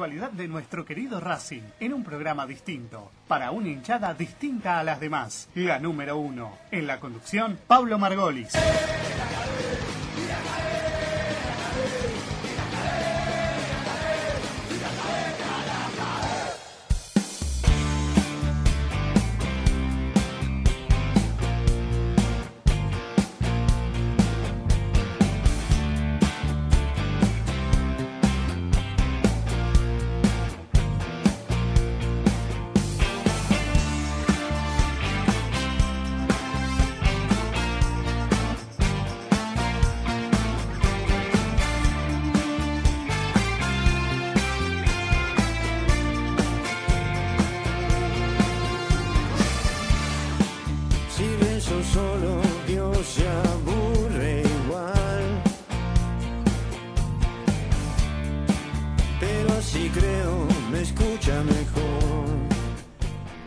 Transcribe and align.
de 0.00 0.48
nuestro 0.48 0.86
querido 0.86 1.20
Racing 1.20 1.60
en 1.78 1.92
un 1.92 2.02
programa 2.02 2.46
distinto, 2.46 3.10
para 3.28 3.50
una 3.50 3.68
hinchada 3.68 4.14
distinta 4.14 4.80
a 4.80 4.84
las 4.84 4.98
demás. 4.98 5.50
La 5.54 5.78
número 5.78 6.16
uno. 6.16 6.56
En 6.70 6.86
la 6.86 6.98
conducción, 6.98 7.58
Pablo 7.66 7.98
Margolis. 7.98 8.50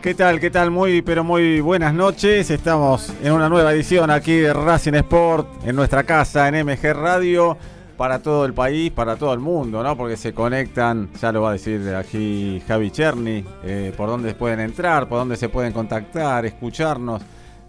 ¿Qué 0.04 0.12
tal? 0.12 0.38
¿Qué 0.38 0.50
tal? 0.50 0.70
Muy, 0.70 1.00
pero 1.00 1.24
muy 1.24 1.62
buenas 1.62 1.94
noches. 1.94 2.50
Estamos 2.50 3.10
en 3.22 3.32
una 3.32 3.48
nueva 3.48 3.72
edición 3.72 4.10
aquí 4.10 4.36
de 4.36 4.52
Racing 4.52 4.92
Sport 4.92 5.66
en 5.66 5.74
nuestra 5.74 6.04
casa 6.04 6.46
en 6.46 6.66
MG 6.66 6.92
Radio 6.92 7.56
para 7.96 8.18
todo 8.18 8.44
el 8.44 8.52
país, 8.52 8.92
para 8.92 9.16
todo 9.16 9.32
el 9.32 9.38
mundo, 9.38 9.82
¿no? 9.82 9.96
Porque 9.96 10.18
se 10.18 10.34
conectan, 10.34 11.08
ya 11.18 11.32
lo 11.32 11.40
va 11.40 11.48
a 11.48 11.52
decir 11.52 11.94
aquí 11.94 12.62
Javi 12.68 12.90
Cherny, 12.90 13.46
eh, 13.64 13.94
por 13.96 14.10
dónde 14.10 14.34
pueden 14.34 14.60
entrar, 14.60 15.08
por 15.08 15.20
dónde 15.20 15.38
se 15.38 15.48
pueden 15.48 15.72
contactar, 15.72 16.44
escucharnos. 16.44 17.22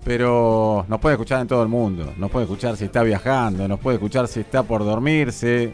Pero 0.03 0.83
nos 0.89 0.99
puede 0.99 1.13
escuchar 1.13 1.39
en 1.39 1.47
todo 1.47 1.63
el 1.63 1.69
mundo, 1.69 2.15
nos 2.17 2.29
puede 2.29 2.43
escuchar 2.43 2.75
si 2.75 2.83
está 2.83 3.01
viajando, 3.01 3.65
nos 3.65 3.79
puede 3.79 3.95
escuchar 3.95 4.27
si 4.27 4.41
está 4.41 4.61
por 4.61 4.83
dormirse. 4.83 5.71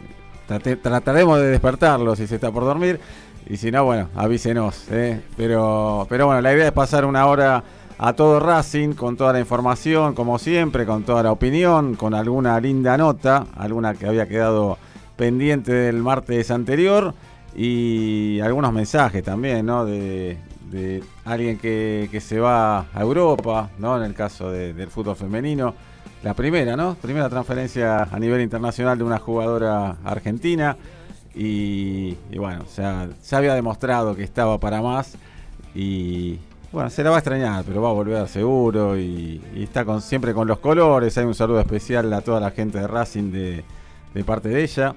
Trataremos 0.80 1.40
de 1.40 1.46
despertarlo 1.46 2.14
si 2.14 2.28
se 2.28 2.36
está 2.36 2.52
por 2.52 2.62
dormir. 2.62 3.00
Y 3.48 3.56
si 3.56 3.70
no, 3.70 3.84
bueno, 3.84 4.08
avísenos. 4.14 4.86
¿eh? 4.90 5.20
Pero, 5.36 6.06
pero 6.08 6.26
bueno, 6.26 6.40
la 6.40 6.52
idea 6.54 6.66
es 6.66 6.72
pasar 6.72 7.04
una 7.04 7.26
hora 7.26 7.62
a 7.98 8.12
todo 8.14 8.40
Racing 8.40 8.94
con 8.94 9.16
toda 9.16 9.32
la 9.32 9.40
información, 9.40 10.14
como 10.14 10.38
siempre, 10.38 10.86
con 10.86 11.04
toda 11.04 11.22
la 11.22 11.32
opinión, 11.32 11.94
con 11.94 12.14
alguna 12.14 12.58
linda 12.60 12.96
nota, 12.96 13.46
alguna 13.56 13.94
que 13.94 14.06
había 14.06 14.26
quedado 14.26 14.78
pendiente 15.16 15.72
del 15.72 15.96
martes 16.02 16.50
anterior 16.50 17.14
y 17.54 18.40
algunos 18.40 18.72
mensajes 18.72 19.22
también, 19.22 19.66
¿no? 19.66 19.84
De, 19.84 20.38
alguien 21.26 21.58
que, 21.58 22.08
que 22.10 22.18
se 22.20 22.40
va 22.40 22.86
a 22.94 23.00
Europa, 23.02 23.68
¿no? 23.78 23.98
En 23.98 24.04
el 24.04 24.14
caso 24.14 24.50
de- 24.50 24.72
del 24.72 24.88
fútbol 24.88 25.14
femenino. 25.16 25.74
La 26.22 26.32
primera, 26.32 26.76
¿no? 26.76 26.94
Primera 26.94 27.28
transferencia 27.28 28.04
a 28.10 28.18
nivel 28.18 28.40
internacional 28.40 28.96
de 28.96 29.04
una 29.04 29.18
jugadora 29.18 29.96
argentina. 30.02 30.76
Y, 31.34 32.16
y 32.30 32.38
bueno, 32.38 32.64
sea, 32.66 33.08
se 33.20 33.36
había 33.36 33.54
demostrado 33.54 34.14
que 34.14 34.22
estaba 34.22 34.58
para 34.58 34.82
más. 34.82 35.16
Y 35.74 36.38
bueno, 36.72 36.90
se 36.90 37.02
la 37.02 37.10
va 37.10 37.16
a 37.16 37.18
extrañar, 37.18 37.64
pero 37.66 37.82
va 37.82 37.90
a 37.90 37.92
volver 37.92 38.28
seguro. 38.28 38.98
Y, 38.98 39.40
está 39.56 39.84
con, 39.84 40.00
siempre 40.00 40.34
con 40.34 40.48
los 40.48 40.58
colores. 40.58 41.16
Hay 41.18 41.24
un 41.24 41.34
saludo 41.34 41.60
especial 41.60 42.12
a 42.12 42.20
toda 42.20 42.40
la 42.40 42.50
gente 42.50 42.78
de 42.78 42.86
Racing 42.86 43.30
de, 43.30 43.64
parte 44.24 44.48
de 44.48 44.62
ella. 44.62 44.94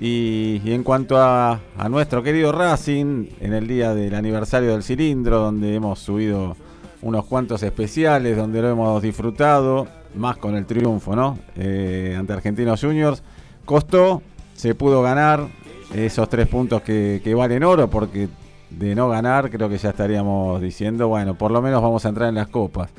Y, 0.00 0.60
en 0.66 0.82
cuanto 0.82 1.18
a, 1.18 1.60
a 1.76 1.88
nuestro 1.88 2.22
querido 2.22 2.52
Racing, 2.52 3.26
en 3.40 3.52
el 3.52 3.66
día 3.66 3.94
del 3.94 4.14
aniversario 4.14 4.72
del 4.72 4.82
cilindro, 4.82 5.38
donde 5.38 5.74
hemos 5.74 5.98
subido 5.98 6.56
unos 7.02 7.24
cuantos 7.26 7.62
especiales, 7.62 8.36
donde 8.36 8.60
lo 8.62 8.70
hemos 8.70 9.02
disfrutado, 9.02 9.86
más 10.14 10.36
con 10.36 10.56
el 10.56 10.66
triunfo, 10.66 11.14
¿no? 11.14 11.38
Eh, 11.56 12.16
ante 12.18 12.32
Argentinos 12.32 12.80
Juniors. 12.80 13.22
Costó, 13.64 14.22
se 14.54 14.74
pudo 14.74 15.02
ganar 15.02 15.46
esos 15.94 16.28
tres 16.28 16.48
puntos 16.48 16.82
que, 16.82 17.34
valen 17.36 17.64
oro, 17.64 17.88
porque 17.88 18.28
de 18.70 18.94
no 18.94 19.08
ganar 19.08 19.50
creo 19.50 19.68
que 19.68 19.78
ya 19.78 19.90
estaríamos 19.90 20.60
diciendo, 20.60 21.08
bueno, 21.08 21.34
por 21.34 21.50
lo 21.50 21.62
menos 21.62 21.82
vamos 21.82 22.04
a 22.04 22.10
entrar 22.10 22.28
en 22.28 22.34
las 22.34 22.48
copas. 22.48 22.90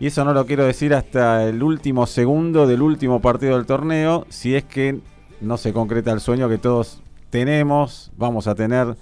Y 0.00 0.06
eso 0.06 0.24
no 0.24 0.32
lo 0.34 0.46
quiero 0.46 0.64
decir 0.64 0.94
hasta 0.94 1.44
el 1.44 1.62
último 1.62 2.06
segundo 2.06 2.66
del 2.66 2.82
último 2.82 3.20
partido 3.20 3.56
del 3.56 3.66
torneo, 3.66 4.26
si 4.30 4.56
es 4.56 4.64
que 4.64 4.98
no 5.40 5.56
se 5.56 5.72
concreta 5.72 6.10
el 6.12 6.20
sueño 6.20 6.48
que 6.48 6.58
todos 6.58 7.02
tenemos, 7.30 8.10
vamos 8.16 8.46
a 8.46 8.54
tener 8.54 8.96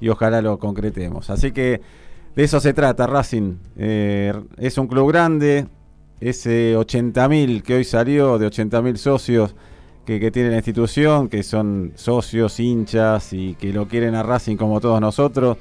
y 0.00 0.08
ojalá 0.08 0.40
lo 0.40 0.58
concretemos. 0.58 1.30
Así 1.30 1.52
que 1.52 1.80
de 2.34 2.44
eso 2.44 2.60
se 2.60 2.72
trata 2.72 3.06
Racing. 3.06 3.56
Eh, 3.76 4.32
es 4.56 4.78
un 4.78 4.86
club 4.86 5.08
grande, 5.08 5.66
ese 6.20 6.76
80.000 6.76 7.62
que 7.62 7.76
hoy 7.76 7.84
salió, 7.84 8.38
de 8.38 8.46
80.000 8.46 8.96
socios 8.96 9.54
que, 10.06 10.18
que 10.18 10.30
tiene 10.30 10.50
la 10.50 10.56
institución, 10.56 11.28
que 11.28 11.42
son 11.42 11.92
socios, 11.96 12.58
hinchas 12.60 13.32
y 13.32 13.54
que 13.56 13.72
lo 13.72 13.88
quieren 13.88 14.14
a 14.14 14.22
Racing 14.22 14.56
como 14.56 14.80
todos 14.80 15.00
nosotros, 15.00 15.58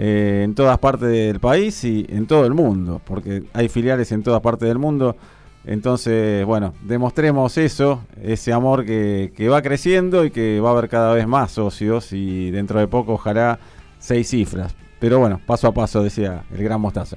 eh, 0.00 0.42
en 0.44 0.54
todas 0.54 0.78
partes 0.78 1.08
del 1.08 1.40
país 1.40 1.82
y 1.82 2.06
en 2.08 2.28
todo 2.28 2.46
el 2.46 2.54
mundo, 2.54 3.00
porque 3.04 3.42
hay 3.52 3.68
filiales 3.68 4.12
en 4.12 4.22
todas 4.22 4.40
partes 4.40 4.68
del 4.68 4.78
mundo. 4.78 5.16
Entonces, 5.64 6.46
bueno, 6.46 6.72
demostremos 6.82 7.58
eso, 7.58 8.04
ese 8.22 8.52
amor 8.52 8.86
que, 8.86 9.48
va 9.50 9.60
creciendo 9.60 10.24
y 10.24 10.30
que 10.30 10.60
va 10.60 10.68
a 10.68 10.72
haber 10.72 10.88
cada 10.88 11.12
vez 11.14 11.26
más 11.26 11.50
socios 11.50 12.12
y 12.12 12.52
dentro 12.52 12.78
de 12.78 12.86
poco 12.86 13.14
ojalá 13.14 13.58
seis 13.98 14.28
cifras. 14.28 14.72
Pero 15.00 15.18
bueno, 15.18 15.40
paso 15.44 15.66
a 15.66 15.74
paso, 15.74 16.00
decía 16.00 16.44
el 16.54 16.62
gran 16.62 16.80
mostaza. 16.80 17.16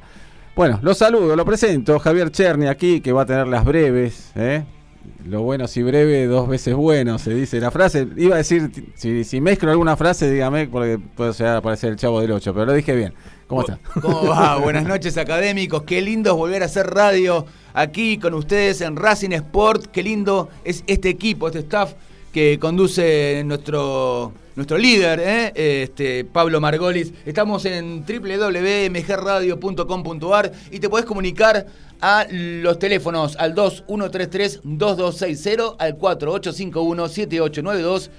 Bueno, 0.56 0.80
lo 0.82 0.96
saludo, 0.96 1.36
lo 1.36 1.46
presento, 1.46 2.00
Javier 2.00 2.32
Cherny 2.32 2.66
aquí, 2.66 3.00
que 3.00 3.14
va 3.14 3.22
a 3.22 3.26
tener 3.28 3.48
las 3.48 3.64
breves, 3.64 4.32
¿eh? 4.36 4.64
Lo 5.26 5.44
bueno 5.44 5.68
si 5.68 5.84
breve, 5.84 6.26
dos 6.26 6.48
veces 6.48 6.76
bueno, 6.76 7.20
se 7.20 7.34
dice 7.34 7.60
la 7.60 7.72
frase. 7.72 8.08
Iba 8.18 8.36
a 8.36 8.38
decir, 8.40 8.72
si, 8.96 9.24
si 9.24 9.40
mezclo 9.40 9.70
alguna 9.70 9.96
frase, 9.96 10.30
dígame, 10.30 10.68
porque 10.68 11.00
puede 11.00 11.34
ser 11.34 11.48
aparecer 11.48 11.92
el 11.92 11.96
chavo 11.96 12.22
del 12.22 12.32
8, 12.32 12.54
pero 12.54 12.66
lo 12.66 12.74
dije 12.74 12.96
bien. 12.96 13.14
¿Cómo 13.48 13.62
está? 13.62 13.80
¿Cómo 14.02 14.28
va? 14.28 14.58
Buenas 14.62 14.86
noches 14.86 15.18
académicos, 15.18 15.84
qué 15.84 16.02
lindo 16.02 16.32
es 16.32 16.38
volver 16.38 16.64
a 16.64 16.66
hacer 16.66 16.88
radio 16.88 17.46
aquí 17.74 18.18
con 18.18 18.34
ustedes 18.34 18.82
en 18.82 18.96
Racing 18.96 19.32
Sport, 19.32 19.88
qué 19.88 20.04
lindo 20.04 20.50
es 20.64 20.84
este 20.88 21.10
equipo, 21.10 21.48
este 21.48 21.60
staff 21.60 21.94
que 22.32 22.58
conduce 22.60 23.42
nuestro, 23.46 24.32
nuestro 24.56 24.78
líder, 24.78 25.20
¿eh? 25.20 25.52
este, 25.84 26.24
Pablo 26.26 26.60
Margolis. 26.62 27.12
Estamos 27.26 27.66
en 27.66 28.06
www.mgradio.com.ar 28.06 30.52
y 30.72 30.80
te 30.80 30.90
podés 30.90 31.06
comunicar 31.06 31.66
a 32.00 32.26
los 32.32 32.80
teléfonos 32.80 33.36
al 33.38 33.54
2133-2260, 33.56 35.76
al 35.78 35.98
4851-7892 36.00 38.10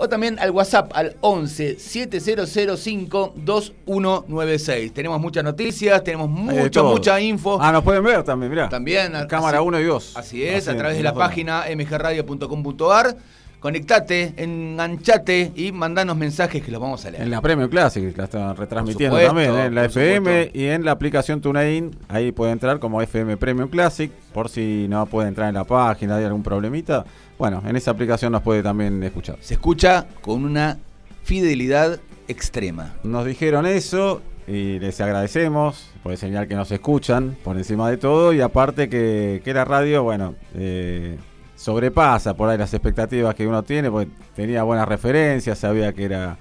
o 0.00 0.08
también 0.08 0.38
al 0.38 0.52
WhatsApp 0.52 0.92
al 0.94 1.16
11 1.20 1.76
7005 1.78 3.32
2196. 3.36 4.94
Tenemos 4.94 5.20
muchas 5.20 5.42
noticias, 5.42 6.04
tenemos 6.04 6.28
mucha, 6.30 6.84
mucha 6.84 7.20
info. 7.20 7.58
Ah, 7.60 7.72
nos 7.72 7.82
pueden 7.82 8.04
ver 8.04 8.22
también, 8.22 8.48
mirá. 8.50 8.68
También. 8.68 9.12
Cámara 9.28 9.58
así- 9.58 9.66
1 9.66 9.80
y 9.80 9.84
2. 9.84 10.16
Así 10.16 10.44
es, 10.44 10.68
a 10.68 10.76
través 10.76 10.96
de 10.96 11.02
la 11.02 11.14
página 11.14 11.64
mgradio.com.ar. 11.74 13.16
Conectate, 13.60 14.34
enganchate 14.36 15.52
y 15.56 15.72
mandanos 15.72 16.16
mensajes 16.16 16.62
que 16.62 16.70
los 16.70 16.80
vamos 16.80 17.04
a 17.04 17.10
leer. 17.10 17.24
En 17.24 17.30
la 17.30 17.40
Premium 17.40 17.68
Classic 17.68 18.16
la 18.16 18.24
están 18.24 18.56
retransmitiendo 18.56 19.16
supuesto, 19.16 19.34
también, 19.34 19.54
¿eh? 19.54 19.66
en 19.66 19.74
la 19.74 19.80
por 19.82 19.90
FM 19.90 20.16
supuesto. 20.16 20.58
y 20.58 20.64
en 20.66 20.84
la 20.84 20.90
aplicación 20.92 21.40
TuneIn. 21.40 21.96
Ahí 22.08 22.30
puede 22.30 22.52
entrar 22.52 22.78
como 22.78 23.02
FM 23.02 23.36
Premium 23.36 23.68
Classic, 23.68 24.12
por 24.32 24.48
si 24.48 24.86
no 24.88 25.06
puede 25.06 25.28
entrar 25.28 25.48
en 25.48 25.56
la 25.56 25.64
página, 25.64 26.16
hay 26.16 26.24
algún 26.24 26.44
problemita. 26.44 27.04
Bueno, 27.36 27.60
en 27.66 27.74
esa 27.74 27.90
aplicación 27.90 28.30
nos 28.30 28.42
puede 28.42 28.62
también 28.62 29.02
escuchar. 29.02 29.38
Se 29.40 29.54
escucha 29.54 30.06
con 30.20 30.44
una 30.44 30.78
fidelidad 31.24 31.98
extrema. 32.28 32.94
Nos 33.02 33.26
dijeron 33.26 33.66
eso 33.66 34.22
y 34.46 34.78
les 34.78 35.00
agradecemos 35.00 35.90
por 36.02 36.12
el 36.12 36.18
señal 36.18 36.46
que 36.46 36.54
nos 36.54 36.70
escuchan 36.70 37.36
por 37.42 37.56
encima 37.56 37.90
de 37.90 37.96
todo 37.96 38.32
y 38.32 38.40
aparte 38.40 38.88
que, 38.88 39.42
que 39.44 39.52
la 39.52 39.64
radio, 39.64 40.04
bueno, 40.04 40.36
eh, 40.54 41.18
sobrepasa 41.58 42.34
por 42.34 42.48
ahí 42.48 42.56
las 42.56 42.72
expectativas 42.72 43.34
que 43.34 43.46
uno 43.46 43.64
tiene, 43.64 43.90
porque 43.90 44.10
tenía 44.34 44.62
buenas 44.62 44.88
referencias, 44.88 45.58
sabía 45.58 45.92
que 45.92 46.04
era 46.04 46.38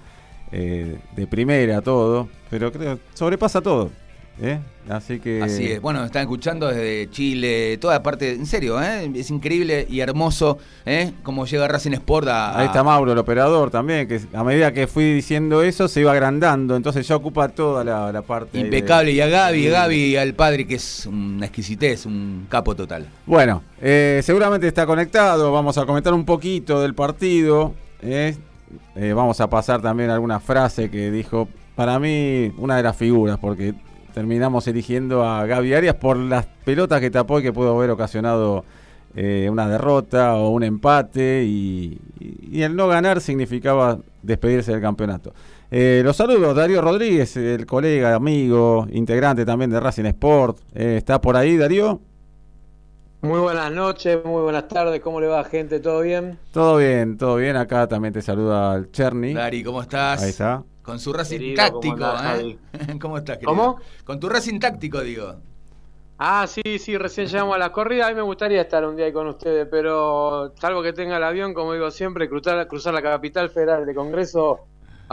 eh, 0.51 0.99
de 1.15 1.27
primera 1.27 1.81
todo, 1.81 2.29
pero 2.49 2.71
creo 2.71 2.99
sobrepasa 3.13 3.61
todo. 3.61 3.89
¿Eh? 4.41 4.59
Así 4.89 5.19
que. 5.19 5.41
Así 5.41 5.71
es. 5.71 5.81
Bueno, 5.81 6.03
están 6.05 6.21
escuchando 6.21 6.67
desde 6.67 7.09
Chile, 7.11 7.77
toda 7.77 8.01
parte. 8.01 8.31
En 8.31 8.45
serio, 8.45 8.81
¿eh? 8.81 9.11
es 9.15 9.29
increíble 9.31 9.85
y 9.89 9.99
hermoso 9.99 10.57
¿eh? 10.85 11.11
cómo 11.23 11.45
llega 11.45 11.67
Racing 11.67 11.91
Sport 11.93 12.27
a. 12.27 12.57
Ahí 12.57 12.67
está 12.67 12.83
Mauro, 12.83 13.11
el 13.11 13.17
operador 13.17 13.69
también, 13.69 14.07
que 14.07 14.21
a 14.33 14.43
medida 14.43 14.71
que 14.71 14.87
fui 14.87 15.13
diciendo 15.13 15.61
eso 15.61 15.87
se 15.87 16.01
iba 16.01 16.11
agrandando, 16.11 16.75
entonces 16.75 17.07
ya 17.07 17.15
ocupa 17.15 17.49
toda 17.49 17.83
la, 17.83 18.21
parte. 18.21 18.59
Impecable. 18.59 19.11
Y 19.11 19.21
a 19.21 19.27
Gaby, 19.27 19.67
Gaby, 19.67 20.17
al 20.17 20.33
padre, 20.33 20.65
que 20.65 20.75
es 20.75 21.05
una 21.05 21.45
exquisitez, 21.45 22.05
un 22.05 22.47
capo 22.49 22.75
total. 22.75 23.07
Bueno, 23.25 23.63
eh, 23.81 24.21
seguramente 24.23 24.67
está 24.67 24.85
conectado. 24.85 25.51
Vamos 25.51 25.77
a 25.77 25.85
comentar 25.85 26.13
un 26.13 26.25
poquito 26.25 26.81
del 26.81 26.93
partido. 26.93 27.73
vamos 28.95 29.41
a 29.41 29.49
pasar 29.49 29.81
también 29.81 30.09
alguna 30.09 30.39
frase 30.39 30.89
que 30.89 31.11
dijo, 31.11 31.49
para 31.75 31.99
mí, 31.99 32.51
una 32.57 32.77
de 32.77 32.83
las 32.83 32.95
figuras, 32.95 33.37
porque 33.37 33.73
terminamos 34.17 34.67
eligiendo 34.67 35.23
a 35.23 35.45
Gaby 35.45 35.75
Arias 35.75 35.93
por 35.93 36.17
las 36.17 36.47
pelotas 36.65 36.99
que 37.01 37.11
tapó 37.11 37.39
y 37.39 37.43
que 37.43 37.53
pudo 37.53 37.77
haber 37.77 37.91
ocasionado 37.91 38.65
eh, 39.15 39.47
una 39.47 39.69
derrota 39.69 40.33
o 40.37 40.49
un 40.49 40.63
empate 40.63 41.43
y, 41.45 41.99
el 42.51 42.75
no 42.75 42.87
ganar 42.87 43.21
significaba 43.21 43.99
despedirse 44.23 44.71
del 44.71 44.81
campeonato. 44.81 45.33
Eh, 45.69 46.01
los 46.03 46.17
saludos, 46.17 46.55
Darío 46.55 46.81
Rodríguez, 46.81 47.37
el 47.37 47.67
colega, 47.67 48.15
amigo, 48.15 48.87
integrante 48.91 49.45
también 49.45 49.69
de 49.69 49.79
Racing 49.79 50.05
Sport. 50.05 50.61
¿Está 50.73 51.21
por 51.21 51.37
ahí, 51.37 51.55
Darío? 51.55 52.01
Muy 53.21 53.39
buenas 53.39 53.71
noches, 53.71 54.17
muy 54.25 54.41
buenas 54.41 54.67
tardes, 54.67 54.99
¿cómo 54.99 55.21
le 55.21 55.27
va 55.27 55.43
gente? 55.43 55.79
¿Todo 55.79 56.01
bien? 56.01 56.39
Todo 56.51 56.77
bien, 56.77 57.19
todo 57.19 57.35
bien. 57.35 57.55
Acá 57.55 57.87
también 57.87 58.15
te 58.15 58.23
saluda 58.23 58.77
el 58.77 58.91
Cherny. 58.91 59.35
Dari, 59.35 59.63
¿cómo 59.63 59.83
estás? 59.83 60.23
Ahí 60.23 60.31
está. 60.31 60.63
Con 60.87 60.99
su 60.99 61.11
Racing 61.11 61.53
táctico, 61.53 62.05
¿eh? 62.39 62.57
¿Cómo 63.01 63.17
estás, 63.17 63.39
querido? 63.39 63.51
¿Cómo? 63.51 63.81
Con 64.05 64.21
tu 64.21 64.29
Racing 64.29 64.57
táctico, 64.57 65.01
digo. 65.01 65.35
Ah, 66.17 66.47
sí, 66.47 66.79
sí, 66.79 66.97
recién 66.97 67.27
llegamos 67.27 67.57
a 67.57 67.59
la 67.59 67.73
corrida. 67.73 68.07
A 68.07 68.09
mí 68.09 68.15
me 68.15 68.21
gustaría 68.21 68.61
estar 68.61 68.85
un 68.85 68.95
día 68.95 69.07
ahí 69.07 69.11
con 69.11 69.27
ustedes, 69.27 69.67
pero 69.69 70.53
salvo 70.55 70.81
que 70.81 70.93
tenga 70.93 71.17
el 71.17 71.25
avión, 71.25 71.53
como 71.53 71.73
digo 71.73 71.91
siempre, 71.91 72.29
cruzar, 72.29 72.65
cruzar 72.69 72.93
la 72.93 73.01
capital 73.01 73.49
federal 73.49 73.85
de 73.85 73.93
Congreso 73.93 74.61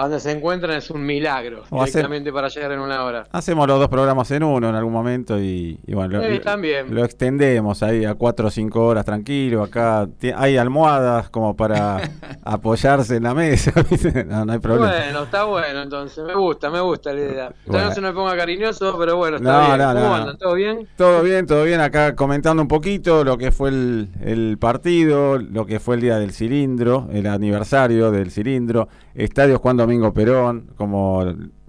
donde 0.03 0.21
se 0.21 0.33
encuentran 0.33 0.77
es 0.77 0.91
un 0.91 1.05
milagro 1.05 1.65
directamente 1.71 2.33
para 2.33 2.49
llegar 2.49 2.73
en 2.73 2.81
una 2.81 3.05
hora. 3.05 3.27
Hacemos 3.33 3.67
los 3.69 3.79
dos 3.79 3.89
programas 3.89 4.31
en 4.31 4.43
uno 4.43 4.69
en 4.69 4.75
algún 4.75 4.93
momento 4.93 5.39
y, 5.39 5.79
bueno, 5.89 6.21
lo, 6.21 6.41
también. 6.41 6.95
lo, 6.95 7.05
extendemos 7.05 7.83
ahí 7.83 8.05
a 8.05 8.15
cuatro 8.15 8.49
o 8.49 8.51
cinco 8.51 8.85
horas 8.87 9.05
tranquilo. 9.05 9.63
Acá 9.63 10.09
hay 10.37 10.57
almohadas 10.57 11.31
como 11.31 11.57
para 11.57 12.01
apoyarse 12.45 13.17
en 13.17 13.23
la 13.25 13.35
mesa, 13.35 13.73
no, 14.27 14.53
hay 14.53 14.59
problema. 14.59 14.91
Bueno, 14.91 15.23
está 15.25 15.45
bueno 15.45 15.83
entonces, 15.83 16.25
me 16.25 16.35
gusta, 16.35 16.71
me 16.71 16.81
gusta 16.81 17.13
la 17.13 17.21
idea. 17.21 17.55
no 17.67 17.93
se 17.93 18.01
me 18.01 18.13
ponga 18.13 18.37
cariñoso, 18.37 18.97
pero 18.99 19.17
bueno, 19.17 19.37
está 19.37 19.77
bien. 19.77 20.03
¿Cómo 20.03 20.15
andan? 20.15 20.39
¿Todo 20.39 20.55
bien? 20.55 20.89
Todo 20.97 21.23
bien, 21.23 21.47
todo 21.47 21.65
bien. 21.65 21.81
Acá 21.81 22.15
comentando 22.15 22.63
un 22.63 22.69
poquito 22.69 23.25
lo 23.25 23.39
que 23.39 23.53
fue 23.53 23.69
el, 23.69 24.09
el 24.21 24.59
partido, 24.59 25.39
lo 25.39 25.67
que 25.67 25.81
fue 25.81 25.97
el 25.97 26.01
día 26.01 26.19
del 26.19 26.33
cilindro, 26.33 27.09
el 27.13 27.27
aniversario 27.27 28.11
del 28.11 28.31
cilindro, 28.31 28.89
estadios 29.15 29.61
cuando 29.61 29.85
Domingo 29.85 30.13
Perón, 30.13 30.71
como 30.77 31.25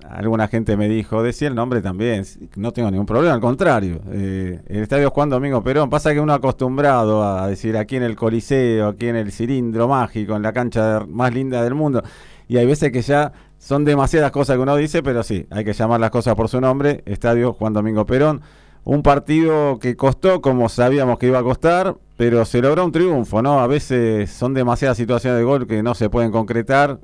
alguna 0.09 0.47
gente 0.47 0.77
me 0.77 0.87
dijo, 0.87 1.23
decía 1.23 1.47
el 1.47 1.55
nombre 1.55 1.81
también, 1.81 2.25
no 2.55 2.71
tengo 2.71 2.91
ningún 2.91 3.05
problema, 3.05 3.33
al 3.33 3.41
contrario. 3.41 4.01
Eh, 4.11 4.61
el 4.67 4.83
estadio 4.83 5.11
Juan 5.11 5.29
Domingo 5.29 5.63
Perón, 5.63 5.89
pasa 5.89 6.13
que 6.13 6.19
uno 6.19 6.33
acostumbrado 6.33 7.23
a 7.23 7.47
decir 7.47 7.77
aquí 7.77 7.95
en 7.95 8.03
el 8.03 8.15
Coliseo, 8.15 8.89
aquí 8.89 9.07
en 9.07 9.15
el 9.15 9.31
cilindro 9.31 9.87
mágico, 9.87 10.35
en 10.35 10.41
la 10.41 10.53
cancha 10.53 11.05
más 11.07 11.33
linda 11.33 11.63
del 11.63 11.75
mundo, 11.75 12.03
y 12.47 12.57
hay 12.57 12.65
veces 12.65 12.91
que 12.91 13.01
ya 13.01 13.31
son 13.57 13.85
demasiadas 13.85 14.31
cosas 14.31 14.57
que 14.57 14.61
uno 14.61 14.75
dice, 14.75 15.01
pero 15.01 15.23
sí, 15.23 15.47
hay 15.49 15.65
que 15.65 15.73
llamar 15.73 15.99
las 15.99 16.11
cosas 16.11 16.35
por 16.35 16.49
su 16.49 16.61
nombre, 16.61 17.01
Estadio 17.05 17.53
Juan 17.53 17.73
Domingo 17.73 18.05
Perón. 18.05 18.41
Un 18.83 19.01
partido 19.01 19.79
que 19.79 19.95
costó 19.95 20.41
como 20.41 20.69
sabíamos 20.69 21.17
que 21.17 21.25
iba 21.25 21.39
a 21.39 21.43
costar, 21.43 21.97
pero 22.17 22.45
se 22.45 22.61
logró 22.61 22.85
un 22.85 22.91
triunfo, 22.91 23.41
¿no? 23.41 23.59
A 23.59 23.65
veces 23.65 24.29
son 24.29 24.53
demasiadas 24.53 24.97
situaciones 24.97 25.39
de 25.39 25.43
gol 25.43 25.65
que 25.65 25.81
no 25.81 25.95
se 25.95 26.11
pueden 26.11 26.31
concretar 26.31 26.99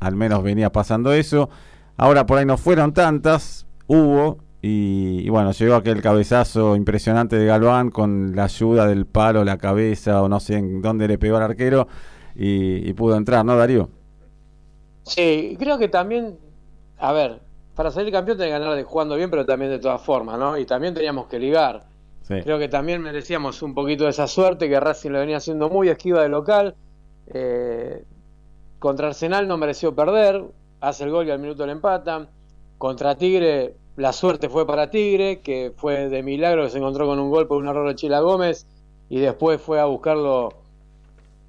al 0.00 0.16
menos 0.16 0.42
venía 0.42 0.72
pasando 0.72 1.12
eso. 1.12 1.48
Ahora 1.96 2.26
por 2.26 2.38
ahí 2.38 2.46
no 2.46 2.56
fueron 2.56 2.92
tantas, 2.92 3.66
hubo, 3.86 4.38
y, 4.62 5.28
bueno, 5.30 5.52
llegó 5.52 5.74
aquel 5.74 6.02
cabezazo 6.02 6.76
impresionante 6.76 7.36
de 7.36 7.46
Galván 7.46 7.90
con 7.90 8.36
la 8.36 8.44
ayuda 8.44 8.86
del 8.86 9.06
palo, 9.06 9.42
la 9.42 9.56
cabeza 9.56 10.22
o 10.22 10.28
no 10.28 10.38
sé 10.38 10.56
en 10.56 10.82
dónde 10.82 11.08
le 11.08 11.18
pegó 11.18 11.38
al 11.38 11.44
arquero 11.44 11.88
y, 12.34 12.92
pudo 12.92 13.16
entrar, 13.16 13.44
¿no, 13.44 13.56
Darío? 13.56 13.88
Sí, 15.02 15.56
creo 15.58 15.78
que 15.78 15.88
también, 15.88 16.38
a 16.98 17.12
ver, 17.12 17.40
para 17.74 17.90
salir 17.90 18.12
campeón 18.12 18.36
tenés 18.36 18.52
que 18.52 18.58
ganar 18.58 18.76
de 18.76 18.84
jugando 18.84 19.16
bien, 19.16 19.30
pero 19.30 19.46
también 19.46 19.70
de 19.70 19.78
todas 19.78 20.02
formas, 20.02 20.38
¿no? 20.38 20.58
Y 20.58 20.66
también 20.66 20.92
teníamos 20.94 21.26
que 21.26 21.38
ligar. 21.38 21.88
Creo 22.28 22.60
que 22.60 22.68
también 22.68 23.02
merecíamos 23.02 23.60
un 23.60 23.74
poquito 23.74 24.04
de 24.04 24.10
esa 24.10 24.28
suerte 24.28 24.68
que 24.68 24.78
Racing 24.78 25.10
lo 25.10 25.18
venía 25.18 25.38
haciendo 25.38 25.68
muy 25.68 25.88
esquiva 25.88 26.22
de 26.22 26.28
local. 26.28 26.76
Eh, 27.26 28.04
contra 28.80 29.08
Arsenal 29.08 29.46
no 29.46 29.58
mereció 29.58 29.94
perder, 29.94 30.42
hace 30.80 31.04
el 31.04 31.10
gol 31.10 31.28
y 31.28 31.30
al 31.30 31.38
minuto 31.38 31.66
le 31.66 31.72
empatan. 31.72 32.28
Contra 32.78 33.14
Tigre, 33.14 33.76
la 33.96 34.12
suerte 34.14 34.48
fue 34.48 34.66
para 34.66 34.90
Tigre, 34.90 35.40
que 35.42 35.72
fue 35.76 36.08
de 36.08 36.22
milagro 36.22 36.64
que 36.64 36.70
se 36.70 36.78
encontró 36.78 37.06
con 37.06 37.18
un 37.18 37.30
gol 37.30 37.46
por 37.46 37.58
un 37.58 37.68
error 37.68 37.86
de 37.86 37.94
Chila 37.94 38.20
Gómez 38.20 38.66
y 39.10 39.20
después 39.20 39.60
fue 39.60 39.78
a 39.78 39.84
buscarlo. 39.84 40.48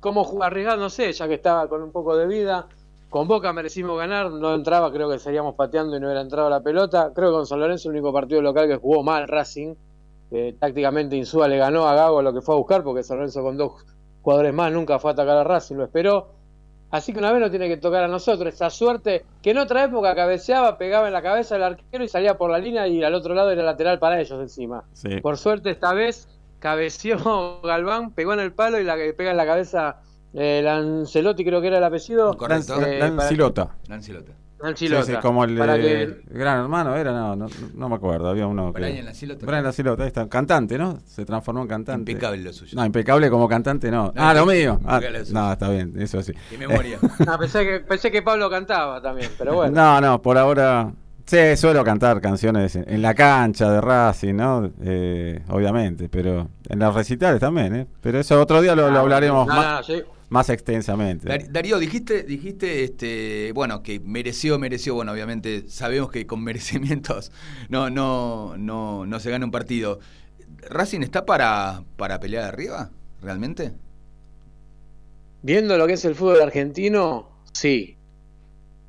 ¿Cómo 0.02 0.44
arriesgar? 0.44 0.78
Ya 0.90 1.28
que 1.28 1.36
estaba 1.36 1.70
con 1.70 1.82
un 1.82 1.92
poco 1.92 2.18
de 2.18 2.28
vida. 2.28 2.68
Con 3.10 3.30
Boca 3.30 3.54
merecimos 3.54 3.98
ganar, 3.98 4.30
no 4.30 4.54
entraba, 4.54 4.92
creo 4.92 5.10
que 5.10 5.20
seríamos 5.20 5.56
pateando 5.56 5.96
y 5.96 6.00
no 6.02 6.08
hubiera 6.08 6.22
entrado 6.22 6.50
la 6.50 6.62
pelota. 6.62 7.12
Creo 7.16 7.30
que 7.30 7.36
con 7.36 7.46
San 7.46 7.62
Lorenzo 7.62 7.90
el 7.90 7.96
único 7.96 8.12
partido 8.12 8.42
local 8.42 8.68
que 8.68 8.76
jugó 8.76 9.04
mal 9.04 9.28
Racing. 9.30 9.76
tácticamente 10.60 11.16
Insúa 11.16 11.48
le 11.48 11.58
ganó 11.58 11.88
a 11.88 11.96
Gago 11.96 12.22
lo 12.22 12.34
que 12.34 12.42
fue 12.42 12.56
a 12.56 12.58
buscar, 12.58 12.84
porque 12.84 13.04
San 13.04 13.18
Lorenzo 13.18 13.42
con 13.42 13.56
dos 13.56 13.86
jugadores 14.22 14.54
más 14.54 14.72
nunca 14.74 15.00
fue 15.00 15.12
a 15.12 15.14
atacar 15.14 15.38
a 15.38 15.44
Racing, 15.46 15.76
lo 15.76 15.86
esperó 15.86 16.41
Así 16.92 17.14
que 17.14 17.20
una 17.20 17.32
vez 17.32 17.42
nos 17.42 17.50
tiene 17.50 17.70
que 17.70 17.78
tocar 17.78 18.04
a 18.04 18.08
nosotros. 18.08 18.54
Esa 18.54 18.70
suerte 18.70 19.26
que 19.42 19.52
en 19.52 19.58
otra 19.58 19.86
época 19.86 20.14
cabeceaba, 20.14 20.78
pegaba 20.78 21.08
en 21.08 21.14
la 21.14 21.22
cabeza 21.22 21.56
del 21.56 21.64
arquero 21.64 22.04
y 22.04 22.10
salía 22.10 22.38
por 22.38 22.52
la 22.52 22.60
línea 22.60 22.88
y 22.88 23.02
al 23.04 23.16
otro 23.16 23.34
lado 23.34 23.52
era 23.52 23.64
lateral 23.64 23.98
para 23.98 24.20
ellos 24.20 24.40
encima. 24.40 24.84
Por 25.22 25.38
suerte 25.38 25.70
esta 25.70 25.94
vez 25.94 26.28
cabeció 26.60 27.62
Galván, 27.64 28.12
pegó 28.12 28.34
en 28.34 28.42
el 28.42 28.54
palo 28.54 28.80
y 28.80 28.84
la 28.84 28.96
pega 29.18 29.32
en 29.32 29.38
la 29.38 29.46
cabeza 29.46 30.02
eh, 30.34 30.62
Lancelotti, 30.64 31.44
creo 31.44 31.62
que 31.62 31.68
era 31.68 31.78
el 31.78 31.84
apellido. 31.84 32.36
Correcto. 32.36 32.82
Eh, 32.86 33.00
Lancilota. 33.00 33.76
Lancilota. 33.88 34.34
Sí, 34.76 34.88
sí, 34.88 35.14
como 35.22 35.44
el, 35.44 35.56
gran 35.56 36.60
hermano 36.60 36.96
era, 36.96 37.12
no, 37.12 37.48
no, 37.74 37.90
me 37.90 37.96
acuerdo, 37.96 38.30
había 38.30 38.46
uno 38.48 38.72
que... 38.74 38.82
Brian 38.82 39.06
Lancilota. 39.06 39.46
Brian 39.46 39.64
Lancilota, 39.64 40.04
ahí 40.04 40.08
está, 40.08 40.30
cantante, 40.30 40.78
¿no? 40.78 41.00
Se 41.06 41.26
transformó 41.26 41.64
en 41.64 41.68
cantante. 41.68 42.12
Impecable 42.12 42.44
lo 42.44 42.54
suyo. 42.54 42.76
No, 42.76 42.86
impecable 42.86 43.30
como 43.30 43.48
cantante, 43.48 43.90
no. 43.90 44.14
ah, 44.16 44.34
lo 44.34 44.46
mío. 44.46 44.80
Ah, 44.86 45.02
no, 45.32 45.52
está 45.52 45.70
bien, 45.70 45.94
eso 45.98 46.22
sí. 46.22 46.34
Qué 46.50 46.58
memoria. 46.58 47.00
no, 47.26 47.38
pensé, 47.40 47.66
que, 47.66 47.80
pensé 47.80 48.12
que 48.12 48.22
Pablo 48.22 48.50
cantaba 48.50 49.02
también, 49.02 49.32
pero 49.38 49.56
bueno. 49.56 49.74
No, 49.74 50.02
no, 50.02 50.22
por 50.22 50.38
ahora... 50.38 50.92
Sí, 51.26 51.56
suelo 51.56 51.84
cantar 51.84 52.20
canciones 52.20 52.76
en 52.76 53.02
la 53.02 53.14
cancha 53.14 53.72
de 53.72 53.80
Racing, 53.80 54.34
¿no? 54.34 54.70
Eh, 54.82 55.42
obviamente, 55.50 56.10
pero 56.10 56.50
en 56.68 56.80
las 56.80 56.94
recitales 56.94 57.40
también, 57.40 57.76
¿eh? 57.76 57.88
Pero 58.02 58.20
eso 58.20 58.42
otro 58.42 58.62
día 58.62 58.76
lo, 58.76 58.90
lo 58.90 58.98
ah, 58.98 59.02
hablaremos 59.02 59.48
más. 59.48 59.88
No, 59.88 59.96
sí 59.96 60.04
más 60.32 60.50
extensamente. 60.50 61.28
Darío, 61.50 61.78
dijiste, 61.78 62.24
dijiste, 62.24 62.86
este, 62.86 63.52
bueno, 63.54 63.84
que 63.84 64.00
mereció, 64.00 64.58
mereció, 64.58 64.96
bueno, 64.96 65.12
obviamente 65.12 65.68
sabemos 65.68 66.10
que 66.10 66.26
con 66.26 66.42
merecimientos 66.44 67.34
no, 67.68 67.90
no, 67.90 68.56
no, 68.58 69.06
no 69.06 69.20
se 69.20 69.30
gana 69.30 69.44
un 69.44 69.52
partido. 69.52 70.00
¿Racing 70.70 71.02
está 71.02 71.26
para, 71.26 71.84
para 71.98 72.22
pelear 72.22 72.46
arriba, 72.46 72.92
realmente? 73.22 73.74
Viendo 75.42 75.78
lo 75.78 75.86
que 75.86 75.94
es 75.94 76.06
el 76.06 76.16
fútbol 76.16 76.42
argentino, 76.42 77.28
sí. 77.52 77.98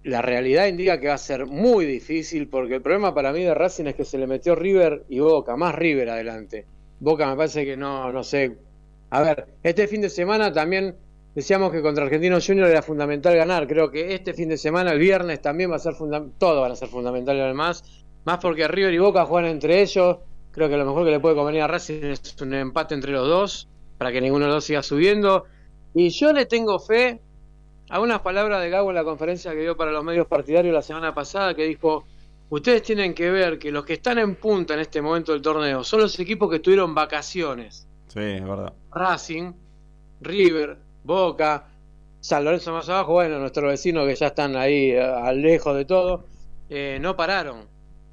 La 0.05 0.23
realidad 0.23 0.69
indica 0.69 1.01
que 1.01 1.09
va 1.09 1.15
a 1.15 1.19
ser 1.19 1.47
muy 1.47 1.87
difícil 1.87 2.47
porque 2.47 2.77
el 2.77 2.83
problema 2.83 3.15
para 3.15 3.33
mí 3.33 3.43
de 3.43 3.53
Racing 3.53 3.87
es 3.87 3.97
que 3.97 4.05
se 4.05 4.17
le 4.17 4.29
metió 4.29 4.55
River 4.55 5.07
y 5.09 5.19
Boca, 5.19 5.57
más 5.57 5.75
River 5.75 6.09
adelante. 6.11 6.67
Boca 7.01 7.29
me 7.29 7.35
parece 7.35 7.65
que 7.65 7.77
no, 7.77 8.13
no 8.13 8.23
sé. 8.23 8.57
A 9.11 9.23
ver, 9.23 9.49
este 9.65 9.89
fin 9.89 10.03
de 10.03 10.09
semana 10.09 10.53
también 10.53 10.95
Decíamos 11.35 11.73
que 11.73 11.81
contra 11.81 12.05
Argentinos 12.05 12.47
Junior 12.47 12.69
era 12.69 12.83
fundamental 12.83 13.35
ganar. 13.35 13.67
Creo 13.67 13.91
que 13.91 14.15
este 14.15 14.35
fin 14.35 14.51
de 14.51 14.59
semana, 14.59 14.93
el 14.93 14.99
viernes, 14.99 15.41
también 15.41 15.71
va 15.71 15.77
a 15.77 15.79
ser 15.79 15.95
fundamental. 15.95 16.39
Todo 16.39 16.61
van 16.61 16.73
a 16.73 16.77
ser 16.77 16.89
fundamentales 16.89 17.43
además. 17.43 18.05
Más 18.25 18.39
porque 18.39 18.69
River 18.69 18.93
y 18.93 18.99
Boca 18.99 19.25
juegan 19.25 19.51
entre 19.51 19.81
ellos. 19.81 20.19
Creo 20.51 20.69
que 20.69 20.77
lo 20.77 20.85
mejor 20.85 21.05
que 21.07 21.11
le 21.11 21.21
puede 21.21 21.35
convenir 21.35 21.63
a 21.63 21.67
Racing 21.69 22.05
es 22.05 22.37
un 22.41 22.53
empate 22.53 22.95
entre 22.95 23.13
los 23.13 23.27
dos. 23.27 23.69
Para 23.97 24.13
que 24.13 24.21
ninguno 24.21 24.45
de 24.45 24.49
los 24.49 24.57
dos 24.57 24.65
siga 24.65 24.83
subiendo. 24.83 25.45
Y 25.95 26.11
yo 26.11 26.33
le 26.35 26.45
tengo 26.45 26.79
fe 26.79 27.21
a 27.89 28.01
unas 28.01 28.21
palabras 28.21 28.61
de 28.61 28.69
Gago 28.69 28.91
en 28.91 28.97
la 28.97 29.05
conferencia 29.05 29.53
que 29.53 29.61
dio 29.61 29.77
para 29.77 29.91
los 29.91 30.05
medios 30.05 30.27
partidarios 30.27 30.75
la 30.75 30.83
semana 30.83 31.15
pasada. 31.15 31.55
Que 31.55 31.65
dijo: 31.65 32.05
Ustedes 32.51 32.83
tienen 32.83 33.15
que 33.15 33.31
ver 33.31 33.59
que 33.59 33.73
los 33.73 33.87
que 33.87 33.95
están 33.95 34.19
en 34.19 34.35
punta 34.35 34.75
en 34.75 34.81
este 34.81 35.01
momento 35.01 35.33
del 35.33 35.41
torneo 35.41 35.83
son 35.83 36.01
los 36.01 36.19
equipos 36.21 36.51
que 36.51 36.59
tuvieron 36.59 36.95
vacaciones. 36.95 37.89
Sí, 38.09 38.21
es 38.21 38.47
verdad. 38.47 38.75
Racing, 38.91 39.53
River, 40.21 40.77
Boca, 41.05 41.69
San 42.21 42.45
Lorenzo 42.45 42.73
más 42.73 42.89
abajo, 42.89 43.13
bueno, 43.15 43.39
nuestros 43.39 43.71
vecinos 43.71 44.07
que 44.07 44.15
ya 44.15 44.29
están 44.29 44.57
ahí 44.57 44.95
al 44.97 45.43
lejos 45.43 45.77
de 45.77 45.85
todo, 45.85 46.25
eh, 46.71 46.99
no 47.01 47.17
pararon. 47.17 47.67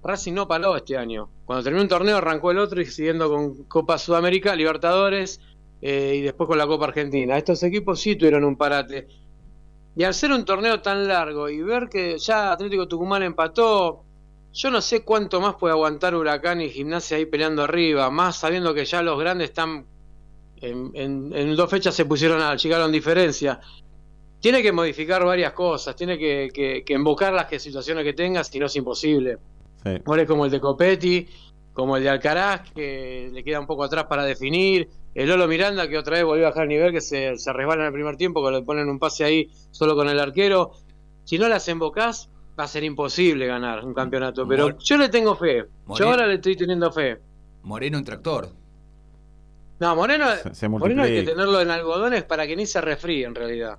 Racing 0.03 0.33
no 0.33 0.47
paró 0.47 0.75
este 0.75 0.97
año. 0.97 1.29
Cuando 1.45 1.63
terminó 1.63 1.83
un 1.83 1.89
torneo 1.89 2.17
arrancó 2.17 2.51
el 2.51 2.57
otro 2.57 2.81
y 2.81 2.85
siguiendo 2.85 3.29
con 3.29 3.63
Copa 3.65 3.97
Sudamérica, 3.97 4.55
Libertadores 4.55 5.41
eh, 5.81 6.15
y 6.17 6.21
después 6.21 6.47
con 6.47 6.57
la 6.57 6.67
Copa 6.67 6.85
Argentina. 6.85 7.37
Estos 7.37 7.61
equipos 7.63 7.99
sí 7.99 8.15
tuvieron 8.15 8.43
un 8.43 8.55
parate. 8.55 9.07
Y 9.95 10.03
al 10.03 10.13
ser 10.13 10.31
un 10.31 10.45
torneo 10.45 10.81
tan 10.81 11.07
largo 11.07 11.49
y 11.49 11.61
ver 11.61 11.89
que 11.89 12.17
ya 12.17 12.51
Atlético 12.51 12.87
Tucumán 12.87 13.23
empató, 13.23 14.03
yo 14.53 14.71
no 14.71 14.81
sé 14.81 15.03
cuánto 15.03 15.41
más 15.41 15.55
puede 15.55 15.73
aguantar 15.73 16.15
Huracán 16.15 16.61
y 16.61 16.69
Gimnasia 16.69 17.17
ahí 17.17 17.25
peleando 17.25 17.63
arriba, 17.63 18.09
más 18.09 18.37
sabiendo 18.37 18.73
que 18.73 18.85
ya 18.85 19.01
los 19.01 19.19
grandes 19.19 19.49
están 19.49 19.85
en, 20.61 21.55
dos 21.55 21.69
fechas 21.69 21.95
se 21.95 22.05
pusieron 22.05 22.41
a 22.41 22.55
llegaron 22.55 22.91
diferencia. 22.91 23.59
Tiene 24.39 24.61
que 24.61 24.71
modificar 24.71 25.23
varias 25.25 25.53
cosas, 25.53 25.95
tiene 25.95 26.17
que, 26.17 26.49
que, 26.53 26.83
que 26.85 26.93
invocar 26.93 27.33
las 27.33 27.45
que, 27.45 27.59
situaciones 27.59 28.03
que 28.03 28.13
tenga, 28.13 28.43
si 28.43 28.59
no 28.59 28.67
es 28.67 28.75
imposible. 28.75 29.37
Sí. 29.83 30.25
como 30.25 30.45
el 30.45 30.51
de 30.51 30.59
Copetti, 30.59 31.27
como 31.73 31.97
el 31.97 32.03
de 32.03 32.09
Alcaraz, 32.09 32.71
que 32.71 33.29
le 33.31 33.43
queda 33.43 33.59
un 33.59 33.67
poco 33.67 33.83
atrás 33.83 34.05
para 34.05 34.23
definir. 34.23 34.89
El 35.15 35.29
Lolo 35.29 35.47
Miranda, 35.47 35.87
que 35.87 35.97
otra 35.97 36.17
vez 36.17 36.25
volvió 36.25 36.45
a 36.45 36.49
bajar 36.49 36.63
el 36.63 36.69
nivel, 36.69 36.91
que 36.91 37.01
se, 37.01 37.37
se 37.37 37.53
resbala 37.53 37.81
en 37.81 37.87
el 37.87 37.93
primer 37.93 38.15
tiempo, 38.15 38.45
que 38.45 38.51
le 38.51 38.61
ponen 38.61 38.89
un 38.89 38.99
pase 38.99 39.23
ahí 39.23 39.49
solo 39.71 39.95
con 39.95 40.07
el 40.07 40.19
arquero. 40.19 40.71
Si 41.23 41.37
no 41.37 41.47
las 41.47 41.67
embocás, 41.67 42.29
va 42.59 42.65
a 42.65 42.67
ser 42.67 42.83
imposible 42.83 43.47
ganar 43.47 43.83
un 43.85 43.93
campeonato. 43.93 44.47
Pero 44.47 44.77
yo 44.77 44.97
le 44.97 45.09
tengo 45.09 45.35
fe. 45.35 45.65
Yo 45.95 46.09
ahora 46.09 46.27
le 46.27 46.35
estoy 46.35 46.55
teniendo 46.55 46.91
fe. 46.91 47.19
Moreno 47.63 47.97
un 47.97 48.03
tractor. 48.03 48.49
No, 49.79 49.95
Moreno, 49.95 50.25
Moreno 50.69 51.03
hay 51.03 51.15
que 51.15 51.31
tenerlo 51.31 51.61
en 51.61 51.71
algodones 51.71 52.23
para 52.23 52.45
que 52.45 52.55
ni 52.55 52.65
se 52.65 52.81
refríe 52.81 53.25
en 53.25 53.35
realidad. 53.35 53.77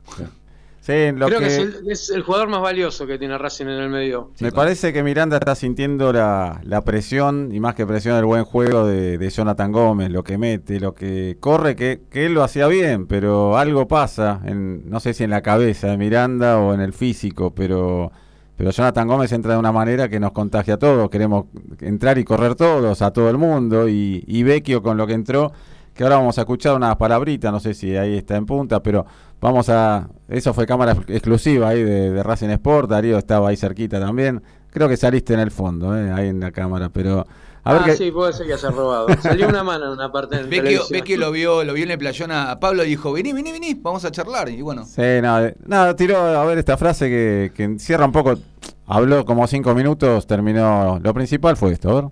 Creo 0.83 1.39
que, 1.39 1.47
es, 1.93 2.11
el, 2.11 2.23
jugador 2.23 2.49
más 2.49 2.63
valioso 2.63 3.07
que 3.07 3.19
tiene 3.19 3.37
Racing 3.39 3.67
en 3.67 3.81
el 3.81 3.91
medio. 3.91 4.31
Me 4.41 4.51
parece 4.51 4.93
que 4.93 5.03
Miranda 5.03 5.37
está 5.37 5.55
sintiendo 5.55 6.13
la, 6.13 6.83
presión, 6.85 7.51
y 7.53 7.61
más 7.61 7.75
que 7.75 7.87
presión, 7.87 8.17
el 8.17 8.25
buen 8.25 8.45
juego 8.45 8.87
de, 8.87 9.31
Jonathan 9.31 9.71
Gómez, 9.71 10.11
lo 10.11 10.25
que 10.25 10.39
mete, 10.39 10.81
lo 10.81 10.95
que 10.95 11.37
corre, 11.39 11.77
que, 11.77 12.01
que 12.11 12.27
él 12.27 12.35
lo 12.35 12.43
hacía 12.43 12.67
bien, 12.67 13.07
pero 13.07 13.57
algo 13.57 13.87
pasa, 13.87 14.41
en, 14.45 14.89
no 14.89 15.01
sé 15.01 15.15
si 15.15 15.23
en 15.23 15.31
la 15.31 15.43
cabeza 15.43 15.89
de 15.89 15.97
Miranda 15.97 16.59
o 16.59 16.75
en 16.75 16.81
el 16.81 16.93
físico, 16.93 17.55
pero, 17.55 18.11
pero 18.57 18.71
Jonathan 18.71 19.07
Gómez 19.07 19.31
entra 19.33 19.53
de 19.53 19.59
una 19.59 19.73
manera 19.73 20.09
que 20.09 20.19
nos 20.19 20.33
contagia 20.33 20.75
a 20.75 20.79
todos, 20.79 21.09
queremos 21.11 21.47
entrar 21.81 22.19
y 22.19 22.25
correr 22.25 22.57
todos, 22.57 23.01
a 23.03 23.13
todo 23.13 23.31
el 23.31 23.39
mundo, 23.39 23.89
y, 23.89 24.25
y 24.27 24.43
Vecchio 24.43 24.83
con 24.83 24.97
lo 24.97 25.07
que 25.07 25.13
entró 25.13 25.53
que 25.95 26.03
ahora 26.03 26.17
vamos 26.17 26.39
a 26.39 26.43
escuchar 26.43 26.75
unas 26.75 26.97
palabritas, 26.97 27.53
no 27.53 27.61
sé 27.61 27.75
si 27.75 27.97
ahí 27.97 28.17
está 28.17 28.37
en 28.37 28.47
punta, 28.47 28.83
pero 28.83 29.05
vamos 29.41 29.69
a... 29.69 30.09
Eso 30.29 30.55
fue 30.55 30.67
cámara 30.67 30.97
exclusiva 31.09 31.69
ahí 31.69 31.83
de, 31.83 32.23
Racing 32.23 32.49
Sport, 32.51 32.91
Darío 32.91 33.19
estaba 33.19 33.49
ahí 33.49 33.57
cerquita 33.57 34.01
también, 34.01 34.43
creo 34.71 34.89
que 34.89 34.97
saliste 34.97 35.35
en 35.35 35.41
el 35.41 35.51
fondo, 35.51 35.97
eh, 35.97 36.11
ahí 36.11 36.29
en 36.29 36.41
la 36.41 36.53
cámara, 36.53 36.89
pero... 36.89 37.27
A 37.63 37.75
ver 37.75 37.83
ah, 37.85 37.95
sí, 37.95 38.11
puede 38.11 38.33
ser 38.33 38.47
que 38.47 38.55
haya 38.55 38.71
robado. 38.71 39.07
Salió 39.21 39.47
una 39.47 39.63
mano 39.63 39.85
en 39.85 39.91
una 39.91 40.11
parte 40.11 40.35
del 40.35 40.47
Ve 40.47 41.03
que 41.05 41.19
lo 41.19 41.31
vio, 41.31 41.63
lo 41.63 41.75
vio 41.75 41.85
en 41.85 41.91
el 41.91 41.99
playón 41.99 42.33
a 42.33 42.59
Pablo 42.59 42.85
y 42.85 42.89
dijo, 42.89 43.13
vení, 43.13 43.35
vení, 43.35 43.53
vení, 43.53 43.75
vamos 43.75 44.03
a 44.07 44.11
charlar. 44.11 44.49
Y 44.49 44.63
bueno. 44.63 44.87
Sí, 44.87 45.03
nada, 45.21 45.53
nada 45.67 45.95
tiró 45.95 46.17
a 46.17 46.43
ver 46.47 46.57
esta 46.57 46.79
frase 46.79 47.11
que, 47.11 47.53
que 47.55 47.65
encierra 47.65 48.07
un 48.07 48.13
poco, 48.13 48.39
habló 48.87 49.27
como 49.27 49.47
cinco 49.47 49.75
minutos, 49.75 50.27
terminó, 50.27 50.99
lo 51.03 51.13
principal 51.13 51.59
fue 51.59 51.73
esto, 51.73 51.91
a 51.91 51.95
ver 52.01 52.05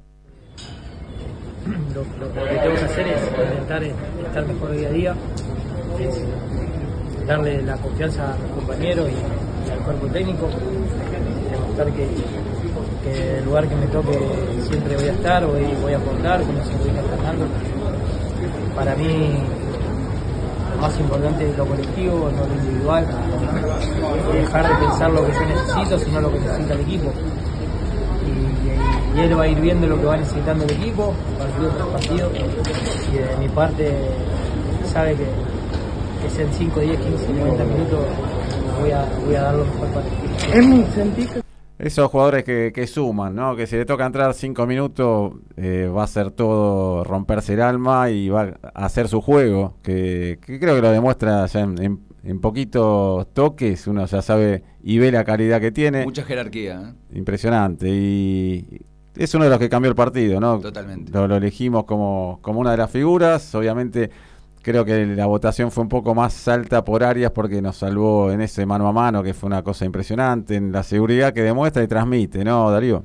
lo, 1.94 2.02
que 2.44 2.54
tengo 2.58 2.74
que 2.74 2.84
hacer 2.84 3.06
es 3.08 3.57
estar 3.76 4.46
mejor 4.46 4.72
día 4.72 4.88
a 4.88 4.92
día, 4.92 5.14
es 6.00 7.26
darle 7.26 7.62
la 7.62 7.76
confianza 7.76 8.32
a 8.32 8.36
mis 8.36 8.52
compañeros 8.52 9.10
y, 9.10 9.70
al 9.70 9.78
cuerpo 9.80 10.06
técnico, 10.06 10.48
demostrar 11.50 11.92
que, 11.92 12.08
que, 13.04 13.38
el 13.38 13.44
lugar 13.44 13.68
que 13.68 13.76
me 13.76 13.86
toque 13.88 14.18
siempre 14.70 14.96
voy 14.96 15.08
a 15.08 15.12
estar, 15.12 15.46
voy, 15.46 15.66
voy 15.82 15.92
a 15.92 15.98
aportar, 15.98 16.40
como 16.40 16.64
se 16.64 16.70
voy 16.78 17.04
tratando. 17.08 17.46
Para 18.74 18.96
mí 18.96 19.34
lo 20.74 20.80
más 20.80 20.98
importante 20.98 21.50
es 21.50 21.58
lo 21.58 21.66
colectivo, 21.66 22.30
no 22.34 22.46
lo 22.46 22.54
individual, 22.54 23.06
dejar 24.32 24.68
de 24.68 24.86
pensar 24.86 25.10
lo 25.10 25.26
que 25.26 25.32
yo 25.32 25.40
necesito, 25.40 25.98
sino 25.98 26.20
lo 26.22 26.32
que 26.32 26.38
necesita 26.38 26.74
el 26.74 26.80
equipo 26.80 27.12
y 29.16 29.20
él 29.20 29.38
va 29.38 29.44
a 29.44 29.48
ir 29.48 29.60
viendo 29.60 29.86
lo 29.86 29.98
que 29.98 30.06
va 30.06 30.16
necesitando 30.16 30.64
el 30.64 30.70
equipo, 30.70 31.14
partido 31.38 31.70
tras 31.70 31.88
partido, 31.88 32.30
y 33.12 33.16
de 33.16 33.36
mi 33.38 33.48
parte 33.48 33.92
sabe 34.84 35.14
que, 35.14 35.26
que 36.22 36.30
sean 36.30 36.52
5, 36.52 36.80
10, 36.80 37.00
15, 37.00 37.32
90 37.32 37.64
minutos, 37.64 38.00
voy 38.80 38.90
a, 38.90 39.04
voy 39.24 39.34
a 39.34 39.42
dar 39.42 39.54
lo 39.54 39.64
mejor 39.64 39.88
para 39.88 40.06
el 40.06 40.82
equipo. 40.82 41.40
Esos 41.78 42.10
jugadores 42.10 42.42
que, 42.42 42.72
que, 42.74 42.88
suman, 42.88 43.36
¿no? 43.36 43.54
Que 43.54 43.68
si 43.68 43.76
le 43.76 43.84
toca 43.84 44.04
entrar 44.04 44.34
5 44.34 44.66
minutos 44.66 45.34
eh, 45.56 45.86
va 45.86 46.02
a 46.02 46.06
ser 46.08 46.32
todo 46.32 47.04
romperse 47.04 47.54
el 47.54 47.62
alma 47.62 48.10
y 48.10 48.28
va 48.28 48.54
a 48.74 48.84
hacer 48.84 49.06
su 49.06 49.20
juego, 49.20 49.74
que, 49.82 50.40
que 50.44 50.58
creo 50.58 50.74
que 50.74 50.82
lo 50.82 50.90
demuestra 50.90 51.46
ya 51.46 51.60
en, 51.60 51.80
en 51.80 52.07
en 52.24 52.40
poquitos 52.40 53.32
toques 53.32 53.86
uno 53.86 54.04
ya 54.06 54.22
sabe 54.22 54.62
y 54.82 54.98
ve 54.98 55.12
la 55.12 55.24
calidad 55.24 55.60
que 55.60 55.70
tiene. 55.70 56.04
Mucha 56.04 56.24
jerarquía. 56.24 56.94
¿eh? 57.12 57.16
Impresionante. 57.18 57.88
Y 57.88 58.82
es 59.16 59.34
uno 59.34 59.44
de 59.44 59.50
los 59.50 59.58
que 59.58 59.68
cambió 59.68 59.88
el 59.88 59.96
partido, 59.96 60.40
¿no? 60.40 60.58
Totalmente. 60.60 61.12
Lo, 61.12 61.36
elegimos 61.36 61.84
como, 61.84 62.38
como 62.42 62.60
una 62.60 62.72
de 62.72 62.76
las 62.76 62.90
figuras. 62.90 63.54
Obviamente 63.54 64.10
creo 64.62 64.84
que 64.84 65.06
la 65.06 65.26
votación 65.26 65.70
fue 65.70 65.82
un 65.82 65.88
poco 65.88 66.14
más 66.14 66.46
alta 66.48 66.84
por 66.84 67.02
Arias 67.02 67.30
porque 67.32 67.62
nos 67.62 67.76
salvó 67.76 68.30
en 68.30 68.40
ese 68.40 68.66
mano 68.66 68.86
a 68.86 68.92
mano, 68.92 69.22
que 69.22 69.32
fue 69.34 69.46
una 69.46 69.62
cosa 69.62 69.84
impresionante, 69.84 70.56
en 70.56 70.72
la 70.72 70.82
seguridad 70.82 71.32
que 71.32 71.42
demuestra 71.42 71.82
y 71.82 71.88
transmite, 71.88 72.44
¿no, 72.44 72.70
Darío? 72.70 73.04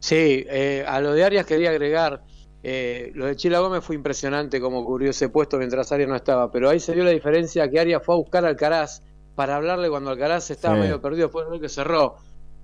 Sí, 0.00 0.44
eh, 0.48 0.84
a 0.86 1.00
lo 1.00 1.12
de 1.12 1.24
Arias 1.24 1.46
quería 1.46 1.70
agregar 1.70 2.22
eh, 2.62 3.12
lo 3.14 3.26
de 3.26 3.36
Chila 3.36 3.60
Gómez 3.60 3.84
fue 3.84 3.94
impresionante 3.94 4.60
como 4.60 4.84
cubrió 4.84 5.10
ese 5.10 5.28
puesto 5.28 5.58
mientras 5.58 5.92
Arias 5.92 6.08
no 6.08 6.16
estaba, 6.16 6.50
pero 6.50 6.68
ahí 6.68 6.80
se 6.80 6.94
dio 6.94 7.04
la 7.04 7.10
diferencia 7.10 7.68
que 7.70 7.78
Arias 7.78 8.02
fue 8.04 8.14
a 8.14 8.18
buscar 8.18 8.44
a 8.44 8.48
Alcaraz 8.48 9.02
para 9.34 9.56
hablarle 9.56 9.88
cuando 9.88 10.10
Alcaraz 10.10 10.50
estaba 10.50 10.74
medio 10.74 11.00
perdido 11.00 11.28
después 11.28 11.48
de 11.50 11.60
que 11.60 11.68
cerró. 11.68 12.16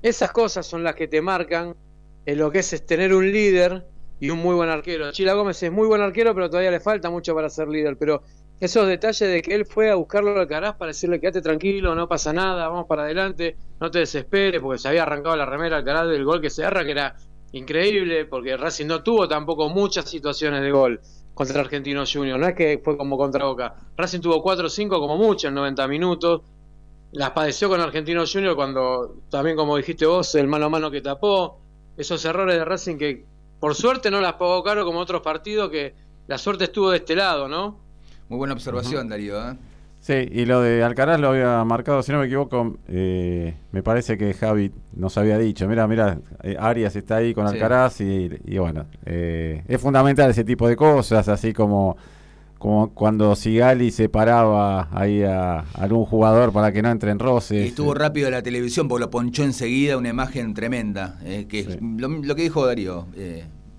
Esas 0.03 0.33
cosas 0.33 0.67
son 0.67 0.83
las 0.83 0.97
que 0.97 1.07
te 1.07 1.23
marcan 1.23 1.77
en 2.27 2.39
lo 2.39 2.51
que 2.51 2.59
es, 2.59 2.87
tener 2.87 3.15
un 3.15 3.31
líder 3.31 3.87
y 4.19 4.31
un 4.31 4.39
muy 4.39 4.55
buen 4.55 4.69
arquero. 4.69 5.13
Chila 5.13 5.35
Gómez 5.35 5.63
es 5.63 5.71
muy 5.71 5.87
buen 5.87 6.01
arquero, 6.01 6.35
pero 6.35 6.49
todavía 6.49 6.71
le 6.71 6.81
falta 6.81 7.11
mucho 7.11 7.35
para 7.35 7.49
ser 7.49 7.69
líder. 7.69 7.97
Pero 7.97 8.23
esos 8.61 8.87
detalles 8.89 9.29
de 9.29 9.43
que 9.43 9.55
él 9.55 9.67
fue 9.67 9.91
a 9.91 9.95
buscarlo 9.95 10.37
a 10.37 10.41
Alcaraz 10.41 10.77
para 10.77 10.89
decirle 10.89 11.21
quédate 11.21 11.43
tranquilo, 11.43 11.95
no 11.95 12.09
pasa 12.09 12.33
nada, 12.33 12.69
vamos 12.69 12.87
para 12.87 13.05
adelante, 13.05 13.57
no 13.81 13.91
te 13.91 14.01
desesperes, 14.01 14.61
porque 14.61 14.79
se 14.79 14.89
había 14.89 15.03
arrancado 15.03 15.37
la 15.37 15.47
remera 15.47 15.77
Alcaraz 15.77 16.09
del 16.09 16.25
gol 16.25 16.41
que 16.41 16.51
se 16.51 16.63
agarra, 16.63 16.85
que 16.85 16.91
era 16.91 17.17
increíble, 17.55 18.25
porque 18.25 18.57
Racing 18.57 18.87
no 18.87 19.03
tuvo 19.03 19.29
tampoco 19.29 19.69
muchas 19.69 20.11
situaciones 20.11 20.61
de 20.61 20.71
gol 20.71 21.01
contra 21.35 21.61
Argentino 21.61 22.05
Junior, 22.11 22.39
no 22.39 22.47
es 22.49 22.55
que 22.55 22.81
fue 22.85 22.97
como 22.97 23.17
contra 23.17 23.45
Boca. 23.47 23.75
Racing 23.97 24.21
tuvo 24.21 24.43
4 24.43 24.67
o 24.67 24.69
5 24.69 25.01
como 25.01 25.17
mucho 25.17 25.49
en 25.49 25.55
90 25.55 25.89
minutos. 25.89 26.43
Las 27.13 27.31
padeció 27.31 27.69
con 27.69 27.81
Argentino 27.81 28.25
Junior 28.31 28.57
cuando, 28.57 29.23
también 29.31 29.57
como 29.57 29.77
dijiste 29.77 30.05
vos, 30.05 30.35
el 30.35 30.49
mano 30.49 30.67
a 30.67 30.69
mano 30.69 30.91
que 30.91 31.01
tapó. 31.01 31.61
Esos 31.97 32.25
errores 32.25 32.57
de 32.57 32.65
Racing 32.65 32.97
que 32.99 33.25
por 33.61 33.77
suerte 33.77 34.11
no 34.11 34.21
las 34.21 34.35
pagó 34.35 34.63
caro 34.65 34.85
como 34.85 34.99
otros 34.99 35.23
partidos 35.23 35.71
que 35.71 35.95
la 36.27 36.39
suerte 36.39 36.65
estuvo 36.65 36.91
de 36.91 36.99
este 36.99 37.15
lado, 37.15 37.49
¿no? 37.49 37.79
Muy 38.29 38.39
buena 38.39 38.55
observación, 38.55 39.09
Darío. 39.09 39.39
¿eh? 39.49 39.57
Sí, 40.05 40.13
y 40.13 40.45
lo 40.45 40.61
de 40.61 40.83
Alcaraz 40.83 41.19
lo 41.19 41.31
había 41.31 41.65
marcado, 41.65 42.03
si 42.03 42.13
no 42.13 42.19
me 42.19 42.27
equivoco, 42.27 42.77
eh, 42.89 43.55
me 43.73 43.83
parece 43.83 44.19
que 44.19 44.35
Javi 44.35 44.71
nos 44.95 45.17
había 45.17 45.39
dicho, 45.39 45.67
mira, 45.67 45.89
mira, 45.89 46.19
eh, 46.43 46.57
Arias 46.61 46.95
está 46.95 47.17
ahí 47.17 47.33
con 47.33 47.47
Alcaraz 47.47 48.03
y, 48.03 48.29
bueno, 48.59 48.85
eh, 49.07 49.65
es 49.67 49.81
fundamental 49.81 50.29
ese 50.29 50.45
tipo 50.45 50.69
de 50.69 50.77
cosas, 50.77 51.27
así 51.29 51.55
como, 51.55 51.97
como 52.59 52.91
cuando 52.91 53.35
Sigali 53.35 53.91
se 53.91 54.11
paraba 54.11 54.91
ahí 54.93 55.23
a, 55.23 55.61
algún 55.73 56.05
jugador 56.05 56.53
para 56.53 56.71
que 56.71 56.83
no 56.83 56.91
entre 56.91 57.11
en 57.11 57.19
roces. 57.19 57.65
Y 57.65 57.69
estuvo 57.69 57.95
rápido 57.95 58.31
la 58.31 58.43
televisión 58.43 58.89
porque 58.89 59.07
lo 59.07 59.11
ponchó 59.11 59.43
enseguida, 59.43 59.97
una 59.97 60.11
imagen 60.11 60.53
tremenda, 60.53 61.19
que 61.49 61.79
lo, 61.81 62.37
que 62.37 62.43
dijo 62.43 62.67
Darío, 62.67 63.07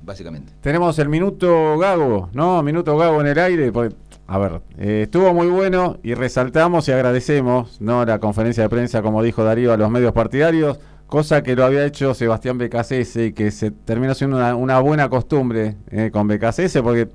básicamente. 0.05 0.53
Tenemos 0.61 0.97
el 0.99 1.09
minuto 1.09 1.77
Gago, 1.77 2.29
¿no? 2.33 2.61
Minuto 2.63 2.97
Gago 2.97 3.21
en 3.21 3.27
el 3.27 3.39
aire, 3.39 3.71
porque 3.71 3.95
a 4.27 4.37
ver, 4.39 4.61
eh, 4.79 5.01
estuvo 5.03 5.33
muy 5.33 5.47
bueno 5.47 5.97
y 6.01 6.15
resaltamos 6.15 6.87
y 6.87 6.91
agradecemos 6.91 7.79
¿no? 7.79 8.03
la 8.05 8.19
conferencia 8.19 8.63
de 8.63 8.69
prensa, 8.69 9.01
como 9.03 9.21
dijo 9.21 9.43
Darío, 9.43 9.71
a 9.71 9.77
los 9.77 9.91
medios 9.91 10.13
partidarios, 10.13 10.79
cosa 11.05 11.43
que 11.43 11.55
lo 11.55 11.63
había 11.63 11.85
hecho 11.85 12.15
Sebastián 12.15 12.57
Becasese 12.57 13.27
y 13.27 13.33
que 13.33 13.51
se 13.51 13.69
terminó 13.69 14.15
siendo 14.15 14.37
una, 14.57 14.79
buena 14.79 15.09
costumbre 15.09 15.75
eh, 15.91 16.09
con 16.11 16.27
Becasese, 16.27 16.81
porque 16.81 17.09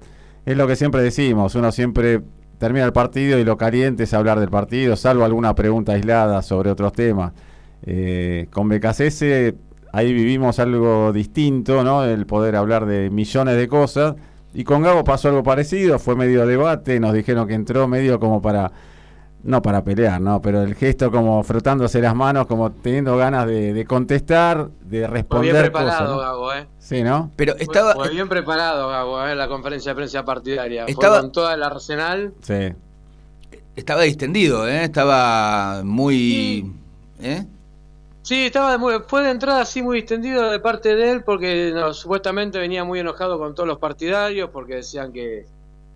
es 0.47 0.57
lo 0.57 0.69
que 0.69 0.77
siempre 0.77 1.03
decimos, 1.03 1.57
uno 1.57 1.73
siempre 1.73 2.21
termina 2.59 2.85
el 2.85 2.93
partido 2.93 3.39
y 3.39 3.45
lo 3.45 3.57
caliente 3.57 4.05
es 4.05 4.15
hablar 4.15 4.39
del 4.39 4.51
partido, 4.51 4.95
salvo 4.95 5.25
alguna 5.25 5.55
pregunta 5.57 5.93
aislada 5.93 6.43
sobre 6.43 6.71
otros 6.71 6.93
temas. 6.93 7.33
Eh, 7.83 8.47
con 8.53 8.69
Becasese 8.69 9.57
ahí 9.93 10.13
vivimos 10.13 10.61
algo 10.61 11.13
distinto, 11.13 11.83
¿no? 11.83 12.05
El 12.05 12.27
poder 12.27 12.55
hablar 12.55 12.87
de 12.87 13.11
millones 13.11 13.57
de 13.57 13.67
cosas 13.67 14.15
y 14.53 14.65
con 14.65 14.83
Gabo 14.83 15.05
pasó 15.05 15.29
algo 15.29 15.43
parecido, 15.43 15.99
fue 15.99 16.17
medio 16.17 16.47
debate, 16.47 16.99
nos 16.99 17.13
dijeron 17.13 17.47
que 17.47 17.55
entró 17.55 17.87
medio 17.87 18.19
como 18.19 18.43
para 18.43 18.73
no 19.43 19.63
para 19.63 19.83
pelear, 19.83 20.21
no, 20.21 20.43
pero 20.43 20.63
el 20.63 20.75
gesto 20.75 21.11
como 21.11 21.43
frotándose 21.43 22.01
las 22.01 22.15
manos, 22.15 22.47
como 22.47 22.73
teniendo 22.73 23.17
ganas 23.17 23.47
de, 23.47 23.85
contestar, 23.89 24.69
de 24.83 25.07
responder. 25.07 25.53
Muy 25.53 25.61
bien 25.61 25.73
preparado, 25.73 26.19
Gago, 26.19 26.53
¿eh? 26.53 26.67
Sí, 26.79 27.03
¿no? 27.03 27.31
Pero 27.37 27.57
estaba. 27.57 27.95
Muy, 27.95 28.11
bien 28.11 28.29
preparado, 28.29 28.89
Gago, 28.89 29.27
¿eh? 29.27 29.35
La 29.35 29.49
conferencia 29.49 29.93
de 29.93 29.97
prensa 29.97 30.25
partidaria. 30.25 30.85
Estaba 30.87 31.21
con 31.21 31.33
todo 31.33 31.53
el 31.53 31.63
arsenal. 31.63 32.35
Sí. 32.43 32.75
Estaba 33.77 34.03
distendido, 34.03 34.69
¿eh? 34.69 34.85
Estaba 34.85 35.83
muy. 35.85 36.75
¿eh? 37.21 37.47
Sí, 38.23 38.47
estaba 38.47 38.77
muy, 38.77 38.95
fue 39.07 39.23
de 39.23 39.31
entrada 39.31 39.63
así 39.63 39.83
muy 39.83 39.97
distendido 39.97 40.51
de 40.51 40.61
parte 40.61 40.95
de 40.95 41.11
él 41.11 41.25
porque 41.25 41.75
supuestamente 41.93 42.59
venía 42.59 42.85
muy 42.85 43.01
enojado 43.01 43.39
con 43.39 43.55
todos 43.55 43.67
los 43.67 43.79
partidarios 43.79 44.51
porque 44.51 44.77
decían 44.77 45.13
que 45.13 45.47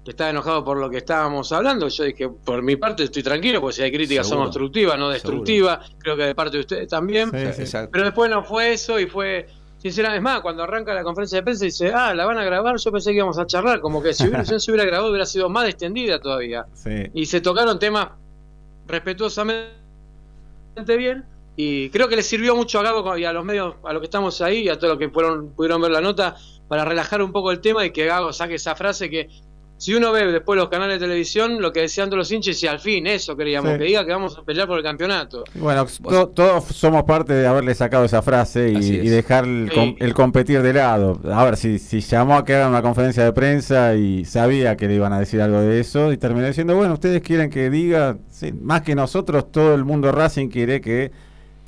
que 0.04 0.10
estaba 0.10 0.30
enojado 0.30 0.62
por 0.64 0.76
lo 0.76 0.90
que 0.90 0.98
estábamos 0.98 1.50
hablando. 1.52 1.88
Yo 1.88 2.04
dije, 2.04 2.28
por 2.28 2.62
mi 2.62 2.76
parte 2.76 3.04
estoy 3.04 3.22
tranquilo, 3.22 3.60
porque 3.60 3.76
si 3.76 3.82
hay 3.82 3.90
críticas 3.90 4.28
son 4.28 4.38
constructivas, 4.38 4.98
no 4.98 5.08
destructivas. 5.08 5.90
Creo 5.98 6.16
que 6.16 6.24
de 6.24 6.34
parte 6.34 6.58
de 6.58 6.60
ustedes 6.60 6.88
también. 6.88 7.30
Pero 7.30 8.04
después 8.04 8.30
no 8.30 8.44
fue 8.44 8.74
eso 8.74 9.00
y 9.00 9.06
fue, 9.06 9.46
sinceramente, 9.78 10.18
es 10.18 10.22
más, 10.22 10.42
cuando 10.42 10.62
arranca 10.62 10.92
la 10.92 11.02
conferencia 11.02 11.38
de 11.38 11.42
prensa 11.42 11.64
y 11.64 11.68
dice, 11.68 11.90
ah, 11.94 12.14
la 12.14 12.26
van 12.26 12.36
a 12.36 12.44
grabar, 12.44 12.76
yo 12.76 12.92
pensé 12.92 13.10
que 13.10 13.16
íbamos 13.16 13.38
a 13.38 13.46
charlar, 13.46 13.80
como 13.80 14.02
que 14.02 14.12
si 14.12 14.24
hubiera, 14.24 14.44
se 14.44 14.70
hubiera 14.70 14.84
grabado 14.84 15.08
hubiera 15.08 15.26
sido 15.26 15.48
más 15.48 15.66
extendida 15.68 16.20
todavía. 16.20 16.66
Y 17.14 17.24
se 17.24 17.40
tocaron 17.40 17.78
temas 17.78 18.08
respetuosamente 18.86 19.72
bien. 20.98 21.24
Y 21.56 21.90
creo 21.90 22.08
que 22.08 22.16
le 22.16 22.22
sirvió 22.22 22.56
mucho 22.56 22.80
a 22.80 22.82
Gago 22.82 23.16
y 23.16 23.24
a 23.24 23.32
los 23.32 23.44
medios, 23.44 23.76
a 23.84 23.92
los 23.92 24.00
que 24.00 24.06
estamos 24.06 24.40
ahí 24.40 24.62
y 24.62 24.68
a 24.68 24.78
todos 24.78 24.94
los 24.94 24.98
que 24.98 25.08
fueron, 25.08 25.54
pudieron 25.54 25.80
ver 25.80 25.92
la 25.92 26.00
nota, 26.00 26.36
para 26.68 26.84
relajar 26.84 27.22
un 27.22 27.32
poco 27.32 27.50
el 27.52 27.60
tema 27.60 27.84
y 27.84 27.90
que 27.90 28.06
Gago 28.06 28.32
saque 28.32 28.54
esa 28.54 28.74
frase 28.74 29.08
que 29.08 29.28
si 29.76 29.92
uno 29.92 30.12
ve 30.12 30.24
después 30.30 30.56
los 30.58 30.68
canales 30.68 31.00
de 31.00 31.06
televisión, 31.06 31.60
lo 31.60 31.72
que 31.72 31.80
decían 31.80 32.08
todos 32.08 32.18
los 32.18 32.32
hinchas, 32.32 32.62
y 32.62 32.66
al 32.66 32.78
fin 32.78 33.06
eso 33.06 33.36
queríamos, 33.36 33.76
que 33.76 33.84
diga 33.84 34.04
que 34.06 34.12
vamos 34.12 34.38
a 34.38 34.42
pelear 34.42 34.68
por 34.68 34.78
el 34.78 34.84
campeonato. 34.84 35.44
Bueno, 35.54 35.84
todos 36.34 36.64
somos 36.66 37.02
parte 37.02 37.32
de 37.34 37.46
haberle 37.46 37.74
sacado 37.74 38.04
esa 38.04 38.22
frase 38.22 38.70
y, 38.70 39.08
dejar 39.08 39.44
el, 39.44 40.14
competir 40.14 40.62
de 40.62 40.72
lado. 40.72 41.20
A 41.30 41.44
ver, 41.44 41.56
si, 41.56 41.78
si 41.78 42.00
llamó 42.00 42.36
a 42.36 42.44
que 42.44 42.54
hagan 42.54 42.70
una 42.70 42.82
conferencia 42.82 43.24
de 43.24 43.32
prensa 43.32 43.94
y 43.94 44.24
sabía 44.24 44.76
que 44.76 44.86
le 44.86 44.94
iban 44.94 45.12
a 45.12 45.18
decir 45.18 45.42
algo 45.42 45.60
de 45.60 45.80
eso, 45.80 46.12
y 46.12 46.16
terminó 46.16 46.46
diciendo, 46.46 46.76
bueno, 46.76 46.94
ustedes 46.94 47.20
quieren 47.20 47.50
que 47.50 47.68
diga, 47.68 48.16
más 48.62 48.82
que 48.82 48.94
nosotros, 48.94 49.50
todo 49.50 49.74
el 49.74 49.84
mundo 49.84 50.12
Racing 50.12 50.48
quiere 50.48 50.80
que, 50.80 51.10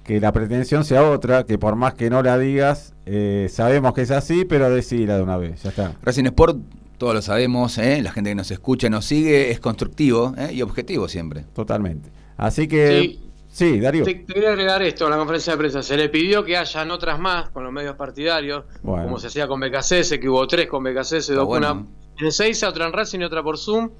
que 0.06 0.20
la 0.20 0.32
pretensión 0.32 0.84
sea 0.84 1.10
otra, 1.10 1.44
que 1.44 1.58
por 1.58 1.74
más 1.74 1.94
que 1.94 2.08
no 2.08 2.22
la 2.22 2.38
digas, 2.38 2.94
eh, 3.06 3.48
sabemos 3.50 3.92
que 3.92 4.02
es 4.02 4.12
así, 4.12 4.44
pero 4.44 4.70
decíla 4.70 5.16
de 5.16 5.22
una 5.22 5.36
vez, 5.36 5.64
ya 5.64 5.70
está. 5.70 5.94
Racing 6.02 6.26
Sport 6.26 6.58
todos 6.96 7.12
lo 7.12 7.20
sabemos, 7.20 7.76
¿eh? 7.76 8.00
la 8.02 8.12
gente 8.12 8.30
que 8.30 8.36
nos 8.36 8.50
escucha, 8.50 8.88
nos 8.88 9.04
sigue, 9.04 9.50
es 9.50 9.60
constructivo 9.60 10.32
¿eh? 10.38 10.52
y 10.54 10.62
objetivo 10.62 11.08
siempre. 11.08 11.44
Totalmente. 11.54 12.08
Así 12.36 12.68
que, 12.68 13.18
sí, 13.48 13.80
Darío. 13.80 14.04
Te, 14.04 14.24
quería 14.24 14.50
agregar 14.50 14.80
esto 14.82 15.04
en 15.04 15.10
la 15.10 15.16
conferencia 15.18 15.52
de 15.52 15.58
prensa. 15.58 15.82
Se 15.82 15.96
le 15.96 16.08
pidió 16.08 16.44
que 16.44 16.56
hayan 16.56 16.90
otras 16.90 17.18
más 17.18 17.50
con 17.50 17.64
los 17.64 17.72
medios 17.72 17.96
partidarios, 17.96 18.64
como 18.82 19.18
se 19.18 19.26
hacía 19.26 19.46
con 19.46 19.60
BKCS, 19.60 20.18
que 20.18 20.28
hubo 20.28 20.46
tres 20.46 20.68
con 20.68 20.84
BKCS, 20.84 21.34
dos 21.34 21.48
una 21.48 21.84
en 22.18 22.32
Seiza, 22.32 22.68
otra 22.68 22.86
en 22.86 22.92
Racing 22.92 23.20
y 23.20 23.24
otra 23.24 23.42
por 23.42 23.58
Zoom. 23.58 23.90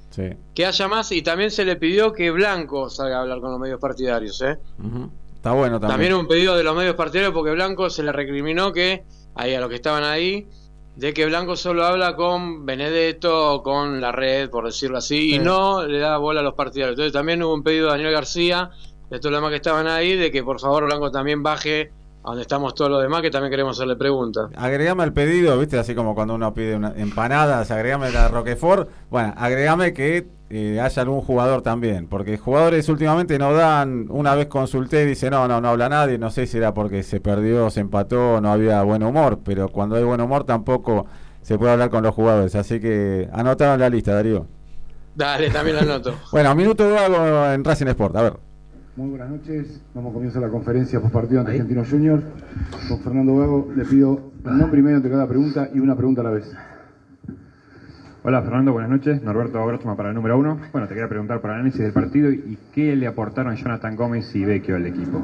Que 0.55 0.65
haya 0.65 0.87
más 0.87 1.11
y 1.11 1.21
también 1.21 1.51
se 1.51 1.65
le 1.65 1.75
pidió 1.75 2.13
que 2.13 2.31
Blanco 2.31 2.89
salga 2.89 3.17
a 3.17 3.21
hablar 3.21 3.39
con 3.41 3.51
los 3.51 3.59
medios 3.59 3.79
partidarios. 3.79 4.41
¿eh? 4.41 4.57
Está 5.47 5.57
bueno 5.57 5.79
también. 5.79 5.91
También 5.91 6.13
un 6.13 6.27
pedido 6.27 6.57
de 6.57 6.63
los 6.63 6.75
medios 6.75 6.95
partidarios 6.95 7.33
porque 7.33 7.51
Blanco 7.51 7.89
se 7.89 8.03
le 8.03 8.11
recriminó 8.11 8.73
que 8.73 9.03
ahí 9.35 9.53
a 9.53 9.59
los 9.59 9.69
que 9.69 9.75
estaban 9.75 10.03
ahí 10.03 10.47
de 10.97 11.13
que 11.13 11.25
Blanco 11.27 11.55
solo 11.55 11.85
habla 11.85 12.15
con 12.15 12.65
Benedetto 12.65 13.53
o 13.53 13.63
con 13.63 14.01
la 14.01 14.11
red, 14.11 14.49
por 14.49 14.65
decirlo 14.65 14.97
así, 14.97 15.35
y 15.35 15.39
no 15.39 15.85
le 15.85 15.99
da 15.99 16.17
bola 16.17 16.39
a 16.39 16.43
los 16.43 16.55
partidarios. 16.55 16.95
Entonces 16.95 17.13
también 17.13 17.43
hubo 17.43 17.53
un 17.53 17.61
pedido 17.61 17.85
de 17.85 17.91
Daniel 17.91 18.11
García, 18.11 18.71
de 19.09 19.19
todos 19.19 19.31
los 19.31 19.39
demás 19.39 19.51
que 19.51 19.57
estaban 19.57 19.87
ahí, 19.87 20.15
de 20.15 20.31
que 20.31 20.43
por 20.43 20.59
favor 20.59 20.85
Blanco 20.85 21.11
también 21.11 21.43
baje 21.43 21.91
a 22.23 22.29
donde 22.29 22.41
estamos 22.41 22.73
todos 22.73 22.89
los 22.89 23.01
demás, 23.01 23.21
que 23.21 23.29
también 23.29 23.51
queremos 23.51 23.77
hacerle 23.77 23.95
preguntas. 23.95 24.49
Agregame 24.55 25.03
al 25.03 25.13
pedido, 25.13 25.57
viste, 25.59 25.77
así 25.77 25.93
como 25.93 26.15
cuando 26.15 26.33
uno 26.33 26.51
pide 26.53 26.75
una 26.75 26.93
empanadas, 26.97 27.69
agregame 27.69 28.09
la 28.09 28.27
Roquefort. 28.27 28.89
Bueno, 29.11 29.35
agregame 29.37 29.93
que 29.93 30.25
eh, 30.49 30.79
haya 30.79 31.01
algún 31.01 31.21
jugador 31.21 31.61
también, 31.61 32.07
porque 32.07 32.37
jugadores 32.37 32.87
últimamente 32.87 33.37
no 33.37 33.53
dan, 33.53 34.05
una 34.09 34.33
vez 34.33 34.47
consulté 34.47 35.03
y 35.03 35.07
dice, 35.07 35.29
no, 35.29 35.47
no, 35.47 35.59
no 35.59 35.69
habla 35.69 35.89
nadie, 35.89 36.17
no 36.17 36.29
sé 36.29 36.47
si 36.47 36.57
era 36.57 36.73
porque 36.73 37.03
se 37.03 37.19
perdió, 37.19 37.69
se 37.69 37.81
empató, 37.81 38.39
no 38.39 38.51
había 38.51 38.81
buen 38.83 39.03
humor, 39.03 39.39
pero 39.43 39.67
cuando 39.67 39.97
hay 39.97 40.03
buen 40.03 40.21
humor 40.21 40.45
tampoco 40.45 41.05
se 41.41 41.57
puede 41.57 41.73
hablar 41.73 41.89
con 41.89 42.03
los 42.03 42.15
jugadores, 42.15 42.55
así 42.55 42.79
que 42.79 43.27
anotaron 43.33 43.79
la 43.79 43.89
lista, 43.89 44.13
Darío. 44.13 44.47
Dale, 45.15 45.49
también 45.49 45.75
la 45.75 45.81
anoto. 45.81 46.13
bueno, 46.31 46.55
minuto 46.55 46.87
de 46.87 46.97
algo 46.97 47.45
en 47.51 47.63
Racing 47.63 47.87
Sport, 47.87 48.15
a 48.15 48.21
ver. 48.21 48.33
Muy 48.95 49.09
buenas 49.09 49.29
noches, 49.29 49.81
vamos 49.93 50.11
a 50.11 50.13
comenzar 50.13 50.41
la 50.41 50.49
conferencia 50.49 50.99
post 51.01 51.13
partido 51.13 51.41
ante 51.41 51.51
Argentinos 51.51 51.89
Juniors. 51.89 52.23
Con 52.87 52.99
Fernando 53.01 53.35
Gago 53.37 53.71
le 53.75 53.85
pido 53.85 54.31
nombre 54.43 54.79
y 54.79 54.83
medio 54.83 54.97
ante 54.97 55.09
cada 55.09 55.27
pregunta 55.27 55.69
y 55.73 55.79
una 55.79 55.95
pregunta 55.95 56.21
a 56.21 56.23
la 56.23 56.31
vez. 56.31 56.51
Hola 58.27 58.41
Fernando, 58.41 58.73
buenas 58.73 58.91
noches. 58.91 59.23
Norberto 59.23 59.65
Grosma 59.65 59.95
para 59.95 60.09
el 60.09 60.15
número 60.15 60.37
uno. 60.37 60.59
Bueno, 60.73 60.85
te 60.85 60.93
quería 60.93 61.07
preguntar 61.07 61.39
por 61.39 61.49
el 61.49 61.55
análisis 61.55 61.79
del 61.79 61.93
partido 61.93 62.29
y 62.29 62.57
qué 62.73 62.93
le 62.93 63.07
aportaron 63.07 63.55
Jonathan 63.55 63.95
Gómez 63.95 64.35
y 64.35 64.43
Vecchio 64.43 64.75
al 64.75 64.85
equipo. 64.85 65.23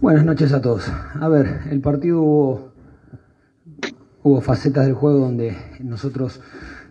Buenas 0.00 0.24
noches 0.24 0.54
a 0.54 0.62
todos. 0.62 0.90
A 1.20 1.28
ver, 1.28 1.60
el 1.70 1.82
partido 1.82 2.22
hubo, 2.22 2.72
hubo 4.22 4.40
facetas 4.40 4.86
del 4.86 4.94
juego 4.94 5.18
donde 5.18 5.54
nosotros 5.80 6.40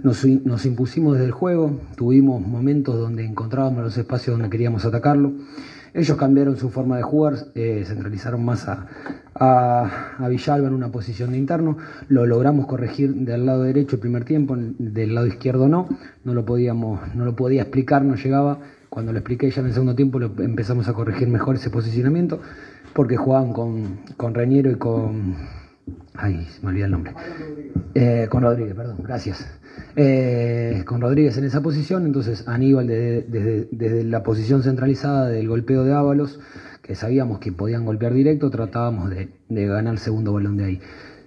nos, 0.04 0.24
nos, 0.24 0.68
impusimos 0.68 1.14
desde 1.14 1.26
el 1.26 1.32
juego, 1.32 1.80
tuvimos 1.98 2.40
momentos 2.40 2.96
donde 2.96 3.26
encontrábamos 3.26 3.84
los 3.84 3.98
espacios 3.98 4.38
donde 4.38 4.52
queríamos 4.52 4.86
atacarlo. 4.86 5.34
Ellos 5.94 6.18
cambiaron 6.18 6.56
su 6.56 6.70
forma 6.70 6.96
de 6.96 7.04
jugar, 7.04 7.36
eh, 7.54 7.84
centralizaron 7.86 8.46
más 8.46 8.68
a, 8.68 8.88
a, 9.36 10.28
Villalba 10.30 10.68
en 10.68 10.74
una 10.74 10.90
posición 10.90 11.32
de 11.32 11.38
interno. 11.38 11.78
Lo 12.08 12.26
logramos 12.26 12.66
corregir 12.66 13.14
del 13.14 13.46
lado 13.46 13.64
derecho 13.64 13.98
el 13.98 14.00
primer 14.00 14.24
tiempo, 14.24 14.56
del 14.58 15.14
lado 15.14 15.28
izquierdo 15.28 15.68
no. 15.68 15.90
No 16.24 16.34
lo 16.34 16.46
podíamos, 16.46 17.02
no 17.14 17.26
lo 17.26 17.36
podía 17.36 17.64
explicar, 17.64 18.04
no 18.04 18.16
llegaba. 18.16 18.60
Cuando 18.90 19.12
lo 19.12 19.20
expliqué 19.20 19.50
ya 19.52 19.62
en 19.62 19.68
el 19.68 19.74
segundo 19.74 19.96
tiempo 19.96 20.20
lo 20.20 20.32
empezamos 20.40 20.88
a 20.88 20.94
corregir 20.94 21.28
mejor 21.28 21.56
ese 21.56 21.70
posicionamiento, 21.70 22.42
porque 22.94 23.18
jugaban 23.18 23.52
con, 23.52 24.00
con 24.18 24.34
Reñero 24.34 24.72
y 24.72 24.76
con. 24.76 25.36
Ay, 26.14 26.48
me 26.62 26.70
olvidé 26.70 26.86
el 26.86 26.92
nombre. 26.92 27.14
Eh, 27.96 28.28
con 28.30 28.44
Rodríguez, 28.44 28.76
perdón, 28.76 28.98
gracias. 29.04 29.61
Eh, 29.96 30.84
con 30.86 31.02
Rodríguez 31.02 31.38
en 31.38 31.44
esa 31.44 31.62
posición, 31.62 32.06
entonces 32.06 32.48
Aníbal 32.48 32.88
desde, 32.88 34.04
la 34.06 34.24
posición 34.24 34.64
centralizada 34.64 35.28
del 35.28 35.50
golpeo 35.50 35.84
de 35.84 35.94
Ábalos, 35.94 36.40
que 36.82 36.96
sabíamos 36.96 37.40
que 37.40 37.52
podían 37.52 37.86
golpear 37.86 38.14
directo, 38.14 38.50
tratábamos 38.50 39.10
de, 39.10 39.30
ganar 39.50 39.94
el 39.94 40.00
segundo 40.00 40.34
balón 40.34 40.58
de 40.58 40.66
ahí. 40.66 40.80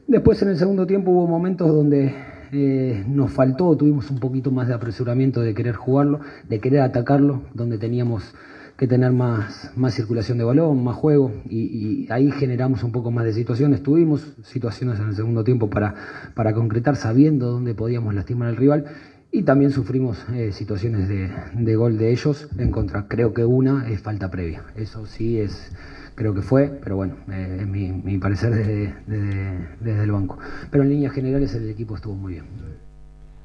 Después 0.06 0.40
en 0.42 0.48
el 0.48 0.56
segundo 0.56 0.86
tiempo 0.86 1.10
hubo 1.10 1.26
momentos 1.26 1.68
donde 1.68 2.14
eh, 2.52 3.04
nos 3.06 3.32
faltó, 3.32 3.76
tuvimos 3.76 4.10
un 4.10 4.18
poquito 4.18 4.50
más 4.50 4.68
de 4.68 4.74
apresuramiento 4.74 5.40
de 5.40 5.54
querer 5.54 5.74
jugarlo, 5.74 6.20
de 6.48 6.60
querer 6.60 6.80
atacarlo, 6.80 7.42
donde 7.52 7.78
teníamos 7.78 8.34
que 8.76 8.88
tener 8.88 9.12
más, 9.12 9.70
más 9.76 9.94
circulación 9.94 10.38
de 10.38 10.44
balón, 10.44 10.82
más 10.82 10.96
juego, 10.96 11.32
y, 11.48 12.06
ahí 12.10 12.30
generamos 12.32 12.82
un 12.82 12.92
poco 12.92 13.10
más 13.10 13.24
de 13.24 13.32
situaciones. 13.32 13.82
Tuvimos 13.82 14.34
situaciones 14.42 14.98
en 14.98 15.08
el 15.08 15.14
segundo 15.14 15.44
tiempo 15.44 15.70
para, 15.70 15.94
para 16.34 16.52
concretar, 16.54 16.96
sabiendo 16.96 17.50
dónde 17.50 17.74
podíamos 17.74 18.14
lastimar 18.14 18.48
al 18.48 18.56
rival, 18.56 18.86
y 19.30 19.42
también 19.42 19.70
sufrimos 19.72 20.24
eh, 20.32 20.52
situaciones 20.52 21.08
de, 21.08 21.30
de, 21.54 21.76
gol 21.76 21.98
de 21.98 22.12
ellos 22.12 22.48
en 22.56 22.70
contra. 22.70 23.08
Creo 23.08 23.34
que 23.34 23.44
una 23.44 23.88
es 23.88 24.00
falta 24.00 24.30
previa, 24.30 24.62
eso 24.76 25.06
sí 25.06 25.38
es, 25.40 25.72
creo 26.14 26.34
que 26.34 26.42
fue, 26.42 26.78
pero 26.82 26.96
bueno, 26.96 27.16
eh, 27.30 27.58
es 27.60 27.66
mi, 27.66 27.90
mi 27.90 28.18
parecer 28.18 28.54
desde, 28.54 28.94
desde 29.80 30.02
el 30.02 30.12
banco. 30.12 30.38
Pero 30.70 30.84
en 30.84 30.90
líneas 30.90 31.12
generales 31.12 31.54
el 31.54 31.68
equipo 31.68 31.96
estuvo 31.96 32.14
muy 32.14 32.34
bien. 32.34 32.44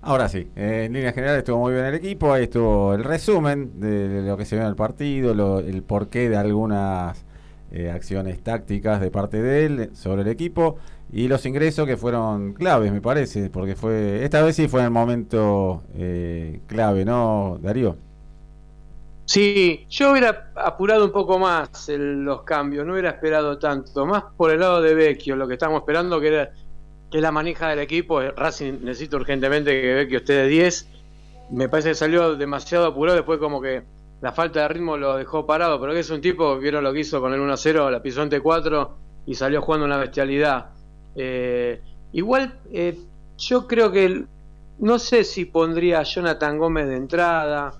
Ahora 0.02 0.30
sí, 0.30 0.48
en 0.56 0.94
línea 0.94 1.12
general 1.12 1.38
estuvo 1.38 1.60
muy 1.60 1.74
bien 1.74 1.86
el 1.86 1.96
equipo, 1.96 2.32
ahí 2.32 2.44
estuvo 2.44 2.94
el 2.94 3.04
resumen 3.04 3.82
de 3.82 4.22
lo 4.22 4.38
que 4.38 4.46
se 4.46 4.56
vio 4.56 4.64
en 4.64 4.70
el 4.70 4.76
partido, 4.76 5.60
el 5.60 5.84
porqué 5.84 6.30
de 6.30 6.38
algunas 6.38 7.26
eh, 7.72 7.92
acciones 7.92 8.42
tácticas 8.42 9.02
de 9.02 9.12
parte 9.12 9.42
de 9.42 9.66
él 9.66 9.90
sobre 9.94 10.22
el 10.22 10.30
equipo 10.30 10.78
y 11.12 11.28
los 11.28 11.46
ingresos 11.46 11.86
que 11.86 11.98
fueron 11.98 12.54
claves, 12.54 12.94
me 12.94 13.02
parece, 13.02 13.50
porque 13.50 13.76
fue 13.76 14.24
esta 14.24 14.42
vez 14.42 14.56
sí 14.56 14.70
fue 14.70 14.80
en 14.80 14.86
el 14.86 14.92
momento 14.92 15.84
eh, 15.96 16.62
clave, 16.68 17.04
¿no, 17.04 17.58
Darío? 17.62 17.98
Sí, 19.26 19.86
yo 19.90 20.12
hubiera 20.12 20.52
apurado 20.56 21.06
un 21.06 21.12
poco 21.12 21.38
más 21.38 21.90
los 21.90 22.44
cambios, 22.44 22.86
no 22.88 22.94
hubiera 22.94 23.10
esperado 23.10 23.60
tanto, 23.60 24.06
más 24.06 24.24
por 24.38 24.50
el 24.50 24.62
lado 24.62 24.82
de 24.82 24.96
Vecchio, 24.96 25.36
lo 25.36 25.48
que 25.48 25.54
estábamos 25.54 25.82
esperando 25.82 26.20
que 26.22 26.28
era 26.30 26.52
que 27.10 27.18
es 27.18 27.24
la 27.24 27.32
manija 27.32 27.70
del 27.70 27.80
equipo. 27.80 28.22
Racing 28.22 28.80
necesita 28.84 29.18
urgentemente 29.18 29.82
que 29.82 29.94
ve 29.94 30.08
que 30.08 30.18
usted 30.18 30.44
de 30.44 30.48
10. 30.48 30.90
Me 31.52 31.70
parece 31.70 31.90
que 31.90 31.96
salió 31.96 32.36
demasiado 32.36 32.86
apurado, 32.86 33.18
después 33.18 33.40
como 33.40 33.62
que 33.62 33.84
la 34.22 34.32
falta 34.32 34.62
de 34.62 34.68
ritmo 34.68 34.98
lo 34.98 35.18
dejó 35.18 35.46
parado, 35.46 35.80
pero 35.80 35.94
que 35.94 36.00
es 36.00 36.10
un 36.10 36.22
tipo, 36.22 36.58
vieron 36.58 36.84
lo 36.84 36.94
que 36.94 37.00
hizo 37.00 37.22
con 37.22 37.34
el 37.34 37.40
1-0, 37.40 37.90
la 37.90 38.02
pisó 38.02 38.22
ante 38.22 38.40
4 38.40 38.98
y 39.26 39.36
salió 39.36 39.62
jugando 39.62 39.86
una 39.86 39.98
bestialidad. 39.98 40.72
Eh, 41.16 41.82
igual, 42.12 42.60
eh, 42.72 42.98
yo 43.38 43.66
creo 43.68 43.92
que 43.92 44.26
no 44.80 45.00
sé 45.00 45.24
si 45.24 45.46
pondría 45.46 46.00
a 46.00 46.04
Jonathan 46.04 46.58
Gómez 46.58 46.88
de 46.88 46.98
entrada, 46.98 47.74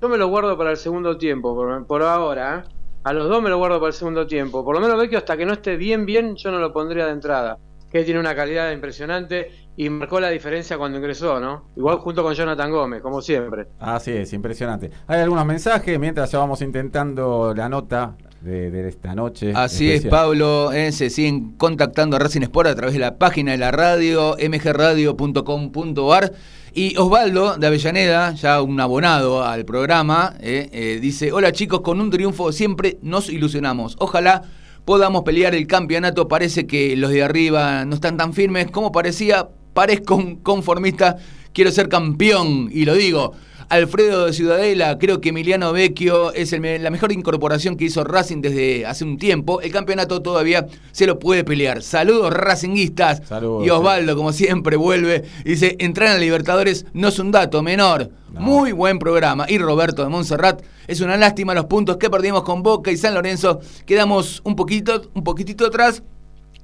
yo 0.00 0.08
me 0.08 0.18
lo 0.18 0.28
guardo 0.28 0.56
para 0.58 0.70
el 0.70 0.76
segundo 0.76 1.16
tiempo, 1.16 1.54
por, 1.54 1.86
por 1.86 2.02
ahora. 2.02 2.64
¿eh? 2.66 2.76
A 3.04 3.12
los 3.12 3.28
dos 3.28 3.42
me 3.42 3.48
lo 3.48 3.58
guardo 3.58 3.78
para 3.78 3.88
el 3.88 3.94
segundo 3.94 4.26
tiempo. 4.26 4.64
Por 4.64 4.74
lo 4.74 4.80
menos 4.80 4.98
Vecchio, 4.98 5.18
hasta 5.18 5.36
que 5.36 5.46
no 5.46 5.54
esté 5.54 5.76
bien, 5.76 6.04
bien, 6.04 6.36
yo 6.36 6.50
no 6.50 6.58
lo 6.58 6.72
pondría 6.72 7.06
de 7.06 7.12
entrada. 7.12 7.58
Que 7.96 8.04
tiene 8.04 8.20
una 8.20 8.34
calidad 8.34 8.70
impresionante 8.72 9.50
y 9.74 9.88
marcó 9.88 10.20
la 10.20 10.28
diferencia 10.28 10.76
cuando 10.76 10.98
ingresó, 10.98 11.40
¿no? 11.40 11.70
Igual 11.76 11.96
junto 11.96 12.22
con 12.22 12.34
Jonathan 12.34 12.70
Gómez, 12.70 13.00
como 13.00 13.22
siempre. 13.22 13.68
Así 13.78 14.10
es, 14.10 14.34
impresionante. 14.34 14.90
Hay 15.06 15.20
algunos 15.20 15.46
mensajes 15.46 15.98
mientras 15.98 16.30
ya 16.30 16.38
vamos 16.38 16.60
intentando 16.60 17.54
la 17.56 17.70
nota 17.70 18.14
de, 18.42 18.86
esta 18.86 19.14
noche. 19.14 19.54
Así 19.54 19.90
es, 19.90 20.04
Pablo. 20.04 20.72
Eh, 20.72 20.92
se 20.92 21.08
siguen 21.08 21.52
contactando 21.52 22.16
a 22.16 22.18
Racing 22.18 22.42
Sport 22.42 22.68
a 22.68 22.74
través 22.74 22.92
de 22.92 23.00
la 23.00 23.16
página 23.16 23.52
de 23.52 23.58
la 23.58 23.70
radio, 23.70 24.36
mgradio.com.ar. 24.38 26.32
Y 26.74 26.98
Osvaldo 26.98 27.56
de 27.56 27.66
Avellaneda, 27.66 28.32
ya 28.32 28.60
un 28.60 28.78
abonado 28.78 29.42
al 29.42 29.64
programa, 29.64 30.34
eh, 30.40 30.68
eh, 30.70 30.98
dice, 31.00 31.32
hola 31.32 31.50
chicos, 31.50 31.80
con 31.80 31.98
un 31.98 32.10
triunfo 32.10 32.52
siempre 32.52 32.98
nos 33.00 33.30
ilusionamos. 33.30 33.96
Ojalá 33.98 34.42
podamos 34.86 35.24
pelear 35.24 35.54
el 35.54 35.66
campeonato. 35.66 36.28
Parece 36.28 36.66
que 36.66 36.96
los 36.96 37.10
de 37.10 37.22
arriba 37.22 37.84
no 37.84 37.96
están 37.96 38.16
tan 38.16 38.32
firmes 38.32 38.70
como 38.70 38.92
parecía. 38.92 39.50
Parezco 39.74 40.16
un 40.16 40.36
conformista, 40.36 41.18
quiero 41.52 41.70
ser 41.70 41.90
campeón 41.90 42.70
y 42.72 42.86
lo 42.86 42.94
digo. 42.94 43.34
Alfredo 43.68 44.26
de 44.26 44.32
Ciudadela, 44.32 44.96
creo 44.98 45.20
que 45.20 45.30
Emiliano 45.30 45.72
Vecchio 45.72 46.32
es 46.32 46.52
la 46.52 46.90
mejor 46.90 47.10
incorporación 47.10 47.76
que 47.76 47.86
hizo 47.86 48.04
Racing 48.04 48.40
desde 48.40 48.86
hace 48.86 49.04
un 49.04 49.18
tiempo. 49.18 49.60
El 49.60 49.72
campeonato 49.72 50.22
todavía 50.22 50.66
se 50.92 51.06
lo 51.06 51.18
puede 51.18 51.42
pelear. 51.42 51.82
Saludos 51.82 52.32
Racinguistas. 52.32 53.22
Saludos, 53.26 53.66
y 53.66 53.70
Osvaldo, 53.70 54.16
como 54.16 54.32
siempre, 54.32 54.76
vuelve. 54.76 55.24
Dice, 55.44 55.76
entrar 55.80 56.14
en 56.14 56.20
Libertadores 56.20 56.86
no 56.92 57.08
es 57.08 57.18
un 57.18 57.32
dato 57.32 57.62
menor. 57.62 58.10
Muy 58.38 58.72
buen 58.72 58.98
programa. 58.98 59.46
Y 59.48 59.58
Roberto 59.58 60.02
de 60.02 60.10
Montserrat, 60.10 60.62
es 60.86 61.00
una 61.00 61.16
lástima 61.16 61.54
los 61.54 61.64
puntos 61.64 61.96
que 61.96 62.10
perdimos 62.10 62.42
con 62.42 62.62
Boca 62.62 62.92
y 62.92 62.96
San 62.96 63.14
Lorenzo. 63.14 63.60
Quedamos 63.84 64.42
un 64.44 64.54
poquito, 64.54 65.10
un 65.14 65.24
poquitito 65.24 65.66
atrás 65.66 66.02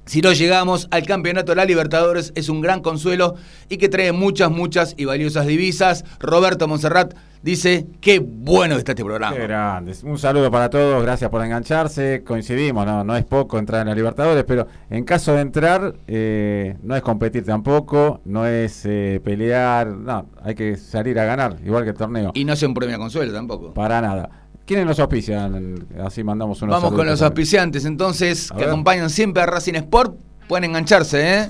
si 0.05 0.21
no 0.21 0.33
llegamos 0.33 0.87
al 0.91 1.05
campeonato 1.05 1.53
de 1.53 1.55
la 1.55 1.65
Libertadores 1.65 2.33
es 2.35 2.49
un 2.49 2.61
gran 2.61 2.81
consuelo 2.81 3.35
y 3.69 3.77
que 3.77 3.87
trae 3.87 4.11
muchas, 4.11 4.51
muchas 4.51 4.95
y 4.97 5.05
valiosas 5.05 5.47
divisas. 5.47 6.03
Roberto 6.19 6.67
Monserrat 6.67 7.13
dice, 7.41 7.87
qué 8.01 8.19
bueno 8.19 8.75
está 8.75 8.91
este 8.91 9.03
programa. 9.03 9.35
Qué 9.35 9.43
grande. 9.43 9.95
Un 10.03 10.17
saludo 10.17 10.51
para 10.51 10.69
todos, 10.69 11.01
gracias 11.03 11.29
por 11.29 11.43
engancharse. 11.43 12.23
Coincidimos, 12.25 12.85
no, 12.85 13.03
no 13.03 13.15
es 13.15 13.23
poco 13.23 13.57
entrar 13.57 13.81
en 13.81 13.89
la 13.89 13.95
Libertadores, 13.95 14.43
pero 14.43 14.67
en 14.89 15.05
caso 15.05 15.33
de 15.33 15.41
entrar, 15.41 15.95
eh, 16.07 16.75
no 16.83 16.95
es 16.95 17.01
competir 17.01 17.45
tampoco, 17.45 18.19
no 18.25 18.45
es 18.45 18.85
eh, 18.85 19.21
pelear, 19.23 19.87
no, 19.87 20.27
hay 20.41 20.55
que 20.55 20.75
salir 20.75 21.17
a 21.17 21.25
ganar, 21.25 21.57
igual 21.65 21.83
que 21.83 21.91
el 21.91 21.97
torneo. 21.97 22.31
Y 22.33 22.43
no 22.43 22.53
es 22.53 22.63
un 22.63 22.73
premio 22.73 22.97
consuelo 22.97 23.31
tampoco. 23.31 23.73
Para 23.73 24.01
nada. 24.01 24.42
¿Quiénes 24.65 24.85
nos 24.85 24.97
auspician? 24.99 25.85
Así 26.05 26.23
mandamos 26.23 26.61
unos 26.61 26.81
Vamos 26.81 26.97
con 26.97 27.05
los 27.05 27.21
auspiciantes 27.21 27.83
entonces, 27.85 28.49
que 28.57 28.63
acompañan 28.63 29.09
siempre 29.09 29.43
a 29.43 29.45
Racing 29.45 29.73
Sport. 29.75 30.15
Pueden 30.47 30.69
engancharse, 30.69 31.39
¿eh? 31.39 31.49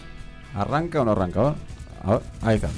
¿Arranca 0.55 1.01
o 1.01 1.05
no 1.05 1.11
arranca? 1.11 1.55
ahí 2.41 2.55
está. 2.55 2.69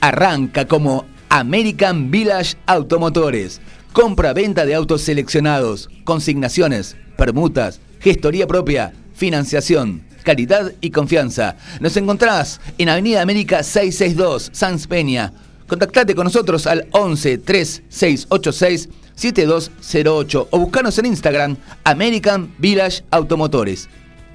Arranca 0.00 0.66
como 0.66 1.04
American 1.28 2.10
Village 2.10 2.56
Automotores. 2.66 3.60
Compra-venta 3.92 4.64
de 4.66 4.74
autos 4.74 5.02
seleccionados, 5.02 5.88
consignaciones, 6.04 6.96
permutas, 7.20 7.80
gestoría 8.00 8.46
propia, 8.46 8.94
financiación, 9.12 10.00
calidad 10.22 10.72
y 10.80 10.90
confianza. 10.90 11.56
Nos 11.78 11.94
encontrás 11.98 12.62
en 12.78 12.88
Avenida 12.88 13.20
América 13.20 13.62
662, 13.62 14.48
Sans 14.54 14.86
Peña. 14.86 15.30
Contactate 15.66 16.14
con 16.14 16.24
nosotros 16.24 16.66
al 16.66 16.86
11 16.92 17.36
3686 17.36 18.88
7208 19.14 20.48
o 20.50 20.58
buscanos 20.58 20.98
en 20.98 21.06
Instagram 21.06 21.58
American 21.84 22.54
Village 22.56 23.04
Automotores. 23.10 23.90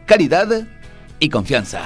Calidad 0.06 0.68
y 1.20 1.30
confianza. 1.30 1.82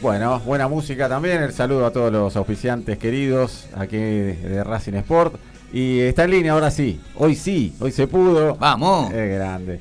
Bueno, 0.00 0.40
buena 0.40 0.68
música 0.68 1.06
también. 1.06 1.42
El 1.42 1.52
saludo 1.52 1.84
a 1.84 1.92
todos 1.92 2.10
los 2.10 2.34
auspiciantes 2.34 2.96
queridos 2.96 3.66
aquí 3.76 3.98
de 3.98 4.64
Racing 4.64 4.94
Sport. 4.94 5.38
Y 5.72 6.00
está 6.00 6.24
en 6.24 6.30
línea 6.30 6.52
ahora 6.52 6.70
sí. 6.70 7.00
Hoy 7.16 7.34
sí, 7.34 7.74
hoy 7.80 7.92
se 7.92 8.06
pudo. 8.06 8.56
Vamos. 8.56 9.12
Es 9.12 9.34
grande. 9.38 9.80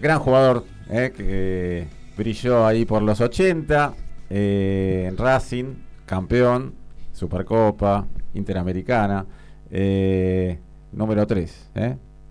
Gran 0.00 0.18
jugador 0.18 0.64
eh, 0.90 1.12
que 1.16 1.86
brilló 2.16 2.66
ahí 2.66 2.84
por 2.84 3.02
los 3.02 3.20
80. 3.20 3.94
Eh, 4.28 5.06
en 5.08 5.16
Racing, 5.16 5.74
campeón, 6.06 6.74
Supercopa, 7.12 8.06
Interamericana. 8.34 9.24
Eh, 9.70 10.58
número 10.92 11.26
3. 11.26 11.70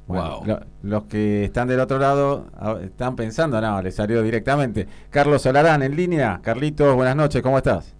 Bueno, 0.07 0.41
los 0.81 1.03
que 1.03 1.45
están 1.45 1.67
del 1.67 1.79
otro 1.79 1.99
lado 1.99 2.47
están 2.81 3.15
pensando, 3.15 3.61
no, 3.61 3.81
le 3.81 3.91
salió 3.91 4.23
directamente. 4.23 4.87
Carlos 5.09 5.43
Solarán 5.43 5.83
en 5.83 5.95
línea. 5.95 6.39
Carlitos, 6.41 6.95
buenas 6.95 7.15
noches, 7.15 7.41
¿cómo 7.43 7.59
estás? 7.59 7.98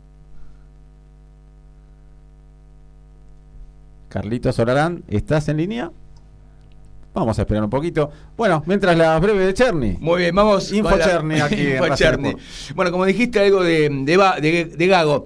Carlitos 4.09 4.55
Solarán, 4.55 5.03
¿estás 5.07 5.47
en 5.49 5.57
línea? 5.57 5.91
Vamos 7.13 7.37
a 7.37 7.43
esperar 7.43 7.63
un 7.63 7.69
poquito. 7.69 8.11
Bueno, 8.35 8.63
mientras 8.65 8.97
la 8.97 9.19
breve 9.19 9.45
de 9.45 9.53
Cherny. 9.53 9.97
Muy 9.99 10.21
bien, 10.21 10.35
vamos. 10.35 10.71
Info 10.71 10.97
Cherny 10.97 11.39
aquí. 11.39 11.73
Info 11.73 11.95
Cherny. 11.95 12.35
Bueno, 12.75 12.91
como 12.91 13.05
dijiste 13.05 13.39
algo 13.39 13.63
de, 13.63 13.89
de, 13.89 14.65
de 14.65 14.87
Gago. 14.87 15.25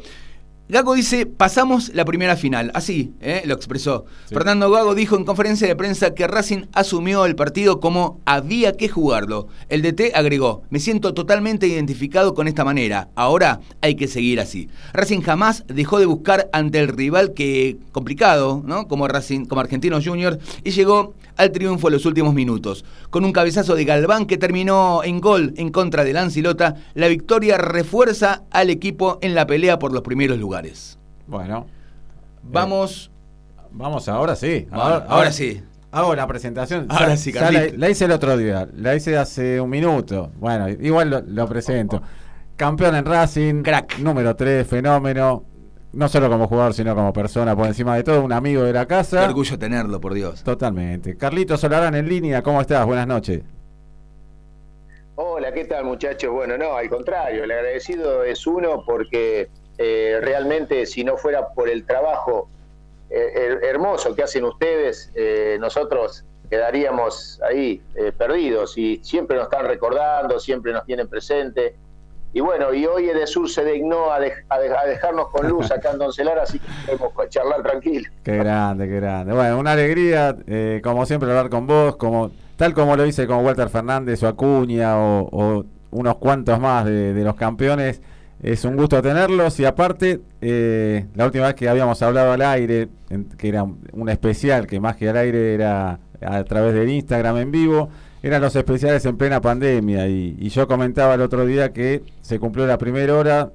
Gago 0.69 0.93
dice, 0.93 1.25
pasamos 1.25 1.91
la 1.93 2.05
primera 2.05 2.37
final. 2.37 2.71
Así 2.73 3.11
¿eh? 3.19 3.43
lo 3.45 3.53
expresó. 3.53 4.05
Fernando 4.29 4.71
Gago 4.71 4.95
dijo 4.95 5.17
en 5.17 5.25
conferencia 5.25 5.67
de 5.67 5.75
prensa 5.75 6.13
que 6.13 6.25
Racing 6.25 6.67
asumió 6.71 7.25
el 7.25 7.35
partido 7.35 7.81
como 7.81 8.21
había 8.23 8.71
que 8.77 8.87
jugarlo. 8.87 9.49
El 9.67 9.81
DT 9.81 10.15
agregó, 10.15 10.63
me 10.69 10.79
siento 10.79 11.13
totalmente 11.13 11.67
identificado 11.67 12.33
con 12.33 12.47
esta 12.47 12.63
manera. 12.63 13.09
Ahora 13.15 13.59
hay 13.81 13.95
que 13.95 14.07
seguir 14.07 14.39
así. 14.39 14.69
Racing 14.93 15.19
jamás 15.19 15.65
dejó 15.67 15.99
de 15.99 16.05
buscar 16.05 16.49
ante 16.53 16.79
el 16.79 16.87
rival 16.87 17.33
que 17.33 17.77
complicado, 17.91 18.63
¿no? 18.65 18.87
Como 18.87 19.09
Racing, 19.09 19.45
como 19.45 19.59
Argentinos 19.59 20.07
Juniors, 20.07 20.37
y 20.63 20.71
llegó 20.71 21.13
al 21.37 21.51
triunfo 21.51 21.87
en 21.87 21.93
los 21.93 22.05
últimos 22.05 22.33
minutos. 22.33 22.85
Con 23.09 23.25
un 23.25 23.31
cabezazo 23.31 23.75
de 23.75 23.85
Galván 23.85 24.25
que 24.25 24.37
terminó 24.37 25.03
en 25.03 25.19
gol 25.19 25.53
en 25.57 25.69
contra 25.69 26.03
de 26.03 26.13
Lancilota, 26.13 26.75
la 26.93 27.07
victoria 27.07 27.57
refuerza 27.57 28.43
al 28.51 28.69
equipo 28.69 29.19
en 29.21 29.35
la 29.35 29.47
pelea 29.47 29.79
por 29.79 29.93
los 29.93 30.01
primeros 30.01 30.37
lugares. 30.37 30.97
Bueno. 31.27 31.67
Vamos. 32.43 33.11
Eh, 33.57 33.61
vamos, 33.71 34.07
ahora 34.09 34.35
sí. 34.35 34.67
Ahora, 34.71 35.31
sí. 35.31 35.61
Hago 35.91 36.15
la 36.15 36.27
presentación. 36.27 36.87
Ahora 36.89 37.15
sí, 37.17 37.31
la, 37.31 37.89
hice 37.89 38.05
el 38.05 38.11
otro 38.11 38.35
día, 38.35 38.67
la 38.75 38.95
hice 38.95 39.15
hace 39.15 39.61
un 39.61 39.69
minuto. 39.69 40.31
Bueno, 40.39 40.67
igual 40.67 41.23
lo, 41.27 41.47
presento. 41.47 42.01
Campeón 42.55 42.95
en 42.95 43.05
Racing. 43.05 43.61
Crack. 43.61 43.99
Número 43.99 44.35
3, 44.35 44.65
fenómeno 44.65 45.52
no 45.93 46.09
solo 46.09 46.29
como 46.29 46.47
jugador, 46.47 46.73
sino 46.73 46.95
como 46.95 47.13
persona, 47.13 47.55
por 47.55 47.67
encima 47.67 47.95
de 47.95 48.03
todo, 48.03 48.23
un 48.23 48.33
amigo 48.33 48.63
de 48.63 48.73
la 48.73 48.87
casa. 48.87 49.19
Qué 49.19 49.25
orgullo 49.27 49.57
tenerlo, 49.57 50.01
por 50.01 50.13
Dios. 50.13 50.43
Totalmente. 50.43 51.15
Carlito 51.15 51.55
Solarán 51.55 51.95
en 51.95 52.09
línea, 52.09 52.41
¿cómo 52.41 52.59
estás? 52.61 52.85
Buenas 52.85 53.07
noches. 53.07 53.43
Hola, 55.15 55.53
¿qué 55.53 55.65
tal 55.65 55.85
muchachos? 55.85 56.31
Bueno, 56.31 56.57
no, 56.57 56.75
al 56.75 56.89
contrario, 56.89 57.43
el 57.43 57.51
agradecido 57.51 58.23
es 58.23 58.47
uno 58.47 58.83
porque 58.83 59.49
eh, 59.77 60.19
realmente 60.21 60.87
si 60.87 61.03
no 61.03 61.17
fuera 61.17 61.49
por 61.49 61.69
el 61.69 61.85
trabajo 61.85 62.47
eh, 63.11 63.59
hermoso 63.61 64.15
que 64.15 64.23
hacen 64.23 64.43
ustedes, 64.45 65.11
eh, 65.13 65.57
nosotros 65.59 66.25
quedaríamos 66.49 67.39
ahí 67.47 67.81
perdidos 68.17 68.77
y 68.77 68.99
siempre 69.03 69.37
nos 69.37 69.45
están 69.45 69.67
recordando, 69.67 70.39
siempre 70.39 70.73
nos 70.73 70.85
tienen 70.85 71.07
presente. 71.07 71.75
Y 72.33 72.39
bueno, 72.39 72.73
y 72.73 72.85
hoy 72.85 73.09
Edesur 73.09 73.49
se 73.49 73.63
dignó 73.63 74.11
a, 74.11 74.19
dejarnos 74.19 75.29
con 75.29 75.47
luz 75.47 75.71
acá 75.71 75.91
en 75.91 75.99
Doncelar, 75.99 76.39
así 76.39 76.59
que 76.59 76.97
podemos 76.97 77.29
charlar 77.29 77.61
tranquilo. 77.61 78.09
Qué 78.23 78.37
grande, 78.37 78.87
qué 78.87 78.95
grande. 78.95 79.33
Bueno, 79.33 79.59
una 79.59 79.73
alegría, 79.73 80.35
como 80.83 81.05
siempre, 81.05 81.29
hablar 81.29 81.49
con 81.49 81.67
vos, 81.67 81.95
como 81.97 82.31
tal 82.57 82.73
como 82.73 82.95
lo 82.95 83.05
hice 83.05 83.27
con 83.27 83.45
Walter 83.45 83.69
Fernández 83.69 84.23
o 84.23 84.27
Acuña 84.27 84.97
o, 84.97 85.65
unos 85.91 86.15
cuantos 86.15 86.59
más 86.59 86.85
de 86.85 87.23
los 87.23 87.35
campeones 87.35 88.01
es 88.43 88.65
un 88.65 88.75
gusto 88.75 89.01
tenerlos 89.01 89.57
y 89.61 89.65
aparte, 89.65 90.19
eh, 90.41 91.05
la 91.15 91.25
última 91.25 91.45
vez 91.45 91.55
que 91.55 91.69
habíamos 91.69 92.01
hablado 92.01 92.33
al 92.33 92.41
aire, 92.41 92.89
que 93.37 93.47
era 93.47 93.63
un 93.63 94.09
especial, 94.09 94.67
que 94.67 94.81
más 94.81 94.97
que 94.97 95.07
al 95.07 95.15
aire 95.15 95.53
era 95.53 95.97
a 96.21 96.43
través 96.43 96.73
del 96.73 96.89
Instagram 96.89 97.37
en 97.37 97.51
vivo, 97.51 97.89
eran 98.23 98.41
los 98.41 98.55
especiales 98.55 99.05
en 99.05 99.17
plena 99.17 99.41
pandemia 99.41 100.07
y, 100.07 100.49
yo 100.49 100.67
comentaba 100.67 101.15
el 101.15 101.21
otro 101.21 101.45
día 101.45 101.73
que 101.73 102.03
se 102.21 102.39
cumplió 102.39 102.65
la 102.65 102.77
primera 102.77 103.15
hora, 103.15 103.51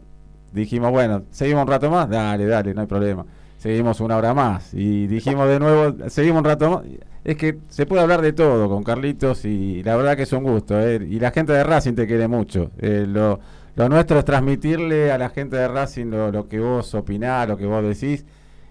dijimos, 0.52 0.90
bueno, 0.90 1.22
seguimos 1.30 1.62
un 1.62 1.68
rato 1.68 1.90
más, 1.90 2.08
dale, 2.08 2.44
dale, 2.44 2.74
no 2.74 2.82
hay 2.82 2.86
problema, 2.86 3.24
seguimos 3.56 4.00
una 4.00 4.18
hora 4.18 4.34
más 4.34 4.74
y 4.74 5.06
dijimos 5.06 5.48
de 5.48 5.58
nuevo, 5.58 6.08
seguimos 6.10 6.40
un 6.40 6.44
rato 6.44 6.70
más. 6.70 6.82
Es 7.24 7.36
que 7.36 7.58
se 7.68 7.86
puede 7.86 8.02
hablar 8.02 8.20
de 8.22 8.32
todo 8.32 8.68
con 8.68 8.84
Carlitos 8.84 9.44
y 9.44 9.82
la 9.82 9.96
verdad 9.96 10.16
que 10.16 10.22
es 10.22 10.32
un 10.32 10.44
gusto. 10.44 10.80
Eh, 10.80 11.06
y 11.10 11.18
la 11.18 11.30
gente 11.30 11.52
de 11.52 11.62
Racing 11.62 11.94
te 11.94 12.06
quiere 12.06 12.26
mucho. 12.26 12.70
Eh, 12.78 13.04
lo, 13.06 13.40
lo 13.74 13.88
nuestro 13.88 14.18
es 14.18 14.24
transmitirle 14.24 15.12
a 15.12 15.18
la 15.18 15.28
gente 15.28 15.56
de 15.56 15.68
Racing 15.68 16.06
lo, 16.06 16.48
que 16.48 16.58
vos 16.58 16.94
opinás, 16.94 17.48
lo 17.48 17.56
que 17.56 17.66
vos 17.66 17.82
decís 17.82 18.24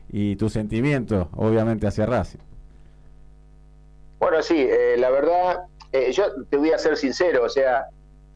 y 0.09 0.35
tu 0.37 0.49
sentimiento, 0.49 1.29
obviamente, 1.35 1.85
hacia 1.85 2.05
Racing. 2.05 2.39
Bueno, 4.19 4.41
sí, 4.41 4.57
eh, 4.57 4.95
la 4.97 5.11
verdad, 5.11 5.57
eh, 5.91 6.11
yo 6.11 6.45
te 6.49 6.57
voy 6.57 6.71
a 6.71 6.77
ser 6.77 6.97
sincero, 6.97 7.43
o 7.43 7.49
sea, 7.49 7.87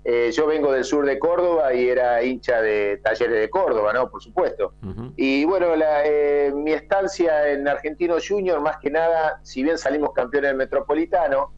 eh, 0.03 0.31
yo 0.33 0.47
vengo 0.47 0.71
del 0.71 0.83
sur 0.83 1.05
de 1.05 1.19
Córdoba 1.19 1.73
y 1.73 1.87
era 1.89 2.23
hincha 2.23 2.61
de 2.61 2.99
Talleres 3.03 3.39
de 3.39 3.49
Córdoba, 3.49 3.93
¿no? 3.93 4.09
Por 4.09 4.21
supuesto. 4.21 4.73
Y 5.15 5.45
bueno, 5.45 5.67
mi 6.55 6.71
estancia 6.73 7.49
en 7.49 7.67
Argentino 7.67 8.15
Junior, 8.25 8.59
más 8.61 8.77
que 8.77 8.89
nada, 8.89 9.39
si 9.43 9.61
bien 9.61 9.77
salimos 9.77 10.13
campeones 10.13 10.49
del 10.49 10.57
Metropolitano, 10.57 11.51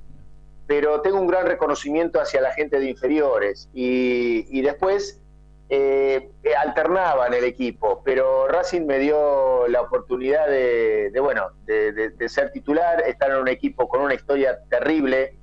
pero 0.68 1.02
tengo 1.02 1.20
un 1.20 1.28
gran 1.28 1.46
reconocimiento 1.46 2.20
hacia 2.22 2.42
la 2.42 2.52
gente 2.52 2.80
de 2.80 2.90
inferiores 2.90 3.70
y, 3.74 4.62
después 4.62 5.22
eh, 5.70 6.32
alternaba 6.58 7.28
en 7.28 7.34
el 7.34 7.44
equipo, 7.44 8.02
pero 8.04 8.48
Racing 8.48 8.86
me 8.86 9.00
dio 9.00 9.68
la 9.68 9.82
oportunidad 9.82 10.48
de, 10.48 11.12
bueno, 11.22 11.50
de, 11.66 12.14
ser 12.28 12.52
titular, 12.52 13.02
estar 13.06 13.32
en 13.32 13.38
un 13.38 13.48
equipo 13.48 13.88
con 13.88 14.02
una 14.02 14.14
historia 14.14 14.60
terrible, 14.70 15.38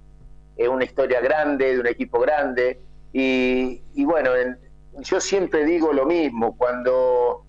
eh, 0.65 0.69
una 0.69 0.85
historia 0.85 1.21
grande, 1.21 1.75
de 1.75 1.81
un 1.81 1.87
equipo 1.87 2.21
grande, 2.21 2.81
y, 3.13 4.05
bueno, 4.05 4.31
yo 5.01 5.21
siempre 5.21 5.65
digo 5.65 5.93
lo 5.93 6.07
mismo, 6.07 6.57
cuando 6.57 7.45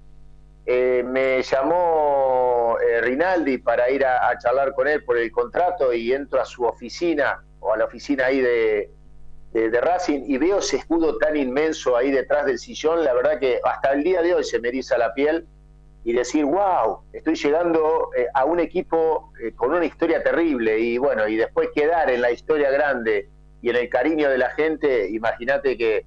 eh, 0.66 1.04
me 1.06 1.42
llamó 1.44 2.78
Rinaldi 3.02 3.60
para 3.60 3.90
ir 3.92 4.06
a 4.06 4.36
charlar 4.40 4.74
con 4.74 4.88
él 4.88 5.04
por 5.04 5.18
el 5.18 5.32
contrato 5.32 5.94
y 5.94 6.14
entro 6.14 6.42
a 6.42 6.46
su 6.46 6.64
oficina, 6.64 7.44
o 7.60 7.74
a 7.74 7.78
la 7.78 7.86
oficina 7.86 8.26
ahí 8.26 8.42
de, 8.42 8.90
de, 9.54 9.82
Racing 9.82 10.24
y 10.28 10.38
veo 10.38 10.60
ese 10.60 10.78
escudo 10.78 11.18
tan 11.18 11.36
inmenso 11.36 11.96
ahí 11.96 12.12
detrás 12.12 12.46
del 12.46 12.60
sillón, 12.60 13.04
la 13.04 13.14
verdad 13.14 13.40
que 13.40 13.60
hasta 13.64 13.94
el 13.94 14.04
día 14.04 14.22
de 14.22 14.34
hoy 14.34 14.44
se 14.44 14.60
me 14.60 14.70
eriza 14.70 14.98
la 14.98 15.14
piel 15.14 15.48
y 16.04 16.14
decir, 16.14 16.46
wow, 16.46 17.02
estoy 17.14 17.36
llegando 17.36 18.10
eh, 18.18 18.28
a 18.34 18.46
un 18.46 18.60
equipo 18.60 19.32
eh, 19.42 19.52
con 19.54 19.72
una 19.72 19.86
historia 19.86 20.24
terrible 20.24 20.80
y 20.80 20.98
bueno, 20.98 21.28
y 21.28 21.36
después 21.36 21.70
quedar 21.74 22.10
en 22.10 22.22
la 22.22 22.32
historia 22.32 22.72
grande 22.72 23.30
y 23.62 23.70
en 23.70 23.76
el 23.76 23.90
cariño 23.90 24.30
de 24.30 24.38
la 24.38 24.50
gente, 24.52 25.10
imagínate 25.10 25.78
que 25.78 26.06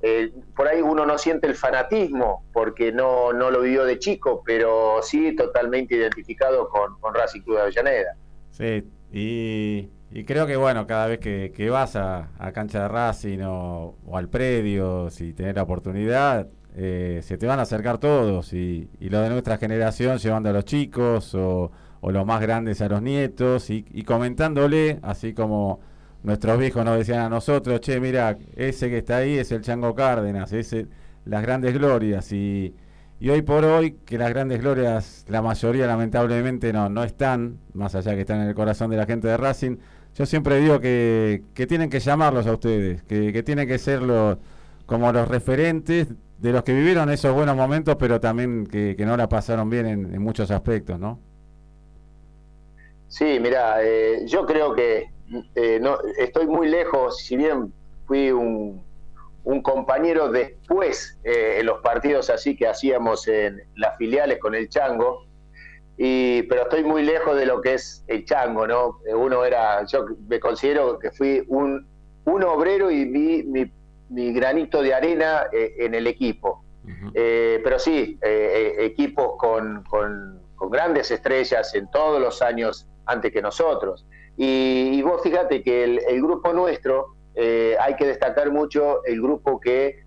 eh, 0.00 0.32
por 0.56 0.68
ahí 0.68 0.80
uno 0.80 1.04
no 1.04 1.18
siente 1.18 1.46
el 1.46 1.54
fanatismo 1.54 2.44
porque 2.52 2.92
no, 2.92 3.32
no 3.32 3.50
lo 3.50 3.60
vivió 3.60 3.84
de 3.84 3.98
chico, 3.98 4.42
pero 4.44 5.00
sí 5.02 5.34
totalmente 5.36 5.94
identificado 5.94 6.68
con, 6.68 6.98
con 7.00 7.14
Racing 7.14 7.42
Club 7.42 7.56
de 7.56 7.62
Avellaneda. 7.62 8.16
Sí, 8.50 8.84
y 9.12 9.88
y 10.14 10.22
creo 10.22 10.46
que, 10.46 10.54
bueno, 10.54 10.86
cada 10.86 11.08
vez 11.08 11.18
que, 11.18 11.70
vas 11.70 11.96
a, 11.96 12.28
cancha 12.54 12.82
de 12.82 12.88
Racing 12.88 13.40
o, 13.44 13.96
al 14.12 14.28
predio, 14.28 15.10
si 15.10 15.32
tenés 15.32 15.56
la 15.56 15.64
oportunidad, 15.64 16.46
eh, 16.76 17.20
se 17.22 17.38
te 17.38 17.46
van 17.46 17.58
a 17.58 17.62
acercar 17.62 17.98
todos. 17.98 18.52
Y, 18.52 18.88
lo 19.00 19.20
de 19.20 19.30
nuestra 19.30 19.58
generación 19.58 20.18
llevando 20.18 20.50
a 20.50 20.52
los 20.52 20.64
chicos 20.64 21.34
o, 21.34 21.70
los 22.02 22.26
más 22.26 22.40
grandes 22.42 22.82
a 22.82 22.88
los 22.88 23.00
nietos 23.00 23.70
y, 23.70 24.04
comentándole, 24.04 24.98
así 25.02 25.32
como 25.32 25.80
nuestros 26.22 26.58
viejos 26.58 26.84
nos 26.84 26.98
decían 26.98 27.20
a 27.20 27.28
nosotros, 27.28 27.80
che, 27.80 27.98
mira, 28.00 28.36
ese 28.56 28.90
que 28.90 28.98
está 28.98 29.18
ahí 29.18 29.38
es 29.38 29.52
el 29.52 29.62
Chango 29.62 29.94
Cárdenas, 29.94 30.52
ese, 30.52 30.86
las 31.24 31.42
grandes 31.42 31.72
glorias. 31.74 32.30
Y, 32.32 32.74
hoy 33.30 33.42
por 33.42 33.64
hoy, 33.64 33.92
que 34.04 34.18
las 34.18 34.30
grandes 34.30 34.60
glorias, 34.60 35.24
la 35.28 35.40
mayoría 35.40 35.86
lamentablemente 35.86 36.72
no, 36.72 36.90
no 36.90 37.04
están, 37.04 37.58
más 37.72 37.94
allá 37.94 38.14
que 38.14 38.20
están 38.20 38.42
en 38.42 38.48
el 38.48 38.54
corazón 38.54 38.90
de 38.90 38.98
la 38.98 39.06
gente 39.06 39.28
de 39.28 39.36
Racing, 39.38 39.76
yo 40.14 40.26
siempre 40.26 40.60
digo 40.60 40.80
que, 40.80 41.42
tienen 41.68 41.90
que 41.90 42.00
llamarlos 42.00 42.46
a 42.46 42.52
ustedes, 42.52 43.02
que, 43.02 43.42
tienen 43.42 43.66
que 43.66 43.78
ser 43.78 44.00
los, 44.02 44.38
como 44.86 45.10
los 45.12 45.26
referentes 45.26 46.08
de 46.38 46.52
los 46.52 46.62
que 46.62 46.72
vivieron 46.72 47.10
esos 47.10 47.34
buenos 47.34 47.56
momentos, 47.56 47.96
pero 47.96 48.20
también 48.20 48.66
que, 48.66 48.96
no 48.98 49.16
la 49.16 49.28
pasaron 49.28 49.70
bien 49.70 49.86
en, 49.86 50.22
muchos 50.22 50.50
aspectos, 50.50 50.98
¿no? 50.98 51.18
Sí, 53.08 53.38
mira, 53.40 53.82
eh, 53.82 54.24
yo 54.26 54.44
creo 54.44 54.74
que 54.74 55.10
eh, 55.54 55.78
no, 55.80 55.98
estoy 56.18 56.46
muy 56.46 56.68
lejos, 56.68 57.18
si 57.18 57.36
bien 57.36 57.72
fui 58.06 58.30
un, 58.32 58.82
un 59.44 59.62
compañero 59.62 60.30
después 60.30 61.18
eh, 61.22 61.58
en 61.60 61.66
los 61.66 61.80
partidos 61.80 62.30
así 62.30 62.56
que 62.56 62.66
hacíamos 62.66 63.28
en 63.28 63.62
las 63.76 63.96
filiales 63.96 64.38
con 64.38 64.54
el 64.54 64.68
Chango, 64.68 65.26
y, 65.96 66.42
pero 66.44 66.62
estoy 66.62 66.82
muy 66.82 67.02
lejos 67.02 67.36
de 67.36 67.46
lo 67.46 67.60
que 67.60 67.74
es 67.74 68.04
el 68.08 68.24
chango, 68.24 68.66
¿no? 68.66 68.98
Uno 69.14 69.44
era, 69.44 69.84
yo 69.86 70.06
me 70.28 70.40
considero 70.40 70.98
que 70.98 71.12
fui 71.12 71.44
un, 71.46 71.86
un 72.24 72.42
obrero 72.42 72.90
y 72.90 73.06
mi, 73.06 73.70
mi, 74.14 74.32
granito 74.32 74.82
de 74.82 74.94
arena 74.94 75.46
eh, 75.52 75.74
en 75.78 75.94
el 75.94 76.06
equipo. 76.06 76.64
Eh, 77.14 77.60
pero 77.64 77.78
sí, 77.78 78.18
eh, 78.22 78.74
equipos 78.80 79.36
con, 79.38 79.84
con, 79.84 80.42
grandes 80.70 81.10
estrellas 81.10 81.74
en 81.74 81.90
todos 81.90 82.20
los 82.20 82.40
años 82.40 82.86
antes 83.06 83.32
que 83.32 83.42
nosotros. 83.42 84.06
Y, 84.36 85.00
vos 85.02 85.22
fíjate 85.22 85.62
que 85.62 85.84
el, 85.84 86.00
el 86.08 86.22
grupo 86.22 86.52
nuestro, 86.52 87.14
hay 87.36 87.96
que 87.96 88.06
destacar 88.06 88.50
mucho 88.50 89.04
el 89.04 89.20
grupo 89.20 89.60
que 89.60 90.04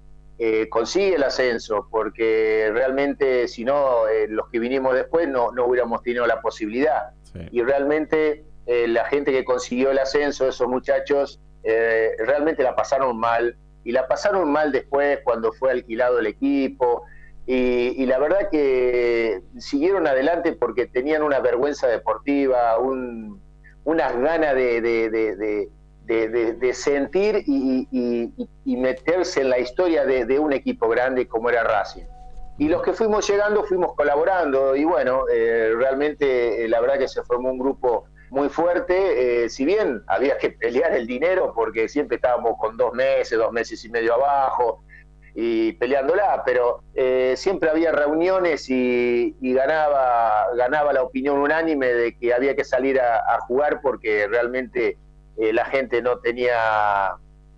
consigue 0.70 1.16
el 1.16 1.24
ascenso, 1.24 1.88
porque 1.92 2.72
realmente 2.74 3.48
si 3.48 3.64
no, 3.64 4.04
los 4.30 4.50
que 4.50 4.60
vinimos 4.60 4.96
después 4.96 5.28
no, 5.28 5.52
no 5.52 5.66
hubiéramos 5.66 6.02
tenido 6.02 6.26
la 6.26 6.42
posibilidad. 6.42 7.12
Y 7.52 7.62
realmente 7.62 8.46
la 8.66 9.06
gente 9.06 9.32
que 9.32 9.46
consiguió 9.46 9.92
el 9.92 10.00
ascenso, 10.00 10.48
esos 10.48 10.68
muchachos, 10.68 11.40
realmente 11.64 12.64
la 12.64 12.76
pasaron 12.76 13.18
mal. 13.18 13.58
Y 13.88 13.94
la 13.94 14.06
pasaron 14.06 14.52
mal 14.52 14.74
después 14.74 15.20
cuando 15.24 15.54
fue 15.54 15.72
alquilado 15.72 16.20
el 16.20 16.28
equipo. 16.28 17.06
Y, 17.46 18.06
la 18.06 18.20
verdad 18.20 18.50
que 18.52 19.42
siguieron 19.60 20.06
adelante 20.08 20.52
porque 20.52 20.88
tenían 20.88 21.24
una 21.24 21.40
vergüenza 21.40 21.88
deportiva, 21.88 22.78
un, 22.80 23.42
unas 23.86 24.14
ganas 24.20 24.56
de 24.56 25.70
sentir 26.74 27.44
y, 27.48 28.76
meterse 28.76 29.40
en 29.40 29.52
la 29.52 29.60
historia 29.60 30.04
de, 30.04 30.38
un 30.38 30.52
equipo 30.52 30.90
grande 30.90 31.26
como 31.26 31.50
era 31.50 31.64
Racing. 31.64 32.04
Y 32.58 32.68
los 32.68 32.82
que 32.82 32.92
fuimos 32.92 33.26
llegando 33.30 33.64
fuimos 33.64 33.96
colaborando 33.96 34.76
y 34.76 34.84
bueno, 34.84 35.30
eh, 35.34 35.72
realmente 35.78 36.66
eh, 36.66 36.68
la 36.68 36.82
verdad 36.82 36.98
que 36.98 37.08
se 37.08 37.24
formó 37.24 37.52
un 37.52 37.60
grupo 37.60 38.04
muy 38.30 38.50
fuerte, 38.50 39.46
eh, 39.46 39.50
si 39.50 39.66
bien 39.66 40.04
había 40.08 40.38
que 40.38 40.52
pelear 40.52 40.94
el 40.94 41.08
dinero 41.08 41.54
porque 41.56 41.88
siempre 41.88 42.18
estábamos 42.18 42.58
con 42.60 42.78
dos 42.78 42.94
meses, 42.94 43.38
dos 43.38 43.52
meses 43.52 43.84
y 43.86 43.90
medio 43.90 44.16
abajo 44.16 44.84
y 45.34 45.74
peleándola, 45.74 46.42
pero 46.44 46.82
siempre 47.36 47.70
había 47.70 47.92
reuniones 47.92 48.68
y, 48.70 49.36
ganaba, 49.40 50.48
ganaba 50.56 50.94
la 50.94 51.04
opinión 51.04 51.38
unánime 51.38 51.94
de 51.94 52.18
que 52.18 52.34
había 52.34 52.56
que 52.56 52.64
salir 52.64 53.00
a 53.00 53.40
jugar 53.42 53.82
porque 53.84 54.28
realmente 54.28 54.98
eh, 55.38 55.54
la 55.54 55.66
gente 55.66 56.02
no 56.02 56.18
tenía 56.18 57.16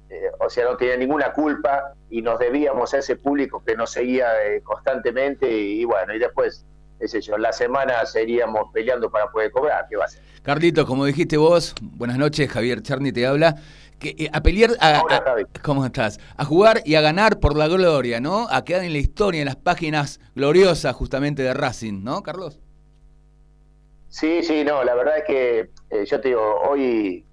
eh, 0.10 0.32
o 0.40 0.50
sea, 0.50 0.66
no 0.66 0.76
tenía 0.76 0.98
ninguna 0.98 1.32
culpa 1.32 1.94
y 2.10 2.22
nos 2.22 2.40
debíamos 2.40 2.94
a 2.94 2.98
ese 2.98 3.16
público 3.16 3.64
que 3.66 3.76
nos 3.76 3.92
seguía 3.92 4.46
eh, 4.46 4.62
constantemente 4.62 5.50
y, 5.50 5.86
bueno, 5.86 6.14
y 6.14 6.20
después, 6.20 6.66
ese 7.00 7.22
yo, 7.22 7.38
la 7.38 7.54
semana 7.54 8.06
seríamos 8.06 8.72
peleando 8.74 9.10
para 9.10 9.28
poder 9.32 9.52
cobrar, 9.52 9.88
¿qué 9.90 9.96
va 9.96 10.06
a 10.06 10.08
ser? 10.08 10.22
Carlitos, 10.44 10.86
como 10.86 11.06
dijiste 11.06 11.38
vos, 11.38 11.76
buenas 11.82 12.18
noches, 12.18 12.50
Javier 12.50 12.82
Charni 12.82 13.12
te 13.12 13.26
habla. 13.26 13.56
Que, 14.00 14.16
eh, 14.18 14.30
a 14.32 14.42
pelear, 14.42 14.72
a, 14.80 15.02
¿cómo 15.62 15.86
estás? 15.86 16.20
A 16.38 16.46
jugar 16.46 16.82
y 16.86 16.96
a 16.96 17.02
ganar 17.02 17.40
por 17.40 17.58
la 17.58 17.68
gloria, 17.68 18.22
¿no? 18.22 18.48
A 18.50 18.64
quedar 18.64 18.86
en 18.86 18.94
la 18.94 19.00
historia, 19.00 19.42
en 19.42 19.46
las 19.46 19.58
páginas 19.58 20.22
gloriosas 20.36 20.96
justamente 20.96 21.44
de 21.44 21.54
Racing, 21.54 22.04
¿no, 22.04 22.24
Carlos? 22.24 22.60
Sí, 24.08 24.42
sí, 24.42 24.64
no, 24.64 24.84
la 24.86 24.96
verdad 24.96 25.18
es 25.18 25.24
que 25.26 26.06
yo 26.06 26.22
te 26.22 26.30
digo, 26.30 26.62
hoy 26.62 27.26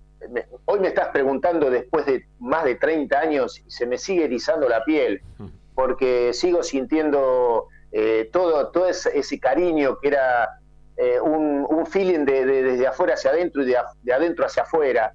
hoy 0.64 0.80
me 0.80 0.88
estás 0.88 1.08
preguntando 1.08 1.70
después 1.70 2.06
de 2.06 2.26
más 2.38 2.64
de 2.64 2.76
30 2.76 3.18
años 3.18 3.62
y 3.66 3.70
se 3.70 3.86
me 3.86 3.98
sigue 3.98 4.24
erizando 4.24 4.68
la 4.68 4.84
piel, 4.84 5.22
porque 5.74 6.32
sigo 6.32 6.62
sintiendo 6.62 7.68
eh, 7.98 8.28
todo, 8.30 8.68
todo 8.72 8.88
ese, 8.88 9.40
cariño 9.40 9.98
que 9.98 10.08
era 10.08 10.50
eh, 10.98 11.18
un, 11.18 11.86
feeling 11.86 12.26
de, 12.26 12.44
desde 12.44 12.86
afuera 12.86 13.14
hacia 13.14 13.30
adentro 13.30 13.62
y 13.62 13.72
de, 14.02 14.12
adentro 14.12 14.44
hacia 14.44 14.64
afuera. 14.64 15.14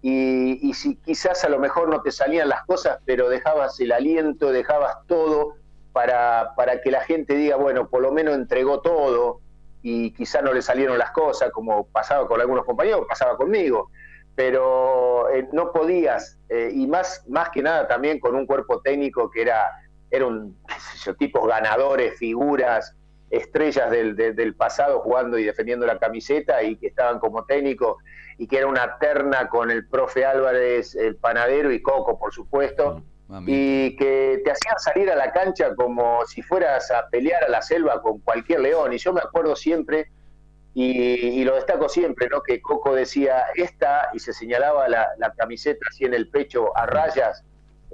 Y, 0.00 0.58
y, 0.66 0.72
si 0.72 0.96
quizás 0.96 1.44
a 1.44 1.50
lo 1.50 1.58
mejor 1.58 1.90
no 1.90 2.00
te 2.00 2.10
salían 2.10 2.48
las 2.48 2.64
cosas, 2.64 2.98
pero 3.04 3.28
dejabas 3.28 3.78
el 3.78 3.92
aliento, 3.92 4.52
dejabas 4.52 5.06
todo 5.06 5.56
para, 5.92 6.54
para 6.56 6.80
que 6.80 6.90
la 6.90 7.02
gente 7.02 7.34
diga, 7.34 7.56
bueno, 7.56 7.90
por 7.90 8.00
lo 8.00 8.10
menos 8.10 8.36
entregó 8.36 8.80
todo 8.80 9.40
y 9.82 10.14
quizás 10.14 10.42
no 10.42 10.54
le 10.54 10.62
salieron 10.62 10.96
las 10.96 11.10
cosas, 11.10 11.50
como 11.50 11.88
pasaba 11.88 12.26
con 12.26 12.40
algunos 12.40 12.64
compañeros, 12.64 13.04
pasaba 13.06 13.36
conmigo 13.36 13.90
pero 14.36 15.30
eh, 15.30 15.46
no 15.52 15.70
podías, 15.70 16.40
y 16.72 16.88
más, 16.88 17.22
más 17.28 17.50
que 17.50 17.62
nada 17.62 17.86
también 17.86 18.18
con 18.18 18.34
un 18.34 18.46
cuerpo 18.46 18.80
técnico 18.80 19.30
que 19.30 19.42
era, 19.42 19.70
era 20.14 20.26
un, 20.26 20.56
qué 21.04 21.14
tipos 21.14 21.46
ganadores, 21.46 22.18
figuras, 22.18 22.94
estrellas 23.30 23.90
del, 23.90 24.14
del, 24.16 24.54
pasado 24.54 25.00
jugando 25.00 25.38
y 25.38 25.44
defendiendo 25.44 25.86
la 25.86 25.98
camiseta 25.98 26.62
y 26.62 26.76
que 26.76 26.88
estaban 26.88 27.18
como 27.18 27.44
técnico 27.44 27.98
y 28.38 28.46
que 28.46 28.58
era 28.58 28.66
una 28.66 28.98
terna 28.98 29.48
con 29.48 29.70
el 29.70 29.88
profe 29.88 30.24
Álvarez, 30.24 30.94
el 30.94 31.16
panadero 31.16 31.72
y 31.72 31.82
Coco, 31.82 32.18
por 32.18 32.32
supuesto, 32.32 33.02
mm, 33.28 33.44
y 33.46 33.96
que 33.96 34.40
te 34.44 34.50
hacían 34.50 34.78
salir 34.78 35.10
a 35.10 35.16
la 35.16 35.32
cancha 35.32 35.74
como 35.74 36.24
si 36.26 36.42
fueras 36.42 36.90
a 36.90 37.08
pelear 37.08 37.44
a 37.44 37.48
la 37.48 37.62
selva 37.62 38.02
con 38.02 38.20
cualquier 38.20 38.60
león. 38.60 38.92
Y 38.92 38.98
yo 38.98 39.12
me 39.12 39.20
acuerdo 39.20 39.56
siempre 39.56 40.08
y, 40.74 41.44
lo 41.44 41.54
destaco 41.54 41.88
siempre, 41.88 42.28
¿no? 42.28 42.42
Que 42.42 42.60
Coco 42.60 42.94
decía 42.94 43.44
esta 43.54 44.10
y 44.12 44.18
se 44.18 44.32
señalaba 44.32 44.88
la, 44.88 45.08
camiseta 45.36 45.86
así 45.88 46.04
en 46.04 46.14
el 46.14 46.28
pecho 46.28 46.76
a 46.76 46.86
rayas, 46.86 47.44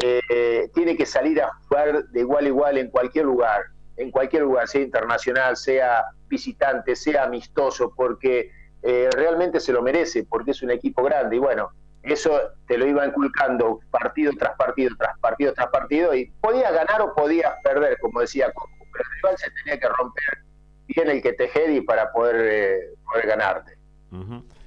eh, 0.03 0.71
tiene 0.75 0.97
que 0.97 1.07
salir 1.07 1.41
a 1.43 1.51
jugar 1.69 2.05
de 2.09 2.21
igual 2.21 2.45
a 2.45 2.49
igual 2.49 2.79
en 2.79 2.91
cualquier 2.91 3.27
lugar, 3.27 3.63
en 3.97 4.11
cualquier 4.11 4.43
lugar, 4.43 4.69
sea 4.69 4.83
internacional, 4.83 5.57
sea 5.57 6.05
visitante, 6.29 6.97
sea 6.97 7.25
amistoso, 7.25 7.93
porque 7.95 8.51
eh, 8.83 9.09
realmente 9.15 9.61
se 9.61 9.73
lo 9.73 9.83
merece, 9.83 10.25
porque 10.25 10.53
es 10.53 10.63
un 10.63 10.71
equipo 10.71 11.03
grande. 11.03 11.37
Y 11.37 11.39
bueno, 11.39 11.71
eso 12.03 12.41
te 12.67 12.79
lo 12.79 12.87
iba 12.87 13.07
inculcando 13.07 13.81
partido 13.91 14.33
tras 14.39 14.57
partido, 14.57 14.95
tras 14.99 15.19
partido, 15.19 15.53
tras 15.53 15.69
partido, 15.69 16.15
y 16.15 16.27
podías 16.41 16.73
ganar 16.73 17.03
o 17.03 17.15
podías 17.15 17.53
perder, 17.63 17.99
como 18.01 18.21
decía 18.21 18.51
Coco, 18.53 18.71
pero 18.93 19.05
el 19.05 19.17
rival 19.17 19.39
se 19.39 19.51
tenía 19.51 19.79
que 19.79 19.89
romper 19.89 20.51
tiene 20.93 21.13
el 21.13 21.23
que 21.23 21.33
tejer 21.33 21.85
para 21.85 22.13
poder, 22.13 22.37
eh, 22.37 22.95
poder 23.05 23.27
ganarte. 23.27 23.77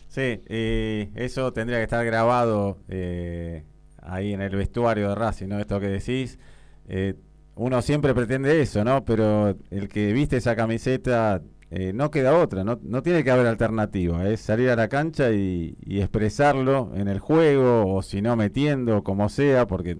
Sí, 0.07 0.43
y 0.47 1.11
eso 1.15 1.51
tendría 1.53 1.79
que 1.79 1.83
estar 1.83 2.05
grabado 2.05 2.77
eh, 2.87 3.63
ahí 4.05 4.33
en 4.33 4.41
el 4.41 4.55
vestuario 4.55 5.09
de 5.09 5.15
Racing, 5.15 5.47
¿no? 5.47 5.59
Esto 5.59 5.79
que 5.79 5.87
decís. 5.87 6.39
Eh, 6.87 7.15
uno 7.55 7.81
siempre 7.81 8.13
pretende 8.15 8.61
eso, 8.61 8.83
¿no? 8.83 9.05
Pero 9.05 9.55
el 9.69 9.87
que 9.87 10.11
viste 10.13 10.37
esa 10.37 10.55
camiseta 10.55 11.41
no 11.93 12.11
queda 12.11 12.37
otra, 12.37 12.63
no, 12.63 12.77
tiene 13.01 13.23
que 13.23 13.31
haber 13.31 13.47
alternativa, 13.47 14.29
es 14.29 14.41
salir 14.41 14.69
a 14.69 14.75
la 14.75 14.89
cancha 14.89 15.31
y, 15.31 15.75
expresarlo 15.87 16.91
en 16.93 17.07
el 17.07 17.17
juego 17.19 17.95
o 17.95 18.03
si 18.03 18.21
no 18.21 18.35
metiendo, 18.35 19.03
como 19.03 19.27
sea, 19.27 19.65
porque 19.65 19.97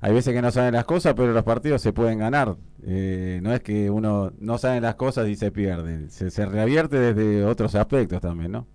hay 0.00 0.12
veces 0.12 0.32
que 0.32 0.42
no 0.42 0.50
saben 0.52 0.74
las 0.74 0.84
cosas, 0.84 1.14
pero 1.14 1.32
los 1.32 1.42
partidos 1.42 1.82
se 1.82 1.92
pueden 1.92 2.18
ganar. 2.18 2.56
Eh, 2.84 3.40
no 3.42 3.52
es 3.52 3.60
que 3.60 3.90
uno 3.90 4.32
no 4.38 4.58
sabe 4.58 4.80
las 4.80 4.94
cosas 4.94 5.28
y 5.28 5.34
se 5.34 5.50
pierde. 5.50 6.08
Se, 6.10 6.46
reavierte 6.46 6.98
desde 6.98 7.44
otros 7.44 7.74
aspectos 7.74 8.20
también, 8.20 8.52
¿no? 8.52 8.66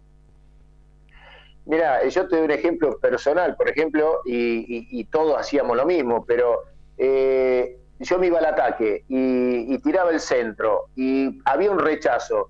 Mira, 1.65 2.05
yo 2.07 2.27
te 2.27 2.35
doy 2.35 2.45
un 2.45 2.51
ejemplo 2.51 2.97
personal, 2.99 3.55
por 3.55 3.69
ejemplo, 3.69 4.19
y, 4.25 5.03
todos 5.05 5.39
hacíamos 5.39 5.77
lo 5.77 5.85
mismo, 5.85 6.25
pero 6.25 6.63
eh, 6.97 7.77
yo 7.99 8.19
me 8.19 8.27
iba 8.27 8.39
al 8.39 8.45
ataque 8.45 9.05
y, 9.07 9.77
tiraba 9.79 10.11
el 10.11 10.19
centro 10.19 10.85
y 10.95 11.41
había 11.45 11.71
un 11.71 11.79
rechazo 11.79 12.49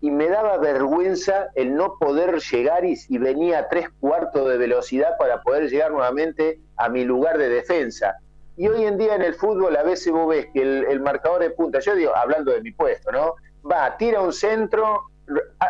y 0.00 0.10
me 0.10 0.28
daba 0.28 0.58
vergüenza 0.58 1.48
el 1.54 1.74
no 1.74 1.96
poder 1.98 2.40
llegar 2.40 2.84
y, 2.84 2.94
y 3.08 3.18
venía 3.18 3.60
a 3.60 3.68
tres 3.68 3.88
cuartos 4.00 4.48
de 4.48 4.58
velocidad 4.58 5.16
para 5.18 5.40
poder 5.42 5.70
llegar 5.70 5.92
nuevamente 5.92 6.60
a 6.76 6.88
mi 6.88 7.04
lugar 7.04 7.38
de 7.38 7.48
defensa. 7.48 8.18
Y 8.56 8.68
hoy 8.68 8.84
en 8.84 8.98
día 8.98 9.16
en 9.16 9.22
el 9.22 9.34
fútbol 9.34 9.76
a 9.76 9.82
veces 9.82 10.12
vos 10.12 10.28
ves 10.28 10.46
que 10.52 10.62
el, 10.62 11.00
marcador 11.00 11.40
de 11.40 11.50
punta, 11.50 11.80
yo 11.80 11.94
digo, 11.94 12.14
hablando 12.14 12.52
de 12.52 12.60
mi 12.60 12.70
puesto, 12.70 13.10
¿no? 13.10 13.34
Va, 13.68 13.96
tira 13.96 14.20
un 14.20 14.32
centro, 14.32 15.10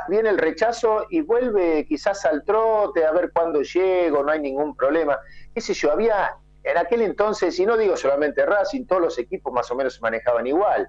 viene 0.08 0.30
el 0.30 0.38
rechazo 0.38 1.06
y 1.10 1.20
vuelve 1.20 1.86
quizás 1.86 2.24
al 2.24 2.44
trote 2.44 3.04
a 3.04 3.12
ver 3.12 3.30
cuándo 3.32 3.62
llego, 3.62 4.22
no 4.22 4.30
hay 4.32 4.40
ningún 4.40 4.74
problema. 4.76 5.18
Qué 5.54 5.60
sé 5.60 5.74
yo, 5.74 5.92
había 5.92 6.36
en 6.64 6.78
aquel 6.78 7.02
entonces, 7.02 7.58
y 7.58 7.66
no 7.66 7.76
digo 7.76 7.96
solamente 7.96 8.44
Racing, 8.44 8.86
todos 8.86 9.02
los 9.02 9.18
equipos 9.18 9.52
más 9.52 9.70
o 9.70 9.74
menos 9.74 9.94
se 9.94 10.00
manejaban 10.00 10.46
igual. 10.46 10.88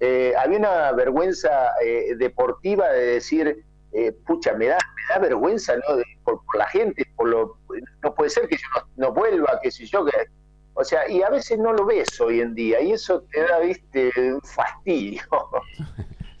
Eh, 0.00 0.34
había 0.38 0.58
una 0.58 0.92
vergüenza 0.92 1.72
eh, 1.82 2.14
deportiva 2.16 2.88
de 2.90 3.06
decir, 3.06 3.64
eh, 3.92 4.12
pucha, 4.26 4.52
me 4.52 4.66
da, 4.66 4.76
me 4.76 5.14
da 5.14 5.18
vergüenza 5.20 5.74
por, 6.24 6.40
la 6.54 6.68
gente, 6.68 7.04
por 7.16 7.28
lo, 7.28 7.58
no 8.02 8.14
puede 8.14 8.30
ser 8.30 8.48
que 8.48 8.56
yo 8.56 8.82
no, 8.96 9.12
vuelva, 9.12 9.58
que 9.62 9.70
si 9.70 9.86
yo, 9.86 10.04
que, 10.04 10.12
o 10.74 10.84
sea, 10.84 11.08
y 11.08 11.22
a 11.22 11.30
veces 11.30 11.58
no 11.58 11.72
lo 11.72 11.86
ves 11.86 12.20
hoy 12.20 12.40
en 12.40 12.54
día, 12.54 12.80
y 12.80 12.92
eso 12.92 13.24
te 13.32 13.42
da, 13.42 13.60
viste, 13.60 14.12
un 14.16 14.42
fastidio. 14.42 15.22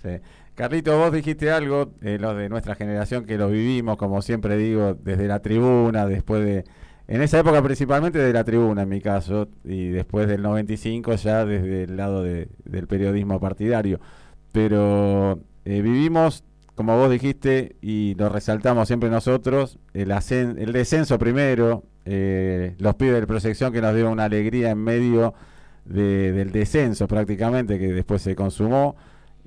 Carlito, 0.58 0.98
vos 0.98 1.12
dijiste 1.12 1.52
algo, 1.52 1.92
eh, 2.02 2.18
los 2.20 2.36
de 2.36 2.48
nuestra 2.48 2.74
generación 2.74 3.24
que 3.26 3.38
lo 3.38 3.48
vivimos, 3.48 3.96
como 3.96 4.20
siempre 4.22 4.56
digo, 4.56 4.94
desde 4.94 5.28
la 5.28 5.38
tribuna, 5.40 6.04
después 6.04 6.44
de, 6.44 6.64
en 7.06 7.22
esa 7.22 7.38
época 7.38 7.62
principalmente 7.62 8.18
de 8.18 8.32
la 8.32 8.42
tribuna 8.42 8.82
en 8.82 8.88
mi 8.88 9.00
caso, 9.00 9.46
y 9.62 9.90
después 9.90 10.26
del 10.26 10.42
95 10.42 11.14
ya 11.14 11.44
desde 11.44 11.84
el 11.84 11.96
lado 11.96 12.24
de, 12.24 12.48
del 12.64 12.88
periodismo 12.88 13.38
partidario. 13.38 14.00
Pero 14.50 15.38
eh, 15.64 15.80
vivimos 15.80 16.42
como 16.74 16.96
vos 16.96 17.08
dijiste, 17.08 17.76
y 17.80 18.16
lo 18.16 18.28
resaltamos 18.28 18.88
siempre 18.88 19.10
nosotros, 19.10 19.78
el, 19.94 20.10
el 20.10 20.72
descenso 20.72 21.20
primero, 21.20 21.84
eh, 22.04 22.74
los 22.78 22.96
pibes 22.96 23.20
de 23.20 23.28
proyección 23.28 23.72
que 23.72 23.80
nos 23.80 23.94
dieron 23.94 24.10
una 24.10 24.24
alegría 24.24 24.70
en 24.70 24.78
medio 24.78 25.34
del 25.84 26.50
descenso 26.50 27.06
prácticamente, 27.06 27.78
que 27.78 27.92
después 27.92 28.22
se 28.22 28.34
consumó, 28.34 28.96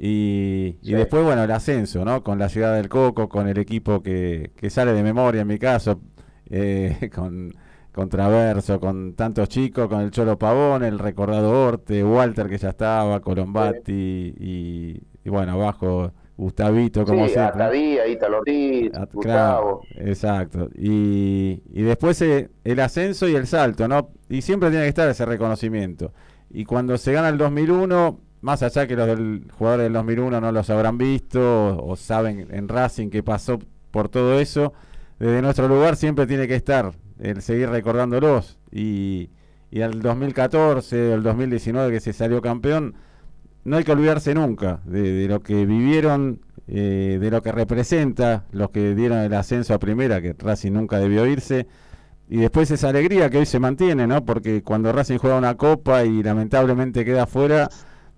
y, 0.04 0.78
después, 0.82 1.24
bueno, 1.24 1.44
el 1.44 1.52
ascenso, 1.52 2.04
¿no? 2.04 2.24
Con 2.24 2.40
la 2.40 2.50
ciudad 2.50 2.76
del 2.76 2.90
Coco, 2.90 3.30
con 3.30 3.48
el 3.48 3.60
equipo 3.60 4.02
que, 4.02 4.50
que 4.56 4.72
sale 4.72 4.94
de 4.94 5.04
memoria, 5.04 5.42
en 5.42 5.48
mi 5.48 5.60
caso, 5.60 6.02
eh, 6.50 7.12
con, 7.14 7.54
con 7.92 8.10
Traverso, 8.10 8.80
con 8.80 9.14
tantos 9.14 9.48
chicos, 9.48 9.88
con 9.88 10.02
el 10.02 10.10
Cholo 10.10 10.40
Pavón, 10.40 10.84
el 10.84 10.98
recordado 10.98 11.52
Orte, 11.68 12.04
Walter 12.04 12.50
que 12.50 12.58
ya 12.58 12.70
estaba, 12.70 13.20
Colombati 13.20 14.34
y, 14.40 15.04
y 15.24 15.30
bueno, 15.30 15.52
abajo 15.52 16.12
Gustavito, 16.36 17.06
como 17.06 17.28
sí, 17.28 17.34
siempre. 17.34 17.64
Atadía, 17.64 18.08
Italo 18.08 18.40
Ortiz, 18.40 18.92
Gustavo. 19.14 19.82
exacto. 19.98 20.70
Y, 20.74 21.62
y 21.72 21.84
después 21.84 22.20
eh, 22.24 22.50
el 22.64 22.80
ascenso 22.80 23.30
y 23.30 23.36
el 23.36 23.46
salto, 23.46 23.88
¿no? 23.88 24.10
Y 24.30 24.42
siempre 24.42 24.72
tiene 24.72 24.86
que 24.86 24.90
estar 24.90 25.08
ese 25.08 25.28
reconocimiento. 25.28 26.12
Y 26.50 26.66
cuando 26.66 26.98
se 26.98 27.14
gana 27.14 27.30
el 27.30 27.38
2001, 27.38 28.20
más 28.42 28.64
allá 28.64 28.88
que 28.88 28.96
los 28.96 29.08
del 29.08 29.48
jugadores 29.58 29.86
del 29.86 29.94
2001 29.94 30.42
no 30.42 30.52
los 30.52 30.70
habrán 30.70 30.98
visto 30.98 31.78
o, 31.78 31.96
saben 31.96 32.48
en 32.52 32.68
Racing 32.68 33.10
que 33.10 33.24
pasó 33.24 33.60
por 33.92 34.10
todo 34.10 34.40
eso, 34.40 34.74
desde 35.20 35.42
nuestro 35.42 35.68
lugar 35.68 35.96
siempre 35.96 36.26
tiene 36.28 36.48
que 36.48 36.56
estar 36.56 36.94
el 37.20 37.42
seguir 37.42 37.70
recordándolos. 37.70 38.58
Y, 38.72 39.30
y 39.70 39.82
al 39.82 40.02
2014, 40.02 41.14
el 41.14 41.24
2019 41.24 41.92
que 41.92 42.00
se 42.00 42.14
salió 42.14 42.42
campeón, 42.42 42.96
no 43.64 43.78
hay 43.78 43.84
que 43.84 43.92
olvidarse 43.92 44.34
nunca 44.34 44.82
de, 44.86 45.28
lo 45.28 45.42
que 45.42 45.66
vivieron, 45.66 46.42
eh, 46.68 47.18
de 47.22 47.32
lo 47.32 47.42
que 47.42 47.52
representa, 47.52 48.46
los 48.52 48.72
que 48.72 48.96
dieron 48.96 49.20
el 49.20 49.34
ascenso 49.34 49.74
a 49.74 49.80
primera, 49.80 50.22
que 50.22 50.36
Racing 50.38 50.72
nunca 50.72 51.00
debió 51.00 51.26
irse, 51.26 51.68
y 52.28 52.38
después 52.38 52.72
esa 52.72 52.90
alegría 52.90 53.30
que 53.30 53.40
hoy 53.40 53.46
se 53.46 53.60
mantiene, 53.60 54.08
¿no? 54.08 54.26
Porque 54.26 54.64
cuando 54.64 54.92
Racing 54.92 55.18
juega 55.18 55.38
una 55.38 55.56
copa 55.56 56.06
y 56.06 56.24
lamentablemente 56.24 57.06
queda 57.06 57.28
fuera, 57.28 57.70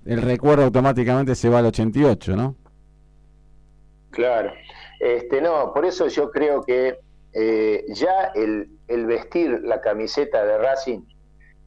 el 0.05 0.21
recuerdo 0.21 0.63
automáticamente 0.63 1.35
se 1.35 1.49
va 1.49 1.59
al 1.59 1.67
88, 1.67 2.35
¿no? 2.35 2.55
Claro. 4.11 4.53
Este, 4.99 5.41
no, 5.41 5.73
por 5.73 5.85
eso 5.85 6.07
yo 6.07 6.31
creo 6.31 6.63
que 6.63 6.97
eh, 7.33 7.85
ya 7.89 8.31
el, 8.35 8.69
vestir 8.87 9.61
la 9.63 9.81
camiseta 9.81 10.45
de 10.45 10.57
Racing 10.59 11.01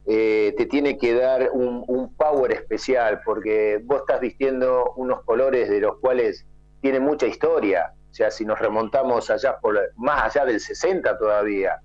eh, 0.05 0.55
te 0.57 0.65
tiene 0.65 0.97
que 0.97 1.13
dar 1.13 1.49
un, 1.51 2.15
power 2.15 2.51
especial, 2.53 3.21
porque 3.25 3.79
vos 3.83 3.99
estás 3.99 4.21
vistiendo 4.21 4.93
unos 4.95 5.23
colores 5.23 5.69
de 5.69 5.81
los 5.81 5.97
cuales 5.99 6.45
tiene 6.81 6.99
mucha 6.99 7.27
historia. 7.27 7.93
O 8.09 8.13
sea, 8.13 8.31
si 8.31 8.45
nos 8.45 8.57
remontamos 8.59 9.29
allá 9.29 9.57
por 9.59 9.77
más 9.97 10.35
allá 10.35 10.45
del 10.45 10.59
60 10.59 11.17
todavía, 11.17 11.81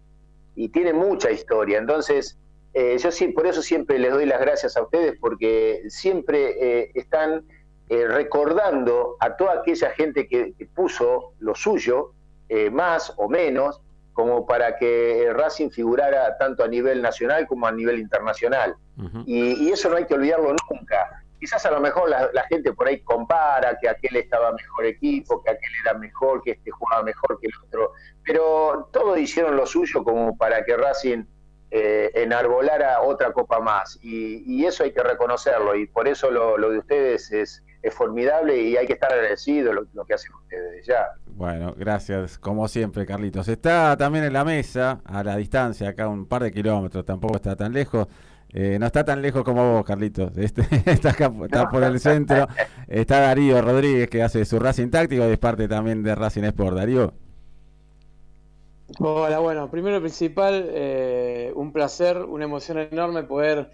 y 0.55 0.69
tiene 0.69 0.93
mucha 0.93 1.31
historia. 1.31 1.79
Entonces, 1.79 2.39
eh, 2.75 2.97
yo 2.99 3.11
sí, 3.11 3.29
por 3.29 3.47
eso 3.47 3.63
siempre 3.63 3.99
les 3.99 4.13
doy 4.13 4.27
las 4.27 4.41
gracias 4.41 4.77
a 4.77 4.83
ustedes, 4.83 5.19
porque 5.21 5.83
siempre 5.89 6.91
están 6.95 7.45
recordando 7.89 9.17
a 9.21 9.37
toda 9.37 9.61
aquella 9.61 9.91
gente 9.91 10.27
que 10.27 10.55
puso 10.75 11.35
lo 11.41 11.55
suyo 11.55 12.15
eh, 12.55 12.69
más 12.69 13.15
o 13.17 13.31
menos, 13.31 13.81
como 14.13 14.45
para 14.45 14.77
que 14.77 15.33
Racing 15.33 15.71
figurara 15.71 16.37
tanto 16.37 16.63
a 16.63 16.69
nivel 16.69 17.01
nacional 17.01 17.47
como 17.47 17.67
a 17.67 17.73
nivel 17.73 17.99
internacional. 17.99 18.77
y, 19.25 19.71
eso 19.71 19.89
no 19.89 19.97
hay 19.97 20.05
que 20.05 20.13
olvidarlo 20.13 20.55
nunca. 20.71 21.25
Quizás 21.41 21.65
a 21.65 21.71
lo 21.71 21.81
mejor 21.81 22.11
la, 22.11 22.45
gente 22.51 22.75
por 22.75 22.89
ahí 22.89 23.01
compara 23.01 23.79
que 23.81 23.89
aquel 23.89 24.17
estaba 24.17 24.53
mejor 24.53 24.85
equipo, 24.85 25.43
que 25.43 25.51
aquel 25.51 25.71
era 25.83 25.95
mejor, 25.95 26.43
que 26.43 26.51
este 26.51 26.71
jugaba 26.71 27.03
mejor 27.03 27.41
que 27.41 27.47
el 27.47 27.55
otro, 27.65 27.93
pero 28.23 28.91
todos 28.93 29.19
hicieron 29.19 29.57
lo 29.57 29.65
suyo 29.65 30.05
como 30.05 30.37
para 30.37 30.63
que 30.63 30.77
Racing 30.77 31.25
eh, 31.75 32.11
enarbolara 32.15 33.01
otra 33.01 33.33
copa 33.33 33.59
más. 33.59 33.99
Y, 34.03 34.63
eso 34.67 34.85
hay 34.85 34.93
que 34.93 35.03
reconocerlo, 35.03 35.75
y 35.75 35.87
por 35.87 36.07
eso 36.07 36.31
lo, 36.31 36.59
lo 36.59 36.71
de 36.71 36.79
ustedes 36.79 37.33
es, 37.33 37.65
es 37.83 37.95
formidable 37.95 38.57
y 38.61 38.77
hay 38.77 38.87
que 38.87 38.93
estar 38.93 39.13
agradecido 39.13 39.73
lo, 39.73 39.87
lo 39.93 40.05
que 40.05 40.15
hacen 40.15 40.33
ustedes 40.35 40.87
ya. 40.87 41.09
Bueno, 41.27 41.75
gracias, 41.77 42.39
como 42.39 42.69
siempre, 42.69 43.07
Carlitos. 43.07 43.49
Está 43.49 43.97
también 43.97 44.25
en 44.25 44.35
la 44.35 44.45
mesa, 44.45 45.01
a 45.05 45.25
la 45.25 45.37
distancia, 45.37 45.89
acá 45.89 46.09
un 46.09 46.27
par 46.27 46.43
de 46.43 46.53
kilómetros, 46.53 47.05
tampoco 47.05 47.37
está 47.37 47.57
tan 47.57 47.73
lejos. 47.73 48.07
Eh, 48.53 48.77
no 48.79 48.85
está 48.85 49.03
tan 49.03 49.23
lejos 49.23 49.43
como 49.43 49.73
vos, 49.73 49.85
Carlitos. 49.85 50.31
Este, 50.37 50.63
está, 50.85 51.11
acá, 51.11 51.33
está 51.43 51.69
por 51.71 51.83
el 51.83 51.99
centro. 51.99 52.47
Está 52.87 53.21
Darío 53.21 53.63
Rodríguez, 53.63 54.11
que 54.11 54.23
hace 54.23 54.45
su 54.45 54.59
Racing 54.59 54.91
Táctico 54.91 55.27
y 55.27 55.33
es 55.33 55.39
parte 55.39 55.69
también 55.69 56.03
de 56.03 56.15
Racing 56.15 56.45
Sport. 56.45 56.77
Darío. 56.77 57.15
Hola, 58.99 59.39
bueno, 59.39 59.71
primero 59.71 60.01
principal, 60.01 60.69
eh, 60.71 61.51
un 61.55 61.73
placer, 61.73 62.19
una 62.19 62.45
emoción 62.45 62.79
enorme 62.79 63.23
poder 63.23 63.71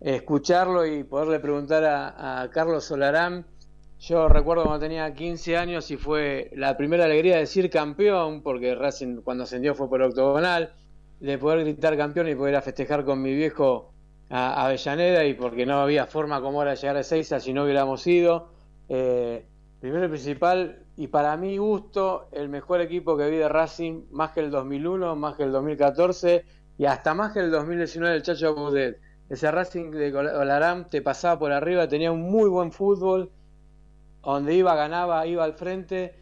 escucharlo 0.00 0.84
y 0.84 1.04
poderle 1.04 1.40
preguntar 1.40 1.84
a, 1.84 2.48
Carlos 2.52 2.84
Solarán. 2.84 3.46
Yo 3.98 4.28
recuerdo 4.28 4.64
cuando 4.64 4.80
tenía 4.80 5.14
15 5.14 5.56
años 5.56 5.90
y 5.90 5.96
fue 5.96 6.50
la 6.54 6.76
primera 6.76 7.06
alegría 7.06 7.34
de 7.34 7.40
decir 7.40 7.70
campeón, 7.70 8.42
porque 8.42 8.74
Racing 8.74 9.22
cuando 9.22 9.44
ascendió 9.44 9.74
fue 9.74 9.88
por 9.88 10.02
octogonal, 10.02 10.74
de 11.20 11.38
poder 11.38 11.60
gritar 11.60 11.96
campeón 11.96 12.28
y 12.28 12.34
poder 12.34 12.56
a 12.56 12.62
festejar 12.62 13.04
con 13.04 13.22
mi 13.22 13.34
viejo 13.34 13.92
a 14.28 14.66
Avellaneda 14.66 15.24
y 15.24 15.34
porque 15.34 15.64
no 15.64 15.80
había 15.80 16.06
forma 16.06 16.42
como 16.42 16.62
era 16.62 16.74
llegar 16.74 16.96
a 16.98 17.02
Seiza 17.02 17.40
si 17.40 17.52
no 17.52 17.64
hubiéramos 17.64 18.06
ido. 18.06 18.50
Eh, 18.88 19.46
primero 19.80 20.06
y 20.06 20.08
principal, 20.08 20.84
y 20.98 21.06
para 21.06 21.36
mi 21.36 21.56
gusto, 21.58 22.28
el 22.32 22.48
mejor 22.48 22.80
equipo 22.80 23.16
que 23.16 23.30
vi 23.30 23.36
de 23.36 23.48
Racing, 23.48 24.06
más 24.10 24.32
que 24.32 24.40
el 24.40 24.50
2001, 24.50 25.14
más 25.14 25.36
que 25.36 25.44
el 25.44 25.52
2014 25.52 26.44
y 26.76 26.86
hasta 26.86 27.14
más 27.14 27.32
que 27.32 27.38
el 27.38 27.52
2019 27.52 28.16
el 28.16 28.22
Chacho 28.22 28.52
Baudet 28.52 29.00
ese 29.28 29.48
Racing 29.48 29.92
de 29.92 30.10
Colaram 30.10 30.88
te 30.90 31.00
pasaba 31.00 31.38
por 31.38 31.52
arriba, 31.52 31.86
tenía 31.86 32.10
un 32.10 32.22
muy 32.22 32.48
buen 32.48 32.72
fútbol, 32.72 33.30
donde 34.24 34.54
iba, 34.54 34.74
ganaba, 34.74 35.24
iba 35.24 35.44
al 35.44 35.54
frente. 35.54 36.14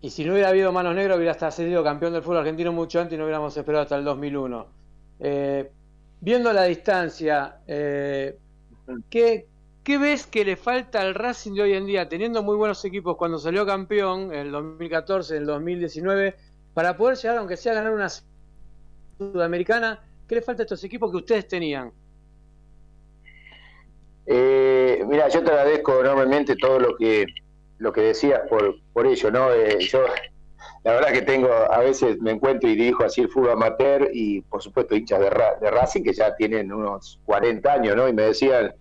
Y 0.00 0.10
si 0.10 0.24
no 0.24 0.34
hubiera 0.34 0.50
habido 0.50 0.70
manos 0.70 0.94
negras, 0.94 1.16
hubiera 1.16 1.32
hasta 1.32 1.50
sido 1.50 1.82
campeón 1.82 2.12
del 2.12 2.22
fútbol 2.22 2.38
argentino 2.38 2.72
mucho 2.72 3.00
antes 3.00 3.14
y 3.14 3.18
no 3.18 3.24
hubiéramos 3.24 3.56
esperado 3.56 3.82
hasta 3.82 3.96
el 3.96 4.04
2001. 4.04 4.66
Eh, 5.18 5.72
viendo 6.20 6.52
la 6.52 6.64
distancia, 6.64 7.58
eh, 7.66 8.38
¿qué, 9.10 9.48
¿qué, 9.84 9.98
ves 9.98 10.26
que 10.26 10.44
le 10.44 10.56
falta 10.56 11.00
al 11.00 11.14
Racing 11.14 11.54
de 11.54 11.62
hoy 11.62 11.72
en 11.74 11.86
día, 11.86 12.08
teniendo 12.08 12.42
muy 12.42 12.56
buenos 12.56 12.84
equipos 12.84 13.16
cuando 13.16 13.38
salió 13.38 13.66
campeón 13.66 14.32
en 14.32 14.40
el 14.40 14.52
2014, 14.52 15.36
en 15.36 15.42
el 15.42 15.46
2019, 15.46 16.36
para 16.74 16.96
poder 16.96 17.16
llegar, 17.16 17.38
aunque 17.38 17.56
sea 17.56 17.72
a 17.72 17.74
ganar 17.76 17.92
una 17.92 18.08
sudamericana? 19.18 20.02
¿Qué 20.28 20.36
le 20.36 20.42
falta 20.42 20.62
a 20.62 20.64
estos 20.64 20.82
equipos 20.84 21.10
que 21.10 21.16
ustedes 21.18 21.48
tenían? 21.48 21.92
Eh, 24.26 25.04
mira, 25.06 25.28
yo 25.28 25.42
te 25.42 25.50
agradezco 25.50 26.00
enormemente 26.00 26.56
todo 26.56 26.78
lo 26.78 26.96
que 26.96 27.26
lo 27.78 27.92
que 27.92 28.00
decías 28.02 28.42
por, 28.48 28.76
por 28.92 29.06
ello, 29.06 29.30
¿no? 29.32 29.52
Eh, 29.52 29.78
yo, 29.80 30.04
la 30.84 30.92
verdad 30.92 31.12
que 31.12 31.22
tengo, 31.22 31.48
a 31.48 31.78
veces 31.80 32.20
me 32.20 32.30
encuentro 32.30 32.70
y 32.70 32.76
dirijo 32.76 33.04
así 33.04 33.22
el 33.22 33.28
fútbol 33.28 33.50
amateur 33.50 34.08
y 34.12 34.40
por 34.42 34.62
supuesto 34.62 34.94
hinchas 34.94 35.18
de, 35.18 35.30
de 35.60 35.70
Racing 35.70 36.02
que 36.02 36.12
ya 36.12 36.34
tienen 36.36 36.72
unos 36.72 37.20
40 37.24 37.72
años, 37.72 37.96
¿no? 37.96 38.08
Y 38.08 38.12
me 38.12 38.22
decían, 38.22 38.72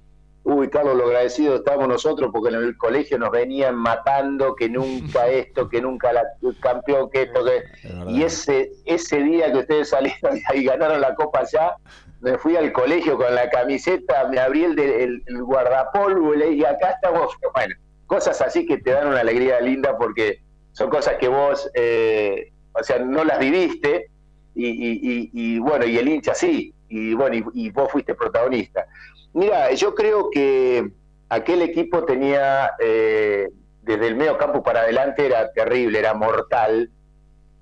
uy, 0.44 0.70
Carlos, 0.70 0.96
lo 0.96 1.06
agradecido 1.06 1.56
estamos 1.56 1.88
nosotros 1.88 2.30
porque 2.32 2.50
en 2.50 2.56
el 2.56 2.78
colegio 2.78 3.18
nos 3.18 3.32
venían 3.32 3.76
matando, 3.76 4.56
que 4.56 4.70
nunca 4.70 5.28
esto, 5.30 5.70
que 5.70 5.82
nunca 5.82 6.14
la, 6.14 6.24
el 6.42 6.60
campeón, 6.60 7.10
que 7.10 7.24
esto, 7.24 7.44
que... 7.46 7.64
Y 8.08 8.24
ese, 8.24 8.72
ese 8.86 9.22
día 9.24 9.52
que 9.52 9.60
ustedes 9.60 9.90
salieron 9.90 10.40
y 10.54 10.64
ganaron 10.64 11.02
la 11.02 11.16
copa 11.16 11.44
ya, 11.52 11.76
me 12.22 12.38
fui 12.38 12.56
al 12.56 12.72
colegio 12.72 13.18
con 13.18 13.34
la 13.34 13.50
camiseta, 13.50 14.28
me 14.28 14.40
abrí 14.40 14.64
el, 14.64 14.78
el, 14.78 15.24
el 15.26 15.44
guardapolvo 15.44 16.36
y 16.36 16.64
acá 16.64 16.92
estamos, 16.92 17.36
bueno, 17.54 17.76
cosas 18.06 18.42
así 18.42 18.66
que 18.66 18.78
te 18.78 18.92
dan 18.92 19.08
una 19.08 19.22
alegría 19.22 19.60
linda 19.62 19.98
porque 19.98 20.42
son 20.74 20.90
cosas 20.90 21.16
que 21.18 21.28
vos, 21.28 21.70
eh, 21.74 22.52
o 22.74 22.84
sea, 22.84 23.00
no 23.00 23.24
las 23.24 23.40
viviste 23.40 24.10
y, 24.54 25.60
bueno, 25.60 25.86
y 25.86 25.98
el 25.98 26.10
hincha 26.10 26.36
sí, 26.36 26.74
y 26.90 27.14
bueno, 27.14 27.50
y, 27.54 27.70
vos 27.70 27.90
fuiste 27.92 28.14
protagonista. 28.14 28.86
Mira, 29.34 29.72
yo 29.74 29.96
creo 29.96 30.30
que 30.30 30.92
aquel 31.30 31.62
equipo 31.62 32.04
tenía, 32.04 32.72
eh, 32.80 33.50
desde 33.82 34.08
el 34.08 34.16
medio 34.16 34.38
campo 34.38 34.62
para 34.64 34.82
adelante 34.82 35.26
era 35.26 35.52
terrible, 35.54 36.00
era 36.00 36.14
mortal, 36.14 36.92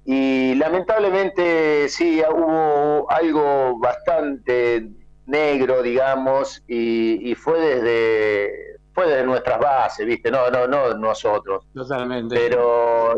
y 0.05 0.55
lamentablemente 0.55 1.88
sí, 1.89 2.22
hubo 2.28 3.09
algo 3.11 3.78
bastante 3.78 4.89
negro, 5.28 5.84
digamos, 5.84 6.63
y, 6.67 7.36
fue 7.36 7.59
desde 7.59 8.80
fue 8.91 9.07
desde 9.07 9.24
nuestras 9.24 9.59
bases, 9.59 10.07
¿viste? 10.07 10.32
No, 10.32 10.49
no, 10.49 10.67
no 10.67 10.95
nosotros. 10.95 11.67
Totalmente. 11.76 12.36
Pero 12.36 13.17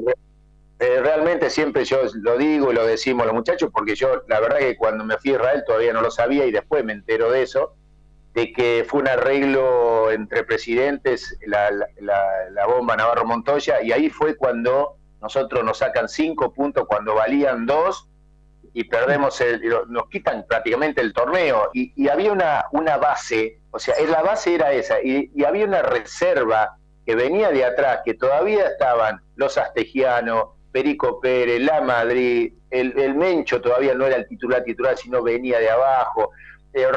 eh, 0.80 1.00
realmente 1.00 1.50
siempre 1.50 1.86
yo 1.86 2.00
lo 2.16 2.38
digo 2.38 2.72
y 2.72 2.76
lo 2.76 2.86
decimos 2.86 3.26
los 3.26 3.36
muchachos, 3.36 3.70
porque 3.72 3.96
yo 3.96 4.24
la 4.28 4.42
verdad 4.42 4.60
que 4.60 4.76
cuando 4.76 5.06
me 5.06 5.18
fui 5.18 5.32
a 5.32 5.36
Israel 5.36 5.64
todavía 5.66 5.94
no 5.94 6.02
lo 6.02 6.12
sabía 6.12 6.46
y 6.46 6.52
después 6.52 6.84
me 6.84 6.92
entero 6.92 7.32
de 7.32 7.44
eso, 7.44 7.74
de 8.34 8.54
que 8.54 8.86
fue 8.88 9.02
un 9.02 9.08
arreglo 9.08 10.12
entre 10.12 10.44
presidentes, 10.44 11.38
la, 11.46 11.70
la, 11.72 12.24
la 12.52 12.66
bomba 12.66 12.96
Navarro 12.96 13.26
Montoya, 13.26 13.82
y 13.82 13.92
ahí 13.92 14.10
fue 14.10 14.38
cuando 14.38 14.98
nosotros 15.22 15.64
nos 15.64 15.78
sacan 15.80 16.10
cinco 16.10 16.54
puntos 16.54 16.86
cuando 16.88 17.14
valían 17.14 17.66
dos 17.66 18.08
y 18.74 18.86
perdemos, 18.86 19.42
el, 19.42 19.62
nos 19.90 20.08
quitan 20.10 20.46
prácticamente 20.48 21.02
el 21.02 21.14
torneo. 21.14 21.70
Y, 21.74 22.08
había 22.08 22.32
una, 22.32 22.66
una 22.72 22.98
base, 22.98 23.60
o 23.72 23.80
sea, 23.80 23.96
la 24.08 24.22
base 24.22 24.56
era 24.56 24.72
esa, 24.72 25.02
y, 25.02 25.32
había 25.44 25.66
una 25.66 25.82
reserva 25.82 26.78
que 27.06 27.16
venía 27.16 27.50
de 27.50 27.66
atrás, 27.66 28.00
que 28.06 28.14
todavía 28.14 28.68
estaban 28.68 29.22
los 29.36 29.58
Astegianos, 29.58 30.50
Perico 30.72 31.20
Pérez, 31.20 31.62
La 31.62 31.82
Madrid, 31.82 32.54
el, 32.70 33.16
Mencho 33.16 33.60
todavía 33.60 33.94
no 33.94 34.06
era 34.06 34.16
el 34.16 34.28
titular 34.28 34.64
titular, 34.64 34.98
sino 34.98 35.22
venía 35.22 35.60
de 35.60 35.70
abajo, 35.70 36.32
eh, 36.74 36.88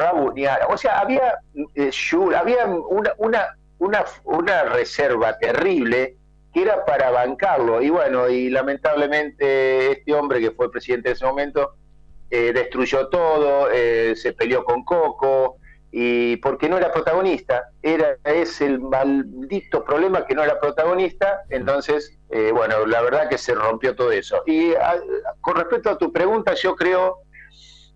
o 0.69 0.77
sea, 0.77 0.99
había, 0.99 1.39
eh, 1.75 1.91
había 2.35 2.65
una, 2.65 3.13
una, 3.17 3.57
una, 3.79 4.05
una 4.23 4.63
reserva 4.63 5.37
terrible 5.37 6.15
que 6.53 6.61
era 6.61 6.85
para 6.85 7.11
bancarlo. 7.11 7.81
Y 7.81 7.89
bueno, 7.89 8.29
y 8.29 8.49
lamentablemente 8.49 9.91
este 9.91 10.13
hombre 10.13 10.39
que 10.39 10.51
fue 10.51 10.71
presidente 10.71 11.09
en 11.09 11.13
ese 11.15 11.25
momento 11.25 11.75
eh, 12.29 12.53
destruyó 12.53 13.07
todo, 13.09 13.69
eh, 13.71 14.15
se 14.15 14.33
peleó 14.33 14.63
con 14.63 14.83
Coco, 14.83 15.57
y 15.91 16.37
porque 16.37 16.67
no 16.67 16.77
era 16.77 16.91
protagonista, 16.91 17.69
era 17.81 18.17
es 18.25 18.59
el 18.59 18.79
maldito 18.79 19.85
problema 19.85 20.25
que 20.25 20.35
no 20.35 20.43
era 20.43 20.59
protagonista, 20.59 21.43
entonces, 21.49 22.17
eh, 22.31 22.51
bueno, 22.53 22.85
la 22.85 23.01
verdad 23.01 23.29
que 23.29 23.37
se 23.37 23.53
rompió 23.53 23.95
todo 23.95 24.11
eso. 24.11 24.43
Y 24.45 24.73
con 25.39 25.55
respecto 25.55 25.91
a 25.91 25.97
tu 25.97 26.11
pregunta, 26.11 26.53
yo 26.53 26.75
creo 26.75 27.19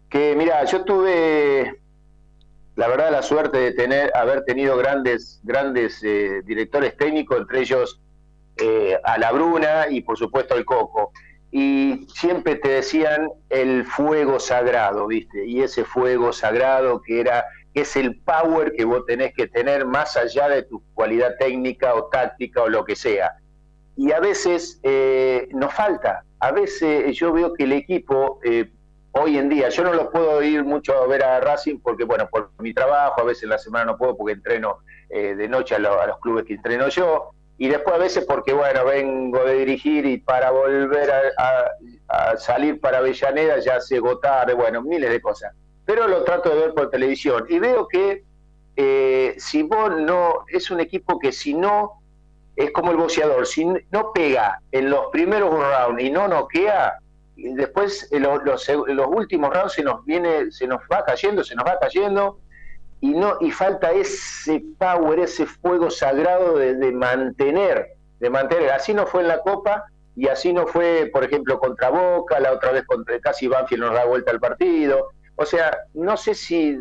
que, 0.09 0.35
mira, 0.35 0.63
yo 0.65 0.83
tuve 0.83 1.79
la 2.75 2.87
verdad 2.87 3.11
la 3.11 3.21
suerte 3.21 3.57
de 3.57 3.71
tener 3.73 4.09
haber 4.15 4.45
tenido 4.45 4.77
grandes 4.77 5.41
grandes 5.43 6.01
directores 6.45 6.95
técnicos 6.95 7.39
entre 7.39 7.59
ellos 7.59 7.99
eh, 8.61 8.97
a 9.03 9.17
la 9.17 9.31
Bruna 9.31 9.87
y 9.89 10.01
por 10.01 10.17
supuesto 10.17 10.55
el 10.55 10.65
Coco. 10.65 11.11
Y 11.51 12.07
siempre 12.13 12.55
te 12.55 12.69
decían 12.69 13.29
el 13.49 13.85
fuego 13.85 14.39
sagrado, 14.39 15.07
¿viste? 15.07 15.45
Y 15.45 15.61
ese 15.61 15.83
fuego 15.83 16.31
sagrado 16.31 17.01
que 17.01 17.21
era 17.21 17.45
que 17.73 17.81
es 17.81 17.95
el 17.95 18.19
power 18.21 18.73
que 18.73 18.85
vos 18.85 19.05
tenés 19.05 19.33
que 19.33 19.47
tener 19.47 19.85
más 19.85 20.17
allá 20.17 20.49
de 20.49 20.63
tu 20.63 20.83
cualidad 20.93 21.35
técnica 21.39 21.93
o 21.95 22.05
táctica 22.05 22.63
o 22.63 22.69
lo 22.69 22.83
que 22.85 22.95
sea. 22.95 23.33
y 23.95 24.13
a 24.13 24.19
veces 24.21 24.79
eh, 24.83 25.49
nos 25.51 25.73
falta. 25.73 26.23
A 26.39 26.51
veces 26.51 27.15
yo 27.17 27.33
veo 27.33 27.53
que 27.53 27.65
el 27.65 27.73
equipo 27.73 28.39
eh, 28.45 28.71
hoy 29.21 29.37
en 29.37 29.49
día, 29.49 29.69
yo 29.69 29.83
no 29.83 29.93
lo 29.93 30.09
puedo 30.11 30.41
ir 30.41 30.63
mucho 30.63 30.93
a 30.95 31.07
ver 31.07 31.23
a 31.23 31.39
Racing 31.39 31.79
porque, 31.79 32.03
bueno, 32.03 32.27
por 32.29 32.51
mi 32.59 32.73
trabajo, 32.73 33.21
a 33.21 33.23
veces 33.23 33.43
en 33.43 33.49
la 33.49 33.57
semana 33.57 33.85
no 33.85 33.97
puedo 33.97 34.15
porque 34.17 34.33
entreno 34.33 34.79
eh, 35.09 35.35
de 35.35 35.47
noche 35.47 35.75
a, 35.75 35.79
los 35.79 36.19
clubes 36.19 36.45
que 36.45 36.53
entreno 36.53 36.87
yo, 36.89 37.31
y 37.57 37.67
después 37.67 37.95
a 37.95 37.99
veces 37.99 38.25
porque, 38.25 38.53
bueno, 38.53 38.85
vengo 38.85 39.43
de 39.43 39.55
dirigir 39.55 40.05
y 40.05 40.17
para 40.17 40.51
volver 40.51 41.11
a, 41.37 42.37
salir 42.37 42.79
para 42.79 42.99
Avellaneda 42.99 43.59
ya 43.59 43.79
se 43.81 43.99
tarde, 44.21 44.53
bueno, 44.53 44.81
miles 44.81 45.09
de 45.09 45.21
cosas. 45.21 45.53
Pero 45.85 46.07
lo 46.07 46.23
trato 46.23 46.49
de 46.49 46.61
ver 46.61 46.73
por 46.73 46.89
televisión 46.89 47.45
y 47.49 47.59
veo 47.59 47.87
que 47.87 48.23
si 49.37 49.63
vos 49.63 49.91
no, 49.97 50.45
es 50.47 50.71
un 50.71 50.79
equipo 50.79 51.19
que 51.19 51.33
si 51.33 51.53
no 51.53 51.99
es 52.55 52.71
como 52.71 52.91
el 52.91 52.97
boxeador, 52.97 53.45
si 53.47 53.65
no 53.65 54.11
pega 54.13 54.61
en 54.71 54.89
los 54.89 55.07
primeros 55.11 55.49
rounds 55.49 56.03
y 56.03 56.09
no 56.09 56.27
noquea, 56.27 56.99
después 57.53 58.11
en 58.11 58.23
los, 58.23 58.43
los, 58.43 59.07
últimos 59.07 59.53
rounds 59.53 59.73
se 59.73 59.83
nos 59.83 60.05
viene, 60.05 60.51
se 60.51 60.67
nos 60.67 60.81
va 60.91 61.03
cayendo, 61.03 61.43
se 61.43 61.55
nos 61.55 61.65
va 61.65 61.79
cayendo, 61.79 62.39
y 63.01 63.11
no, 63.11 63.37
y 63.39 63.51
falta 63.51 63.91
ese 63.91 64.61
power, 64.77 65.19
ese 65.19 65.45
fuego 65.45 65.89
sagrado 65.89 66.57
de, 66.57 66.91
mantener, 66.91 67.95
de 68.19 68.29
mantener. 68.29 68.71
Así 68.71 68.93
no 68.93 69.07
fue 69.07 69.21
en 69.21 69.29
la 69.29 69.39
Copa, 69.39 69.85
y 70.15 70.27
así 70.27 70.51
no 70.51 70.67
fue, 70.67 71.09
por 71.13 71.23
ejemplo, 71.23 71.59
contra 71.59 71.89
Boca, 71.89 72.39
la 72.39 72.51
otra 72.51 72.71
vez 72.71 72.85
contra 72.85 73.19
casi 73.19 73.47
Banfield 73.47 73.83
nos 73.83 73.93
da 73.93 74.05
vuelta 74.05 74.31
al 74.31 74.39
partido. 74.39 75.11
O 75.35 75.45
sea, 75.45 75.77
no 75.93 76.17
sé 76.17 76.35
si, 76.35 76.77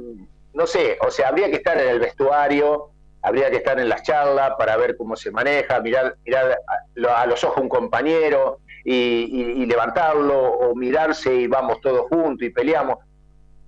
no 0.53 0.67
sé, 0.67 0.99
o 1.07 1.11
sea, 1.11 1.29
habría 1.29 1.49
que 1.49 1.57
estar 1.57 1.79
en 1.81 1.89
el 1.89 2.01
vestuario, 2.01 2.91
habría 3.23 3.51
que 3.51 3.59
estar 3.59 3.79
en 3.79 3.89
las 3.89 4.03
charlas 4.03 4.53
para 4.59 4.77
ver 4.77 4.97
cómo 4.97 5.15
se 5.15 5.31
maneja, 5.31 5.81
mirar, 5.81 6.17
mirar 6.25 6.59
a, 7.15 7.27
los 7.27 7.45
ojos 7.45 7.59
a 7.59 7.61
un 7.61 7.69
compañero 7.69 8.59
y, 8.91 9.67
levantarlo, 9.67 10.41
o 10.41 10.75
mirarse 10.75 11.35
y 11.35 11.47
vamos 11.47 11.81
todos 11.81 12.09
juntos 12.09 12.47
y 12.47 12.51
peleamos. 12.51 12.99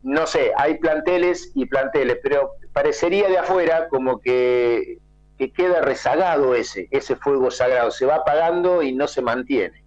No 0.02 0.26
sé, 0.26 0.52
hay 0.56 0.78
planteles 0.78 1.52
y 1.54 1.66
planteles, 1.66 2.18
pero 2.22 2.52
parecería 2.72 3.28
de 3.28 3.38
afuera 3.38 3.88
como 3.88 4.18
que, 4.18 4.98
que 5.36 5.52
queda 5.52 5.82
rezagado 5.82 6.54
ese, 6.54 6.88
ese 6.90 7.16
fuego 7.16 7.50
sagrado, 7.50 7.90
se 7.90 8.06
va 8.06 8.16
apagando 8.16 8.82
y 8.82 8.94
no 8.94 9.06
se 9.06 9.20
mantiene. 9.20 9.82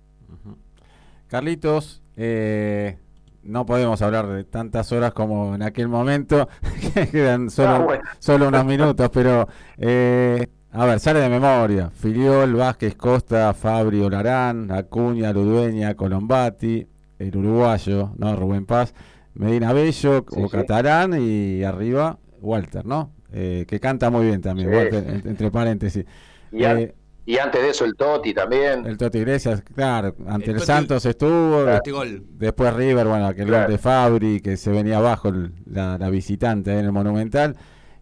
Carlitos, 1.27 2.03
eh, 2.15 2.97
no 3.41 3.65
podemos 3.65 4.03
hablar 4.03 4.27
de 4.27 4.43
tantas 4.43 4.91
horas 4.91 5.13
como 5.13 5.55
en 5.55 5.63
aquel 5.63 5.87
momento, 5.87 6.47
que 6.93 7.09
quedan 7.09 7.49
solo, 7.49 7.91
ah, 7.91 7.99
solo 8.19 8.49
unos 8.49 8.65
minutos, 8.67 9.09
pero 9.11 9.47
eh, 9.77 10.47
a 10.75 10.85
ver, 10.85 10.99
sale 10.99 11.19
de 11.19 11.29
memoria. 11.29 11.91
Filiol, 11.91 12.55
Vázquez, 12.55 12.95
Costa, 12.95 13.53
Fabri, 13.53 14.01
Olarán, 14.01 14.71
Acuña, 14.71 15.31
Ludueña, 15.31 15.93
Colombati, 15.93 16.87
el 17.19 17.37
uruguayo, 17.37 18.11
¿no? 18.17 18.35
Rubén 18.35 18.65
Paz, 18.65 18.93
Medina 19.35 19.71
Bello, 19.71 20.25
o 20.29 20.49
Catalán 20.49 21.13
y 21.21 21.63
arriba 21.63 22.17
Walter, 22.41 22.85
¿no? 22.85 23.13
Eh, 23.31 23.65
que 23.67 23.79
canta 23.79 24.09
muy 24.09 24.25
bien 24.25 24.41
también, 24.41 24.73
Walter, 24.73 25.21
entre 25.25 25.51
paréntesis. 25.51 26.05
Eh, 26.51 26.93
y 27.25 27.37
antes 27.37 27.61
de 27.61 27.69
eso 27.69 27.85
el 27.85 27.95
Toti 27.95 28.33
también. 28.33 28.85
El 28.85 28.97
Toti 28.97 29.19
Iglesias, 29.19 29.63
claro, 29.75 30.15
ante 30.27 30.51
el, 30.51 30.59
Santos 30.59 31.05
estuvo. 31.05 31.65
Después 31.65 32.73
River, 32.73 33.07
bueno, 33.07 33.27
aquel 33.27 33.49
gol 33.49 33.67
de 33.67 33.77
Fabri, 33.77 34.41
que 34.41 34.57
se 34.57 34.71
venía 34.71 34.97
abajo 34.97 35.31
la, 35.65 36.09
visitante 36.09 36.71
en 36.71 36.85
el 36.85 36.91
Monumental. 36.91 37.55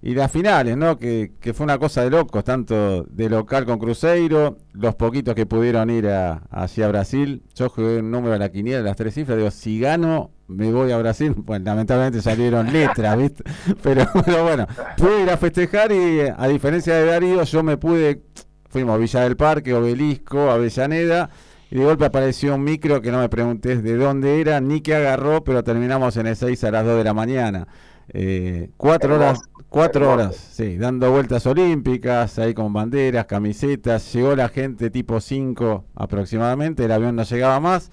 Y 0.04 0.16
las 0.16 0.32
finales, 0.32 0.76
¿no? 0.78 0.98
Que, 0.98 1.34
que, 1.40 1.54
fue 1.54 1.64
una 1.64 1.78
cosa 1.78 2.04
de 2.04 2.10
locos, 2.10 2.44
tanto 2.44 3.04
de 3.04 3.30
local 3.30 3.66
con 3.66 3.78
Cruzeiro, 3.78 4.58
los 4.74 4.96
poquitos 4.96 5.36
que 5.36 5.46
pudieron 5.46 5.92
ir 5.92 6.08
a, 6.08 6.42
hacia 6.50 6.88
Brasil. 6.88 7.44
Yo 7.54 7.70
jugué 7.70 8.00
un 8.00 8.10
número 8.10 8.34
de 8.34 8.40
la 8.40 8.52
quiniela, 8.52 8.82
las 8.82 8.98
tres 8.98 9.14
cifras, 9.14 9.38
digo, 9.38 9.52
si 9.52 9.80
gano, 9.80 10.32
me 10.48 10.72
voy 10.72 10.92
a 10.92 10.98
Brasil. 10.98 11.36
Pues 11.46 11.62
lamentablemente 11.62 12.22
salieron 12.22 12.74
letras, 12.74 13.16
¿viste? 13.18 13.44
Pero, 13.84 14.06
pero 14.26 14.44
bueno, 14.44 14.68
pude 14.98 15.22
ir 15.22 15.30
a 15.30 15.38
festejar 15.38 15.92
y 15.92 16.22
a 16.22 16.48
diferencia 16.48 16.96
de 16.96 17.06
Darío, 17.06 17.44
yo 17.44 17.62
me 17.62 17.78
pude 17.78 18.24
Fuimos 18.72 18.96
a 18.96 18.98
Villa 18.98 19.22
del 19.24 19.36
Parque, 19.36 19.74
Obelisco, 19.74 20.50
Avellaneda, 20.50 21.30
y 21.70 21.76
de 21.76 21.84
golpe 21.84 22.06
apareció 22.06 22.56
un 22.56 22.64
micro 22.64 23.02
que 23.02 23.12
no 23.12 23.20
me 23.20 23.28
preguntes 23.28 23.84
de 23.84 23.98
dónde 23.98 24.40
era 24.40 24.62
ni 24.62 24.80
qué 24.80 24.96
agarró, 24.96 25.44
pero 25.44 25.62
terminamos 25.62 26.16
en 26.16 26.28
el 26.28 26.38
6 26.38 26.64
a 26.64 26.72
las 26.72 26.86
2 26.86 26.98
de 26.98 27.04
la 27.04 27.14
mañana. 27.14 27.68
Eh, 28.14 28.70
cuatro 28.78 29.16
horas, 29.16 29.42
cuatro 29.72 30.12
horas, 30.12 30.36
sí, 30.36 30.78
dando 30.78 31.10
vueltas 31.12 31.48
olímpicas, 31.48 32.38
ahí 32.38 32.54
con 32.54 32.74
banderas, 32.74 33.26
camisetas, 33.26 34.14
llegó 34.14 34.36
la 34.36 34.50
gente 34.50 34.90
tipo 34.90 35.22
5 35.22 35.86
aproximadamente, 35.96 36.84
el 36.84 36.92
avión 36.92 37.16
no 37.16 37.24
llegaba 37.24 37.60
más, 37.62 37.90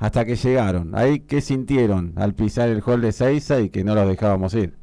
hasta 0.00 0.24
que 0.24 0.34
llegaron. 0.34 0.96
Ahí, 0.96 1.20
¿qué 1.20 1.40
sintieron 1.40 2.14
al 2.16 2.34
pisar 2.34 2.68
el 2.68 2.82
hall 2.84 3.00
de 3.00 3.12
Seiza 3.12 3.60
y 3.60 3.70
que 3.70 3.84
no 3.84 3.94
los 3.94 4.08
dejábamos 4.08 4.54
ir? 4.54 4.74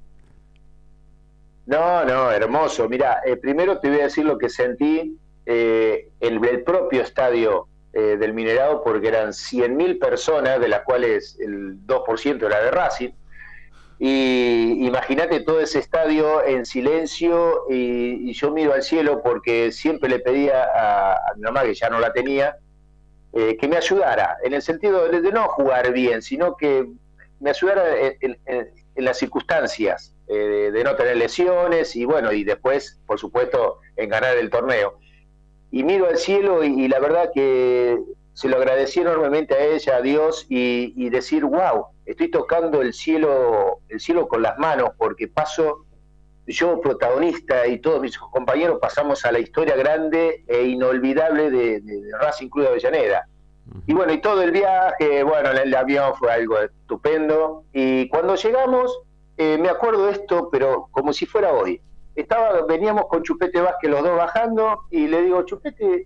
No, 1.65 2.05
no, 2.05 2.31
hermoso. 2.31 2.87
Mira, 2.87 3.19
eh, 3.25 3.35
primero 3.35 3.79
te 3.79 3.89
voy 3.89 3.99
a 3.99 4.03
decir 4.03 4.23
lo 4.23 4.37
que 4.37 4.47
sentí 4.47 5.17
eh, 5.45 6.11
el, 6.21 6.63
propio 6.63 7.01
estadio 7.01 7.67
eh, 7.91 8.15
del 8.17 8.33
Minerado, 8.33 8.81
porque 8.85 9.09
eran 9.09 9.31
100.000 9.31 9.99
personas, 9.99 10.61
de 10.61 10.69
las 10.69 10.83
cuales 10.83 11.37
el 11.41 11.85
2% 11.85 12.45
era 12.45 12.63
de 12.63 12.71
Racing. 12.71 13.09
Y 13.99 14.85
imagínate 14.85 15.39
todo 15.39 15.59
ese 15.59 15.79
estadio 15.79 16.45
en 16.45 16.65
silencio 16.65 17.63
y, 17.69 18.31
yo 18.33 18.51
miro 18.51 18.73
al 18.73 18.83
cielo 18.83 19.21
porque 19.23 19.71
siempre 19.71 20.09
le 20.09 20.19
pedía 20.19 20.63
a, 20.63 21.33
mi 21.35 21.41
mamá, 21.41 21.63
que 21.63 21.73
ya 21.73 21.89
no 21.89 21.99
la 21.99 22.13
tenía, 22.13 22.57
eh, 23.33 23.57
que 23.57 23.67
me 23.67 23.77
ayudara, 23.77 24.37
en 24.43 24.53
el 24.53 24.61
sentido 24.61 25.07
de, 25.07 25.31
no 25.31 25.47
jugar 25.49 25.91
bien, 25.93 26.21
sino 26.21 26.55
que 26.55 26.87
me 27.39 27.49
ayudara 27.49 27.83
en, 28.21 28.37
las 28.95 29.17
circunstancias, 29.17 30.13
de, 30.27 30.81
no 30.83 30.95
tener 30.95 31.17
lesiones 31.17 31.95
y 31.95 32.05
bueno, 32.05 32.31
y 32.31 32.43
después, 32.43 32.99
por 33.07 33.19
supuesto, 33.19 33.79
en 33.95 34.09
ganar 34.09 34.37
el 34.37 34.49
torneo. 34.49 34.99
Y 35.71 35.83
miro 35.83 36.07
al 36.07 36.17
cielo 36.17 36.63
y, 36.63 36.87
la 36.87 36.99
verdad 36.99 37.31
que 37.33 37.97
se 38.37 38.47
lo 38.47 38.57
agradecí 38.57 38.99
enormemente 38.99 39.55
a 39.55 39.65
ella, 39.65 39.95
a 39.95 40.01
Dios, 40.01 40.45
y, 40.47 41.09
decir, 41.09 41.43
wow, 41.43 41.87
estoy 42.05 42.29
tocando 42.29 42.83
el 42.83 42.93
cielo, 42.93 43.79
el 43.89 43.99
cielo 43.99 44.27
con 44.27 44.43
las 44.43 44.59
manos, 44.59 44.91
porque 44.95 45.27
paso, 45.27 45.85
yo 46.45 46.79
protagonista 46.79 47.65
y 47.65 47.79
todos 47.79 47.99
mis 47.99 48.15
compañeros 48.15 48.77
pasamos 48.79 49.25
a 49.25 49.31
la 49.31 49.39
historia 49.39 49.75
grande 49.75 50.43
e 50.45 50.65
inolvidable 50.65 51.49
de, 51.49 51.81
Racing 52.19 52.49
Club 52.49 52.65
de 52.65 52.69
Avellaneda. 52.69 53.27
Y 53.87 53.95
bueno, 53.95 54.13
y 54.13 54.21
todo 54.21 54.43
el 54.43 54.51
viaje, 54.51 55.23
bueno, 55.23 55.49
el 55.49 55.73
avión 55.73 56.13
fue 56.13 56.31
algo 56.31 56.59
estupendo. 56.59 57.63
Y 57.73 58.07
cuando 58.09 58.35
llegamos, 58.35 58.99
eh, 59.37 59.57
me 59.57 59.69
acuerdo 59.69 60.05
de 60.05 60.11
esto, 60.11 60.49
pero 60.51 60.89
como 60.91 61.11
si 61.11 61.25
fuera 61.25 61.51
hoy 61.53 61.81
estaba, 62.13 62.61
veníamos 62.67 63.07
con 63.07 63.23
Chupete 63.23 63.61
Vázquez 63.61 63.89
los 63.89 64.03
dos 64.03 64.15
bajando 64.15 64.81
y 64.91 65.07
le 65.07 65.23
digo, 65.23 65.41
Chupete, 65.41 66.05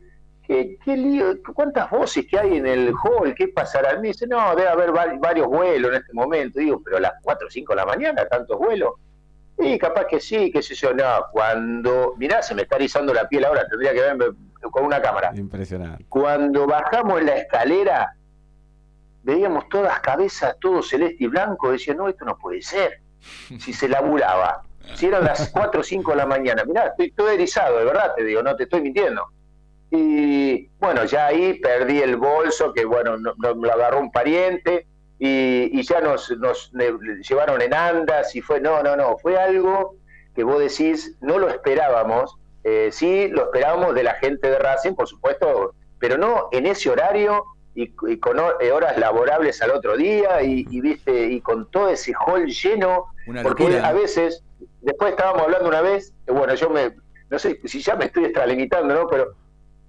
¿qué, 0.52 0.78
qué 0.84 0.97
lío, 0.97 1.38
cuántas 1.56 1.89
voces 1.89 2.28
que 2.28 2.38
hay 2.38 2.58
en 2.58 2.68
el 2.68 2.93
hall, 3.04 3.34
qué 3.34 3.47
pasará? 3.47 3.97
Me 3.99 4.10
dice, 4.10 4.28
no, 4.28 4.54
debe 4.54 4.68
haber 4.68 4.91
varios 4.91 5.47
vuelos 5.47 5.91
en 5.91 5.97
este 5.97 6.14
momento. 6.14 6.60
Digo, 6.60 6.82
pero 6.84 6.97
a 6.97 6.99
las 6.99 7.14
4 7.22 7.47
o 7.47 7.49
5 7.49 7.72
de 7.72 7.76
la 7.78 7.86
mañana, 7.86 8.28
tantos 8.28 8.58
vuelos. 8.58 8.95
Y 9.58 9.78
capaz 9.78 10.06
que 10.08 10.20
sí, 10.20 10.52
qué 10.52 10.62
sé 10.62 10.76
yo, 10.76 10.93
no, 10.93 11.06
cuando, 11.32 12.16
mirá, 12.18 12.41
se 12.41 12.54
me 12.54 12.64
está 12.64 12.76
erizando 12.76 13.14
la 13.14 13.30
piel 13.30 13.45
ahora, 13.45 13.66
tendría 13.68 13.93
que 13.93 14.02
verme 14.02 14.26
con 14.72 14.84
una 14.84 15.02
cámara. 15.02 15.32
Impresionante. 15.36 16.06
Cuando 16.10 16.68
bajamos 16.68 17.22
en 17.22 17.28
la 17.28 17.38
escalera, 17.38 18.14
veíamos 19.24 19.70
todas 19.70 19.99
cabezas, 20.02 20.58
todo 20.60 20.82
celeste 20.82 21.24
y 21.24 21.28
blanco, 21.28 21.72
decía, 21.72 21.93
no, 21.93 22.10
esto 22.10 22.26
no 22.26 22.38
puede 22.38 22.62
ser. 22.62 22.99
Si 23.60 23.72
se 23.72 23.88
laburaba 23.88 24.64
si 24.95 25.06
eran 25.06 25.24
las 25.24 25.49
4 25.52 25.80
o 25.80 25.84
5 25.84 26.12
de 26.12 26.18
la 26.18 26.26
mañana. 26.26 26.64
Mirá, 26.66 26.88
estoy 26.88 27.12
todo 27.12 27.30
erizado, 27.30 27.78
de 27.78 27.86
verdad 27.86 28.14
te 28.16 28.24
digo, 28.24 28.41
no 28.41 28.56
te 28.56 28.64
estoy 28.64 28.82
mintiendo. 28.82 29.32
Y 29.92 30.70
bueno, 30.80 31.06
ya 31.06 31.28
ahí 31.28 31.60
perdí 31.60 32.02
el 32.02 32.16
bolso, 32.16 32.74
que 32.74 32.86
bueno, 32.86 33.18
no, 33.18 33.34
lo 33.38 33.74
agarró 33.74 34.00
un 34.00 34.12
pariente, 34.12 34.88
y, 35.20 35.84
ya 35.84 36.02
nos, 36.02 36.32
nos 36.39 36.72
llevaron 37.30 37.62
en 37.62 37.74
andas, 37.74 38.36
y 38.36 38.42
fue, 38.42 38.60
no, 38.60 38.82
no, 38.82 38.96
no, 38.96 39.18
fue 39.20 39.38
algo 39.38 39.96
que 40.34 40.44
vos 40.44 40.60
decís, 40.60 41.16
no 41.22 41.38
lo 41.38 41.50
esperábamos, 41.50 42.38
eh, 42.64 42.89
sí 42.92 43.28
lo 43.28 43.44
esperábamos 43.44 43.94
de 43.94 44.04
la 44.04 44.14
gente 44.16 44.50
de 44.50 44.58
Racing, 44.58 44.94
por 44.94 45.08
supuesto, 45.08 45.76
pero 46.00 46.18
no 46.18 46.48
en 46.52 46.66
ese 46.66 46.89
horario 46.89 47.44
y, 47.74 47.88
con 48.20 48.38
eh, 48.60 48.72
horas 48.72 48.98
laborables 48.98 49.62
al 49.62 49.72
otro 49.72 49.96
día 49.96 50.42
y, 50.42 50.64
viste 50.82 51.26
y 51.26 51.42
con 51.42 51.70
todo 51.72 51.89
ese 51.89 52.14
hall 52.14 52.46
lleno 52.48 53.06
porque 53.44 53.80
a 53.80 53.94
veces 53.94 54.44
después 54.82 55.12
estábamos 55.12 55.44
hablando 55.44 55.70
una 55.70 55.82
vez, 55.82 56.14
bueno, 56.28 56.54
yo 56.56 56.70
me, 56.70 56.96
no 57.30 57.39
sé 57.39 57.60
si 57.66 57.82
ya 57.82 57.96
me 57.96 58.06
estoy 58.06 58.26
extralimitando, 58.26 58.94
¿no? 58.94 59.08
Pero 59.08 59.36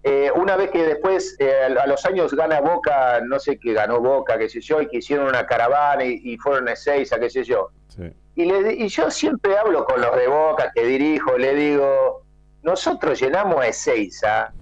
eh, 0.05 0.33
una 0.35 0.57
vez 0.57 0.71
que 0.71 0.85
después, 0.85 1.37
eh, 1.39 1.77
a 1.81 1.87
los 1.87 2.05
años 2.05 2.35
gana 2.35 2.61
Boca, 2.61 3.21
no 3.25 3.39
sé 3.39 3.59
qué 3.59 3.73
ganó 3.73 4.01
Boca, 4.01 4.37
qué 4.37 4.49
sé 4.49 4.61
yo, 4.61 4.83
y 4.83 4.89
que 4.89 4.99
hicieron 4.99 5.29
una 5.29 5.47
caravana 5.47 6.05
y, 6.05 6.37
fueron 6.39 6.69
a 6.69 6.75
seis, 6.75 7.13
a 7.13 7.21
qué 7.21 7.31
sé 7.31 7.45
yo. 7.45 7.71
Y, 8.35 8.47
le, 8.47 8.73
y 8.73 8.89
yo 8.89 9.11
siempre 9.11 9.57
hablo 9.57 9.85
con 9.85 10.01
los 10.01 10.17
de 10.17 10.27
Boca 10.27 10.73
que 10.75 10.85
dirijo, 10.85 11.39
le 11.39 11.55
digo, 11.55 12.25
nosotros 12.63 13.21
llenamos 13.21 13.61
a 13.61 13.69
Ezeiza 13.69 14.53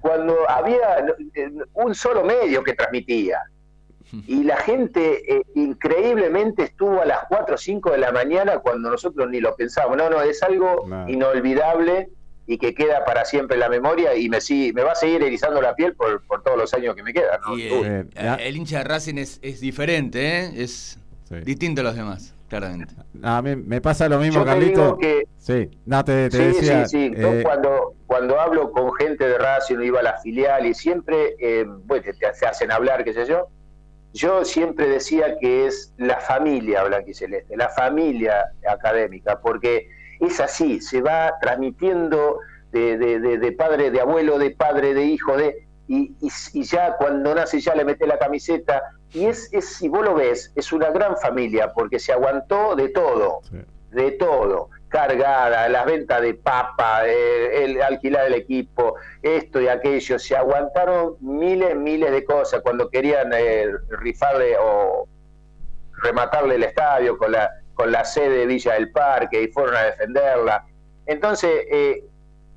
cuando 0.00 0.48
había 0.48 0.98
eh, 1.34 1.50
un 1.72 1.94
solo 1.94 2.22
medio 2.22 2.62
que 2.62 2.74
transmitía. 2.74 3.38
Y 4.28 4.44
la 4.44 4.58
gente 4.58 5.34
eh, 5.34 5.42
increíblemente 5.56 6.62
estuvo 6.62 7.00
a 7.00 7.04
las 7.04 7.24
4 7.28 7.56
o 7.56 7.58
5 7.58 7.90
de 7.90 7.98
la 7.98 8.12
mañana 8.12 8.58
cuando 8.58 8.90
nosotros 8.90 9.28
ni 9.28 9.40
lo 9.40 9.56
pensamos. 9.56 9.96
No, 9.96 10.08
no, 10.08 10.22
es 10.22 10.40
algo 10.44 10.86
inolvidable 11.08 12.10
y 12.46 12.58
que 12.58 12.74
queda 12.74 13.04
para 13.04 13.24
siempre 13.24 13.54
en 13.54 13.60
la 13.60 13.68
memoria 13.68 14.14
y 14.14 14.28
me, 14.28 14.38
me 14.74 14.82
va 14.82 14.92
a 14.92 14.94
seguir 14.94 15.22
erizando 15.22 15.60
la 15.62 15.74
piel 15.74 15.94
por, 15.94 16.22
todos 16.42 16.58
los 16.58 16.74
años 16.74 16.94
que 16.94 17.02
me 17.02 17.12
quedan. 17.12 17.40
Eh, 17.58 18.04
el 18.40 18.56
hincha 18.56 18.78
de 18.78 18.84
Racing 18.84 19.16
es, 19.16 19.60
diferente, 19.60 20.62
es 20.62 20.98
distinto 21.44 21.80
a 21.80 21.84
los 21.84 21.96
demás. 21.96 22.34
A 23.22 23.42
mí 23.42 23.56
me 23.56 23.80
pasa 23.80 24.08
lo 24.08 24.18
mismo, 24.18 24.44
Carlito. 24.44 24.98
sí, 25.38 25.70
no 25.86 26.04
te, 26.04 26.28
decía. 26.28 26.86
Sí, 26.86 27.08
sí, 27.08 27.12
eh, 27.16 27.40
cuando, 27.42 27.94
cuando 28.06 28.38
hablo 28.38 28.70
con 28.70 28.92
gente 28.94 29.26
de 29.26 29.38
Racing, 29.38 29.80
iba 29.80 30.00
a 30.00 30.02
la 30.02 30.18
filial 30.18 30.66
y 30.66 30.74
siempre 30.74 31.34
eh, 31.40 31.64
bueno, 31.66 32.04
te, 32.18 32.46
hacen 32.46 32.70
hablar, 32.70 33.04
qué 33.04 33.12
sé 33.12 33.26
yo. 33.26 33.48
Yo 34.12 34.44
siempre 34.44 34.88
decía 34.88 35.36
que 35.40 35.66
es 35.66 35.92
la 35.96 36.20
familia 36.20 36.84
blanquiceleste, 36.84 37.56
la 37.56 37.70
familia 37.70 38.52
académica, 38.68 39.40
porque 39.40 39.88
es 40.20 40.40
así, 40.40 40.80
se 40.80 41.00
va 41.00 41.34
transmitiendo 41.40 42.38
de, 42.72 42.96
de, 42.98 43.38
de 43.38 43.52
padre, 43.52 43.90
de 43.90 44.00
abuelo, 44.00 44.38
de 44.38 44.50
padre, 44.50 44.94
de 44.94 45.04
hijo, 45.04 45.36
de 45.36 45.64
y, 45.86 46.62
ya 46.62 46.96
cuando 46.96 47.34
nace 47.34 47.60
ya 47.60 47.74
le 47.74 47.84
mete 47.84 48.06
la 48.06 48.18
camiseta. 48.18 48.82
Y 49.12 49.26
es, 49.26 49.52
es, 49.52 49.76
si 49.76 49.88
vos 49.88 50.04
lo 50.04 50.14
ves, 50.14 50.52
es 50.56 50.72
una 50.72 50.90
gran 50.90 51.16
familia 51.16 51.72
porque 51.72 51.98
se 51.98 52.12
aguantó 52.12 52.74
de 52.74 52.88
todo, 52.88 53.40
de 53.90 54.12
todo. 54.12 54.70
Cargada, 54.88 55.68
las 55.68 55.86
ventas 55.86 56.22
de 56.22 56.34
papa, 56.34 57.04
el, 57.04 57.82
alquilar 57.82 58.26
el 58.26 58.34
equipo, 58.34 58.94
esto 59.22 59.60
y 59.60 59.68
aquello. 59.68 60.18
Se 60.18 60.36
aguantaron 60.36 61.16
miles, 61.20 61.76
miles 61.76 62.12
de 62.12 62.24
cosas 62.24 62.60
cuando 62.62 62.88
querían 62.88 63.32
eh, 63.34 63.66
rifarle 64.00 64.56
o 64.60 65.08
rematarle 66.02 66.56
el 66.56 66.62
estadio 66.62 67.18
con 67.18 67.32
la, 67.32 67.50
con 67.74 67.92
la 67.92 68.04
sede 68.04 68.38
de 68.38 68.46
Villa 68.46 68.74
del 68.74 68.90
Parque 68.90 69.42
y 69.42 69.48
fueron 69.48 69.76
a 69.76 69.82
defenderla. 69.82 70.66
Entonces, 71.06 71.50
eh, 71.70 72.04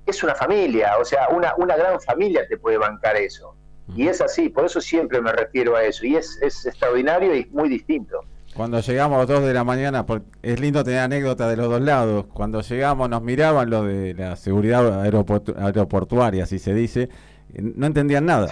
es 0.05 0.23
una 0.23 0.35
familia, 0.35 0.97
o 0.99 1.05
sea, 1.05 1.27
una, 1.29 1.53
una 1.57 1.75
gran 1.75 1.99
familia 1.99 2.47
te 2.47 2.57
puede 2.57 2.77
bancar 2.77 3.17
eso. 3.17 3.55
Y 3.95 4.07
es 4.07 4.19
así, 4.21 4.49
por 4.49 4.65
eso 4.65 4.81
siempre 4.81 5.21
me 5.21 5.31
refiero 5.31 5.75
a 5.75 5.83
eso. 5.83 6.05
Y 6.05 6.15
es, 6.15 6.37
es 6.41 6.65
extraordinario 6.65 7.33
y 7.35 7.45
muy 7.51 7.69
distinto. 7.69 8.19
Cuando 8.53 8.79
llegamos 8.79 9.17
a 9.17 9.19
las 9.19 9.27
2 9.27 9.43
de 9.45 9.53
la 9.53 9.63
mañana, 9.63 10.05
es 10.41 10.59
lindo 10.59 10.83
tener 10.83 10.99
anécdotas 10.99 11.49
de 11.49 11.57
los 11.57 11.69
dos 11.69 11.81
lados. 11.81 12.25
Cuando 12.33 12.61
llegamos 12.61 13.07
nos 13.07 13.21
miraban 13.21 13.69
los 13.69 13.85
de 13.85 14.13
la 14.15 14.35
seguridad 14.35 15.03
aeroportuaria, 15.03 16.43
así 16.43 16.57
se 16.57 16.73
dice. 16.73 17.09
No 17.53 17.87
entendían 17.87 18.25
nada. 18.25 18.49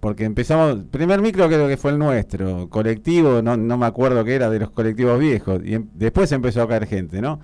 Porque 0.00 0.24
empezamos, 0.24 0.84
primer 0.90 1.20
micro 1.20 1.46
creo 1.48 1.66
que 1.66 1.76
fue 1.76 1.90
el 1.92 1.98
nuestro, 1.98 2.68
colectivo, 2.68 3.42
no, 3.42 3.56
no 3.56 3.76
me 3.78 3.86
acuerdo 3.86 4.24
qué 4.24 4.34
era, 4.34 4.50
de 4.50 4.60
los 4.60 4.70
colectivos 4.70 5.18
viejos. 5.18 5.60
Y 5.64 5.74
em, 5.74 5.88
después 5.94 6.30
empezó 6.32 6.62
a 6.62 6.68
caer 6.68 6.86
gente, 6.86 7.20
¿no? 7.20 7.40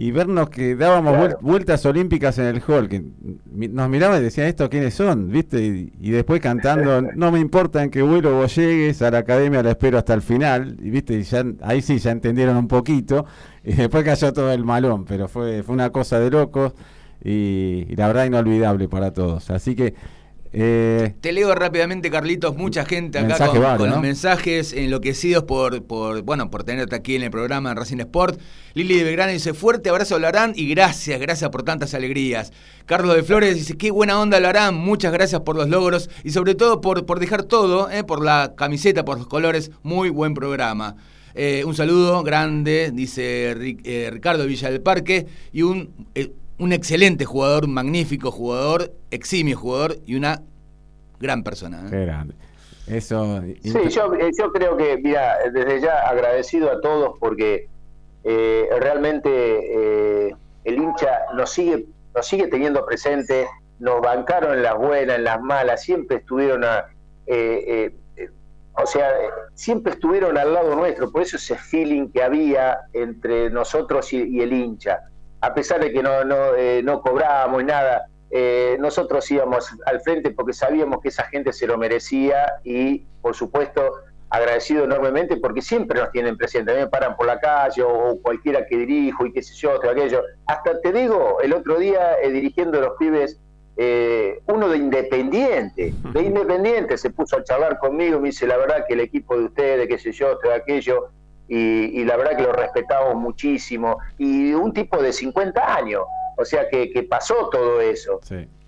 y 0.00 0.12
vernos 0.12 0.48
que 0.48 0.76
dábamos 0.76 1.34
vueltas 1.40 1.84
olímpicas 1.84 2.38
en 2.38 2.44
el 2.44 2.62
hall, 2.62 2.88
que 2.88 3.02
nos 3.50 3.88
miraban 3.88 4.20
y 4.20 4.22
decían, 4.22 4.46
¿estos 4.46 4.68
quiénes 4.68 4.94
son? 4.94 5.28
¿Viste? 5.28 5.60
Y, 5.60 6.10
después 6.10 6.40
cantando, 6.40 7.02
no 7.16 7.32
me 7.32 7.40
importa 7.40 7.82
en 7.82 7.90
qué 7.90 8.02
vuelo 8.02 8.32
vos 8.36 8.54
llegues, 8.54 9.02
a 9.02 9.10
la 9.10 9.18
academia 9.18 9.60
la 9.60 9.70
espero 9.70 9.98
hasta 9.98 10.14
el 10.14 10.22
final, 10.22 10.76
y 10.80 10.90
viste, 10.90 11.14
y 11.14 11.24
ya, 11.24 11.44
ahí 11.62 11.82
sí 11.82 11.98
ya 11.98 12.12
entendieron 12.12 12.56
un 12.56 12.68
poquito, 12.68 13.26
y 13.64 13.72
después 13.72 14.04
cayó 14.04 14.32
todo 14.32 14.52
el 14.52 14.64
malón, 14.64 15.04
pero 15.04 15.26
fue, 15.26 15.64
fue 15.64 15.74
una 15.74 15.90
cosa 15.90 16.20
de 16.20 16.30
locos, 16.30 16.74
y, 17.20 17.86
y 17.88 17.96
la 17.96 18.06
verdad 18.06 18.26
inolvidable 18.26 18.88
para 18.88 19.12
todos. 19.12 19.50
Así 19.50 19.74
que 19.74 19.94
eh, 20.60 21.14
Te 21.20 21.32
leo 21.32 21.54
rápidamente, 21.54 22.10
Carlitos, 22.10 22.56
mucha 22.56 22.84
gente 22.84 23.18
acá 23.18 23.76
con, 23.76 23.88
los 23.88 24.00
mensajes 24.00 24.72
enloquecidos 24.72 25.44
por, 25.44 25.84
por, 25.84 26.22
bueno, 26.22 26.50
por 26.50 26.64
tenerte 26.64 26.96
aquí 26.96 27.14
en 27.14 27.22
el 27.22 27.30
programa 27.30 27.70
en 27.70 27.76
Racing 27.76 27.98
Sport. 27.98 28.40
Lili 28.74 28.96
de 28.96 29.04
Belgrano 29.04 29.32
dice, 29.32 29.54
fuerte 29.54 29.88
abrazo 29.88 30.18
Larán 30.18 30.52
y 30.56 30.68
gracias, 30.68 31.20
gracias 31.20 31.48
por 31.50 31.62
tantas 31.62 31.94
alegrías. 31.94 32.52
Carlos 32.86 33.14
de 33.14 33.22
Flores 33.22 33.54
dice, 33.54 33.76
qué 33.76 33.92
buena 33.92 34.20
onda 34.20 34.40
Larán, 34.40 34.74
muchas 34.74 35.12
gracias 35.12 35.42
por 35.42 35.54
los 35.54 35.68
logros 35.68 36.10
y 36.24 36.30
sobre 36.30 36.56
todo 36.56 36.80
por, 36.80 37.06
por 37.06 37.20
dejar 37.20 37.44
todo, 37.44 37.90
eh, 37.90 38.02
por 38.02 38.24
la 38.24 38.54
camiseta, 38.56 39.04
por 39.04 39.18
los 39.18 39.28
colores, 39.28 39.70
muy 39.82 40.10
buen 40.10 40.34
programa. 40.34 40.96
Eh, 41.34 41.62
un 41.64 41.76
saludo 41.76 42.24
grande, 42.24 42.90
dice 42.92 43.54
Ricardo 44.10 44.44
Villa 44.44 44.70
del 44.70 44.80
Parque, 44.80 45.26
y 45.52 45.62
un 45.62 45.94
un 46.58 46.72
excelente 46.72 47.24
jugador, 47.24 47.64
un 47.64 47.74
magnífico 47.74 48.30
jugador, 48.30 48.92
eximio 49.10 49.56
jugador 49.56 49.96
y 50.06 50.16
una 50.16 50.42
gran 51.20 51.44
persona. 51.44 51.82
¿eh? 51.86 51.90
Qué 51.90 52.04
grande. 52.04 52.34
Eso. 52.86 53.42
Sí, 53.62 53.88
yo, 53.90 54.14
eh, 54.14 54.30
yo, 54.36 54.50
creo 54.52 54.76
que, 54.76 54.98
mira, 54.98 55.36
desde 55.52 55.80
ya 55.80 56.08
agradecido 56.08 56.70
a 56.70 56.80
todos 56.80 57.18
porque 57.20 57.68
eh, 58.24 58.66
realmente 58.80 60.28
el 60.64 60.74
hincha 60.74 61.20
nos 61.34 61.50
sigue, 61.50 61.86
nos 62.14 62.26
sigue 62.26 62.48
teniendo 62.48 62.84
presente, 62.84 63.46
nos 63.78 64.00
bancaron 64.00 64.54
en 64.54 64.62
las 64.62 64.76
buenas, 64.76 65.16
en 65.16 65.24
las 65.24 65.40
malas, 65.40 65.82
siempre 65.82 66.18
estuvieron 66.18 66.64
a. 66.64 66.86
o 68.72 68.86
sea, 68.86 69.10
siempre 69.54 69.92
estuvieron 69.92 70.38
al 70.38 70.54
lado 70.54 70.74
nuestro, 70.74 71.12
por 71.12 71.22
eso 71.22 71.36
ese 71.36 71.56
feeling 71.56 72.08
que 72.08 72.22
había 72.22 72.78
entre 72.94 73.50
nosotros 73.50 74.12
y 74.12 74.40
el 74.40 74.52
hincha 74.52 75.08
a 75.40 75.54
pesar 75.54 75.80
de 75.80 75.92
que 75.92 76.02
no, 76.02 76.24
no, 76.24 76.54
eh, 76.54 76.82
no 76.82 77.00
cobrábamos 77.00 77.64
nada, 77.64 78.08
eh, 78.30 78.76
nosotros 78.80 79.30
íbamos 79.30 79.70
al 79.86 80.00
frente 80.00 80.30
porque 80.30 80.52
sabíamos 80.52 81.00
que 81.00 81.08
esa 81.08 81.24
gente 81.24 81.52
se 81.52 81.66
lo 81.66 81.78
merecía 81.78 82.54
y, 82.64 83.04
por 83.22 83.34
supuesto, 83.34 83.92
agradecido 84.30 84.84
enormemente 84.84 85.36
porque 85.38 85.62
siempre 85.62 86.00
nos 86.00 86.10
tienen 86.10 86.36
presente. 86.36 86.72
A 86.72 86.74
mí 86.74 86.80
me 86.80 86.88
paran 86.88 87.16
por 87.16 87.26
la 87.26 87.38
calle 87.38 87.82
o, 87.82 88.18
cualquiera 88.20 88.66
que 88.66 88.76
dirijo 88.76 89.24
y 89.24 89.32
qué 89.32 89.42
sé 89.42 89.54
yo, 89.54 89.78
todo 89.80 89.90
aquello. 89.90 90.22
Hasta 90.46 90.80
te 90.80 90.92
digo, 90.92 91.38
el 91.40 91.54
otro 91.54 91.78
día 91.78 92.16
eh, 92.22 92.30
dirigiendo 92.30 92.78
a 92.78 92.82
los 92.82 92.92
pibes, 92.98 93.40
uno 94.46 94.68
de 94.70 94.76
Independiente, 94.76 95.94
de 96.12 96.22
Independiente 96.22 96.98
se 96.98 97.10
puso 97.10 97.36
a 97.36 97.44
charlar 97.44 97.78
conmigo, 97.78 98.18
me 98.18 98.30
dice, 98.30 98.44
la 98.44 98.56
verdad 98.56 98.84
que 98.88 98.94
el 98.94 99.00
equipo 99.00 99.38
de 99.38 99.44
ustedes, 99.44 99.86
qué 99.86 99.98
sé 100.00 100.10
yo, 100.10 100.36
todo 100.38 100.52
aquello, 100.52 101.10
y, 101.48 102.04
la 102.04 102.16
verdad 102.16 102.36
que 102.36 102.42
lo 102.42 102.52
respetamos 102.52 103.14
muchísimo. 103.16 103.98
Y 104.18 104.52
un 104.52 104.72
tipo 104.72 105.02
de 105.02 105.12
50 105.12 105.76
años, 105.76 106.02
o 106.36 106.44
sea 106.44 106.68
que, 106.68 107.06
pasó 107.08 107.48
todo 107.50 107.80
eso. 107.80 108.20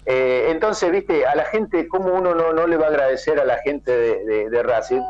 Eh, 0.06 0.48
entonces, 0.50 0.90
viste, 0.90 1.26
a 1.26 1.34
la 1.34 1.44
gente, 1.44 1.86
¿cómo 1.86 2.14
uno 2.14 2.34
no, 2.34 2.52
no 2.52 2.66
le 2.66 2.76
va 2.76 2.86
a 2.86 2.88
agradecer 2.88 3.38
a 3.38 3.44
la 3.44 3.58
gente 3.58 3.92
de, 3.92 4.50
de, 4.50 4.62
Racing? 4.62 5.02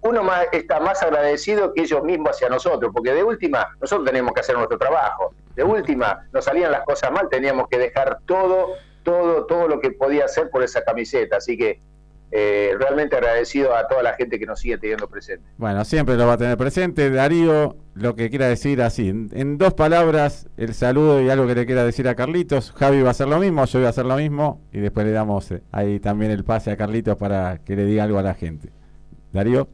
Uno 0.00 0.22
más, 0.22 0.46
está 0.52 0.80
más 0.80 1.02
agradecido 1.02 1.74
que 1.74 1.82
ellos 1.82 2.02
mismos 2.02 2.30
hacia 2.30 2.48
nosotros, 2.48 2.90
porque 2.94 3.12
de 3.12 3.22
última, 3.22 3.68
nosotros 3.80 4.06
tenemos 4.06 4.32
que 4.32 4.40
hacer 4.40 4.56
nuestro 4.56 4.78
trabajo. 4.78 5.34
De 5.54 5.64
última, 5.64 6.26
nos 6.32 6.44
salían 6.44 6.72
las 6.72 6.84
cosas 6.84 7.10
mal, 7.12 7.28
teníamos 7.28 7.68
que 7.68 7.78
dejar 7.78 8.18
todo, 8.26 8.74
todo, 9.02 9.46
todo 9.46 9.68
lo 9.68 9.80
que 9.80 9.90
podía 9.90 10.24
hacer 10.24 10.48
por 10.50 10.62
esa 10.62 10.82
camiseta. 10.82 11.36
Así 11.36 11.58
que 11.58 11.80
eh, 12.32 12.74
realmente 12.78 13.14
agradecido 13.14 13.74
a 13.74 13.86
toda 13.86 14.02
la 14.02 14.14
gente 14.14 14.38
que 14.38 14.46
nos 14.46 14.58
sigue 14.58 14.78
teniendo 14.78 15.08
presente. 15.08 15.48
Bueno, 15.58 15.84
siempre 15.84 16.16
lo 16.16 16.26
va 16.26 16.32
a 16.32 16.36
tener 16.36 16.56
presente. 16.56 17.08
Darío, 17.08 17.76
lo 17.94 18.16
que 18.16 18.30
quiera 18.30 18.48
decir 18.48 18.82
así, 18.82 19.08
en, 19.08 19.58
dos 19.58 19.74
palabras, 19.74 20.48
el 20.56 20.74
saludo 20.74 21.22
y 21.22 21.30
algo 21.30 21.46
que 21.46 21.54
le 21.54 21.66
quiera 21.66 21.84
decir 21.84 22.08
a 22.08 22.16
Carlitos. 22.16 22.72
Javi 22.72 23.00
va 23.00 23.08
a 23.08 23.10
hacer 23.12 23.28
lo 23.28 23.38
mismo, 23.38 23.64
yo 23.64 23.78
voy 23.78 23.86
a 23.86 23.90
hacer 23.90 24.06
lo 24.06 24.16
mismo 24.16 24.60
y 24.72 24.80
después 24.80 25.06
le 25.06 25.12
damos 25.12 25.52
eh, 25.52 25.62
ahí 25.70 26.00
también 26.00 26.32
el 26.32 26.42
pase 26.44 26.72
a 26.72 26.76
Carlitos 26.76 27.16
para 27.16 27.58
que 27.58 27.76
le 27.76 27.84
diga 27.84 28.02
algo 28.02 28.18
a 28.18 28.22
la 28.22 28.34
gente. 28.34 28.70
Darío. 29.32 29.68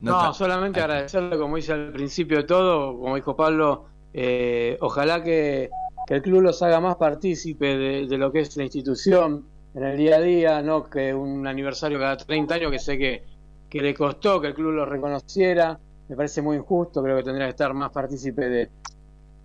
No, 0.00 0.34
solamente 0.34 0.80
agradecerle, 0.80 1.38
como 1.38 1.56
dice 1.56 1.72
al 1.72 1.92
principio 1.92 2.38
de 2.38 2.44
todo, 2.44 2.98
como 2.98 3.16
dijo 3.16 3.36
Pablo, 3.36 3.86
eh, 4.12 4.78
ojalá 4.80 5.22
que, 5.22 5.70
el 6.08 6.22
club 6.22 6.40
los 6.40 6.62
haga 6.62 6.80
más 6.80 6.96
partícipe 6.96 7.76
de 7.76 8.16
lo 8.16 8.32
que 8.32 8.40
es 8.40 8.56
la 8.56 8.62
institución, 8.62 9.44
en 9.78 9.84
el 9.84 9.96
día 9.96 10.16
a 10.16 10.20
día, 10.20 10.62
no 10.62 10.90
que 10.90 11.14
un 11.14 11.46
aniversario 11.46 12.00
cada 12.00 12.16
30 12.16 12.54
años 12.56 12.72
que 12.72 12.80
sé 12.80 12.98
que, 12.98 13.22
que 13.70 13.80
le 13.80 13.94
costó 13.94 14.40
que 14.40 14.48
el 14.48 14.54
club 14.54 14.72
lo 14.72 14.84
reconociera, 14.84 15.78
me 16.08 16.16
parece 16.16 16.42
muy 16.42 16.56
injusto, 16.56 17.00
creo 17.00 17.16
que 17.16 17.22
tendría 17.22 17.46
que 17.46 17.50
estar 17.50 17.72
más 17.74 17.90
partícipe 17.90 18.48
de 18.48 18.70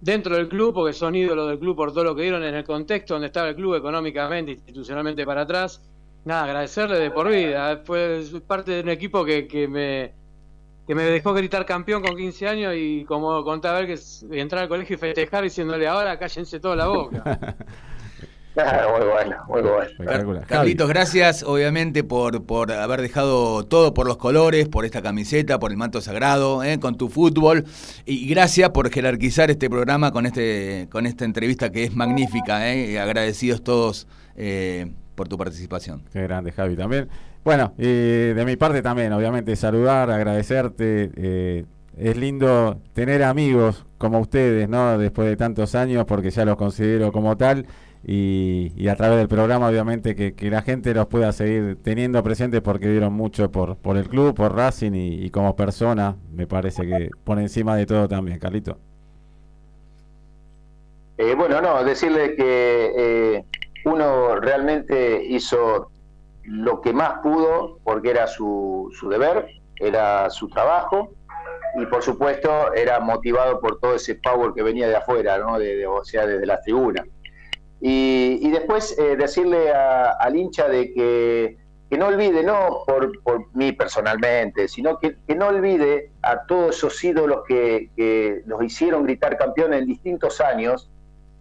dentro 0.02 0.36
del 0.36 0.50
club, 0.50 0.74
porque 0.74 0.92
son 0.92 1.16
ídolos 1.16 1.48
del 1.48 1.60
club 1.60 1.76
por 1.76 1.94
todo 1.94 2.04
lo 2.04 2.16
que 2.16 2.24
dieron 2.24 2.44
en 2.44 2.56
el 2.56 2.64
contexto 2.64 3.14
donde 3.14 3.28
estaba 3.28 3.50
el 3.50 3.56
club 3.56 3.76
económicamente, 3.76 4.54
institucionalmente 4.54 5.24
para 5.24 5.42
atrás. 5.42 5.82
Nada, 6.26 6.46
agradecerle 6.46 6.98
de 7.00 7.12
por 7.12 7.30
vida, 7.30 7.82
fue 7.86 8.24
parte 8.48 8.72
de 8.72 8.82
un 8.82 8.90
equipo 8.90 9.24
que, 9.24 9.48
que 9.48 9.68
me 9.68 10.14
que 10.88 10.96
me 10.96 11.04
dejó 11.04 11.34
gritar 11.34 11.66
campeón 11.66 12.02
con 12.02 12.18
15 12.18 12.48
años 12.48 12.74
y 12.76 13.06
como 13.06 13.42
contaba 13.44 13.80
ver 13.80 13.88
que 13.88 13.98
entrar 14.32 14.64
al 14.64 14.68
colegio 14.68 14.96
y 14.96 15.00
festejar 15.00 15.44
diciéndole 15.44 15.88
ahora 15.88 16.18
cállense 16.18 16.60
toda 16.60 16.76
la 16.76 16.88
boca. 16.88 17.56
muy 18.56 19.08
bueno, 19.08 19.36
muy 19.48 19.62
bueno. 19.62 20.42
Carlitos, 20.48 20.88
gracias 20.88 21.42
obviamente 21.42 22.04
por, 22.04 22.46
por 22.46 22.72
haber 22.72 23.02
dejado 23.02 23.66
todo 23.66 23.96
por 23.96 24.06
los 24.06 24.18
colores, 24.18 24.68
por 24.68 24.86
esta 24.86 25.02
camiseta, 25.02 25.58
por 25.58 25.72
el 25.72 25.78
manto 25.78 26.02
sagrado, 26.02 26.64
eh, 26.64 26.80
con 26.80 26.96
tu 26.96 27.10
fútbol. 27.10 27.66
Y 28.06 28.28
gracias 28.28 28.70
por 28.70 28.92
jerarquizar 28.92 29.50
este 29.50 29.70
programa 29.72 30.12
con, 30.12 30.28
este, 30.28 30.88
con 30.92 31.08
esta 31.08 31.26
entrevista 31.26 31.72
que 31.72 31.86
es 31.86 31.96
magnífica. 31.96 32.72
Eh, 32.72 33.00
agradecidos 33.00 33.64
todos 33.64 34.08
eh, 34.36 34.92
por 35.16 35.28
tu 35.28 35.36
participación. 35.36 36.04
Qué 36.12 36.22
grande, 36.22 36.52
Javi, 36.52 36.76
también. 36.76 37.10
Bueno, 37.44 37.74
y 37.78 37.84
de 38.34 38.44
mi 38.46 38.56
parte 38.56 38.84
también, 38.84 39.14
obviamente, 39.14 39.56
saludar, 39.56 40.12
agradecerte. 40.12 41.66
es 41.98 42.18
lindo 42.18 42.80
tener 42.94 43.24
amigos 43.24 43.86
como 43.98 44.20
ustedes, 44.20 44.70
¿no? 44.70 45.00
Después 45.00 45.28
de 45.28 45.36
tantos 45.38 45.74
años, 45.74 46.06
porque 46.06 46.30
ya 46.30 46.46
los 46.46 46.56
considero 46.56 47.12
como 47.12 47.36
tal 47.36 47.66
y, 48.06 48.88
a 48.90 48.96
través 48.96 49.18
del 49.18 49.30
programa 49.30 49.68
obviamente 49.68 50.16
que, 50.16 50.50
la 50.50 50.62
gente 50.62 50.94
los 50.94 51.08
pueda 51.08 51.32
seguir 51.32 51.78
teniendo 51.82 52.22
presentes 52.22 52.62
porque 52.62 52.90
dieron 52.90 53.14
mucho 53.14 53.50
por, 53.50 53.78
por 53.78 53.98
el 53.98 54.10
club, 54.10 54.36
por 54.36 54.56
Racing 54.56 54.92
y, 54.94 55.30
como 55.30 55.56
persona, 55.56 56.18
me 56.32 56.46
parece 56.46 56.86
que 56.86 57.10
por 57.24 57.40
encima 57.40 57.76
de 57.76 57.86
todo 57.86 58.08
también, 58.08 58.40
Carlito. 58.40 58.78
Eh, 61.18 61.34
bueno, 61.36 61.62
no, 61.62 61.84
decirle 61.84 62.36
que 62.36 62.92
eh, 62.98 63.46
uno 63.86 64.36
realmente 64.40 65.24
hizo 65.24 65.90
lo 66.44 66.82
que 66.82 66.92
más 66.92 67.20
pudo 67.22 67.80
porque 67.84 68.10
era 68.10 68.28
su, 68.28 68.92
su 69.00 69.08
deber, 69.10 69.48
era 69.80 70.30
su 70.30 70.50
trabajo 70.50 71.14
y 71.76 71.86
por 71.86 72.04
supuesto 72.04 72.74
era 72.74 73.00
motivado 73.00 73.60
por 73.62 73.80
todo 73.80 73.96
ese 73.96 74.16
power 74.16 74.54
que 74.54 74.62
venía 74.62 74.88
de 74.88 74.98
afuera, 74.98 75.38
¿no? 75.38 75.58
de, 75.58 75.88
o 75.88 76.04
sea, 76.04 76.26
desde 76.26 76.46
la 76.46 76.60
tribuna. 76.62 77.06
Y, 77.86 78.50
después 78.50 78.98
eh, 78.98 79.18
decirle 79.18 79.70
al 79.74 80.38
hincha 80.38 80.70
de 80.70 80.94
que, 80.94 81.58
no 81.98 82.08
olvide, 82.08 82.42
no 82.42 82.86
por, 82.88 83.54
mí 83.54 83.74
personalmente, 83.74 84.70
sino 84.70 84.98
que, 85.00 85.18
no 85.36 85.48
olvide 85.48 86.12
a 86.22 86.46
todos 86.46 86.78
esos 86.78 87.04
ídolos 87.04 87.42
que, 87.46 87.90
que 87.98 88.42
nos 88.46 88.64
hicieron 88.64 89.04
gritar 89.04 89.38
campeón 89.38 89.74
en 89.74 89.86
distintos 89.86 90.40
años 90.40 90.90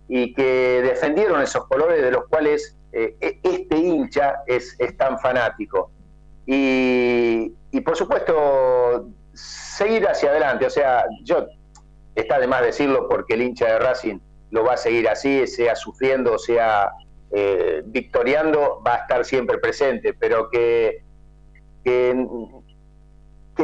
y 0.09 0.34
que 0.34 0.82
defendieron 0.82 1.40
esos 1.40 1.64
colores 1.68 2.03
de 2.03 2.11
los 2.11 2.26
cuales 2.26 2.76
eh, 2.90 3.14
e, 3.20 3.38
este 3.45 3.76
hincha 3.76 4.43
es, 4.49 4.76
tan 4.99 5.20
fanático. 5.20 5.93
Y, 6.45 7.53
y, 7.70 7.80
por 7.82 7.97
supuesto, 7.97 9.11
seguir 9.32 10.09
hacia 10.09 10.30
adelante. 10.30 10.66
O 10.66 10.70
sea, 10.70 11.05
yo, 11.22 11.47
está 12.16 12.40
de 12.40 12.49
más 12.49 12.62
decirlo 12.62 13.09
porque 13.09 13.34
el 13.34 13.43
hincha 13.43 13.66
de 13.66 13.78
Racing 13.78 14.18
lo 14.53 14.64
va 14.64 14.74
a 14.74 14.76
seguir 14.76 15.09
así, 15.09 15.46
sea 15.46 15.74
sufriendo, 15.74 16.38
sea 16.38 16.92
eh, 17.32 17.82
victoriando, 17.86 18.82
va 18.86 18.94
a 18.94 18.98
estar 18.98 19.24
siempre 19.24 19.57
presente, 19.57 20.12
pero 20.12 20.50
que, 20.50 21.03
que, 21.82 22.14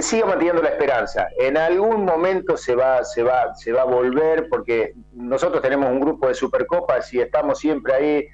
siga 0.00 0.26
manteniendo 0.26 0.62
la 0.62 0.70
esperanza. 0.70 1.28
En 1.38 1.58
algún 1.58 2.04
momento 2.04 2.56
se 2.56 2.74
va, 2.74 3.04
se, 3.04 3.22
va, 3.22 3.54
se 3.54 3.72
va 3.72 3.82
a 3.82 3.84
volver, 3.84 4.48
porque 4.48 4.94
nosotros 5.12 5.60
tenemos 5.60 5.90
un 5.90 6.00
grupo 6.00 6.28
de 6.28 6.34
Supercopas 6.34 7.12
y 7.12 7.20
estamos 7.20 7.58
siempre 7.58 7.92
ahí 7.92 8.28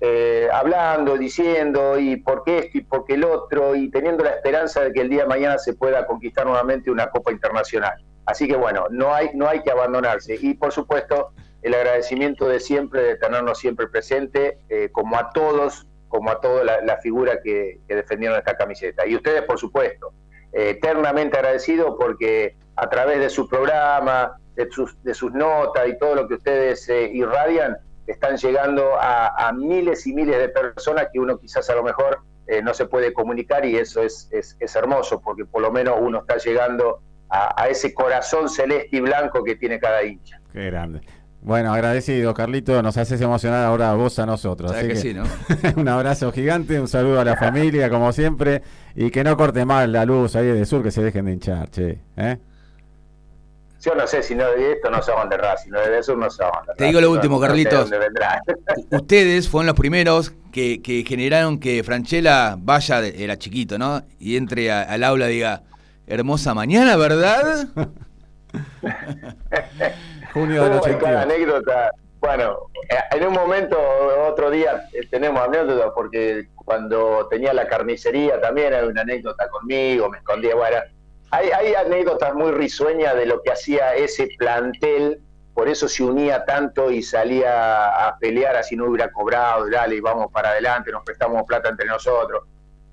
eh, 0.00 0.48
hablando, 0.50 1.18
diciendo, 1.18 1.98
y 1.98 2.16
por 2.16 2.42
qué 2.44 2.58
esto 2.58 2.78
y 2.78 2.84
por 2.84 3.04
qué 3.04 3.14
el 3.14 3.24
otro, 3.24 3.74
y 3.74 3.90
teniendo 3.90 4.24
la 4.24 4.30
esperanza 4.30 4.80
de 4.80 4.92
que 4.94 5.02
el 5.02 5.10
día 5.10 5.24
de 5.24 5.28
mañana 5.28 5.58
se 5.58 5.74
pueda 5.74 6.06
conquistar 6.06 6.46
nuevamente 6.46 6.90
una 6.90 7.10
Copa 7.10 7.32
Internacional. 7.32 8.02
Así 8.24 8.48
que 8.48 8.56
bueno, 8.56 8.86
no 8.90 9.14
hay, 9.14 9.30
no 9.34 9.46
hay 9.46 9.60
que 9.62 9.70
abandonarse. 9.70 10.38
Y 10.40 10.54
por 10.54 10.72
supuesto, 10.72 11.32
el 11.62 11.74
agradecimiento 11.74 12.48
de 12.48 12.60
siempre, 12.60 13.02
de 13.02 13.16
tenernos 13.16 13.58
siempre 13.58 13.88
presente, 13.88 14.58
eh, 14.68 14.90
como 14.92 15.18
a 15.18 15.30
todos, 15.30 15.86
como 16.08 16.30
a 16.30 16.40
toda 16.40 16.64
la, 16.64 16.96
figura 16.98 17.40
que, 17.42 17.80
defendieron 17.88 18.38
esta 18.38 18.56
camiseta. 18.56 19.06
Y 19.06 19.16
ustedes, 19.16 19.42
por 19.42 19.58
supuesto, 19.58 20.12
eh, 20.52 20.70
eternamente 20.70 21.36
agradecidos 21.36 21.94
porque 21.98 22.56
a 22.76 22.88
través 22.88 23.18
de 23.18 23.28
su 23.28 23.48
programa, 23.48 24.38
de 24.54 24.70
sus, 24.70 25.02
de 25.02 25.14
notas 25.32 25.88
y 25.88 25.98
todo 25.98 26.14
lo 26.14 26.28
que 26.28 26.34
ustedes 26.34 26.88
eh, 26.88 27.10
irradian, 27.12 27.76
están 28.06 28.38
llegando 28.38 28.94
a, 28.98 29.52
miles 29.54 30.06
y 30.06 30.14
miles 30.14 30.38
de 30.38 30.48
personas 30.48 31.08
que 31.12 31.20
uno 31.20 31.38
quizás 31.38 31.68
a 31.68 31.74
lo 31.74 31.82
mejor 31.82 32.20
no 32.62 32.72
se 32.72 32.86
puede 32.86 33.12
comunicar 33.12 33.66
y 33.66 33.76
eso 33.76 34.02
es, 34.02 34.30
es, 34.32 34.56
es, 34.58 34.76
hermoso 34.76 35.20
porque 35.20 35.44
por 35.44 35.60
lo 35.60 35.70
menos 35.70 35.96
uno 36.00 36.20
está 36.20 36.38
llegando 36.38 37.02
a, 37.28 37.62
a 37.62 37.68
ese 37.68 37.92
corazón 37.92 38.48
celeste 38.48 38.88
y 38.92 39.00
blanco 39.00 39.44
que 39.44 39.56
tiene 39.56 39.78
cada 39.78 40.02
hincha. 40.02 40.40
Qué 40.50 40.64
grande. 40.64 41.02
Bueno, 41.40 41.72
agradecido, 41.72 42.34
Carlito. 42.34 42.82
Nos 42.82 42.96
haces 42.96 43.20
emocionar 43.20 43.64
ahora 43.64 43.90
a 43.90 43.94
vos, 43.94 44.18
a 44.18 44.26
nosotros. 44.26 44.72
Así 44.72 44.88
que, 44.88 44.96
sí, 44.96 45.14
¿no? 45.14 45.24
un 45.76 45.88
abrazo 45.88 46.32
gigante, 46.32 46.80
un 46.80 46.88
saludo 46.88 47.20
a 47.20 47.24
la 47.24 47.36
familia, 47.36 47.88
como 47.88 48.12
siempre. 48.12 48.62
Y 48.94 49.10
que 49.10 49.22
no 49.22 49.36
corte 49.36 49.64
mal 49.64 49.92
la 49.92 50.04
luz 50.04 50.34
ahí 50.36 50.46
de 50.46 50.66
sur, 50.66 50.82
que 50.82 50.90
se 50.90 51.02
dejen 51.02 51.26
de 51.26 51.32
hinchar, 51.32 51.70
che. 51.70 52.00
¿eh? 52.16 52.38
Yo 53.80 53.94
no 53.94 54.08
sé 54.08 54.24
si 54.24 54.34
no 54.34 54.50
de 54.50 54.72
esto 54.72 54.90
no 54.90 55.00
se 55.00 55.12
van 55.12 55.28
de 55.28 55.36
Racing, 55.36 55.70
no 55.70 55.80
de 55.80 56.02
sur 56.02 56.18
no 56.18 56.28
se 56.28 56.42
van 56.42 56.66
de 56.66 56.74
Te 56.74 56.86
digo 56.86 57.00
lo 57.00 57.12
último, 57.12 57.38
Carlitos. 57.38 57.88
Ustedes 58.90 59.48
fueron 59.48 59.68
los 59.68 59.76
primeros 59.76 60.32
que, 60.50 60.82
que 60.82 61.04
generaron 61.06 61.60
que 61.60 61.84
Franchella 61.84 62.56
vaya, 62.58 63.06
era 63.06 63.38
chiquito, 63.38 63.78
¿no? 63.78 64.02
Y 64.18 64.36
entre 64.36 64.72
al 64.72 65.04
aula 65.04 65.30
y 65.30 65.34
diga, 65.34 65.62
hermosa 66.08 66.54
mañana, 66.54 66.96
¿verdad? 66.96 67.68
Junio 70.32 70.64
anécdota. 70.64 71.90
Bueno, 72.20 72.66
en 73.12 73.26
un 73.26 73.32
momento, 73.32 73.78
otro 74.26 74.50
día, 74.50 74.88
eh, 74.92 75.06
tenemos 75.08 75.40
anécdotas 75.40 75.92
porque 75.94 76.48
cuando 76.56 77.28
tenía 77.28 77.52
la 77.54 77.68
carnicería 77.68 78.40
también 78.40 78.74
hay 78.74 78.84
una 78.84 79.02
anécdota 79.02 79.48
conmigo, 79.48 80.10
me 80.10 80.18
escondía. 80.18 80.56
Bueno, 80.56 80.78
hay, 81.30 81.50
hay 81.50 81.74
anécdotas 81.74 82.34
muy 82.34 82.50
risueñas 82.50 83.14
de 83.14 83.26
lo 83.26 83.40
que 83.42 83.52
hacía 83.52 83.94
ese 83.94 84.28
plantel, 84.36 85.20
por 85.54 85.68
eso 85.68 85.88
se 85.88 86.02
unía 86.02 86.44
tanto 86.44 86.90
y 86.90 87.02
salía 87.02 88.06
a 88.06 88.18
pelear 88.18 88.56
así 88.56 88.76
no 88.76 88.86
hubiera 88.86 89.10
cobrado, 89.10 89.68
dale, 89.70 90.00
vamos 90.00 90.30
para 90.32 90.50
adelante, 90.50 90.90
nos 90.90 91.04
prestamos 91.04 91.44
plata 91.46 91.68
entre 91.68 91.86
nosotros. 91.86 92.44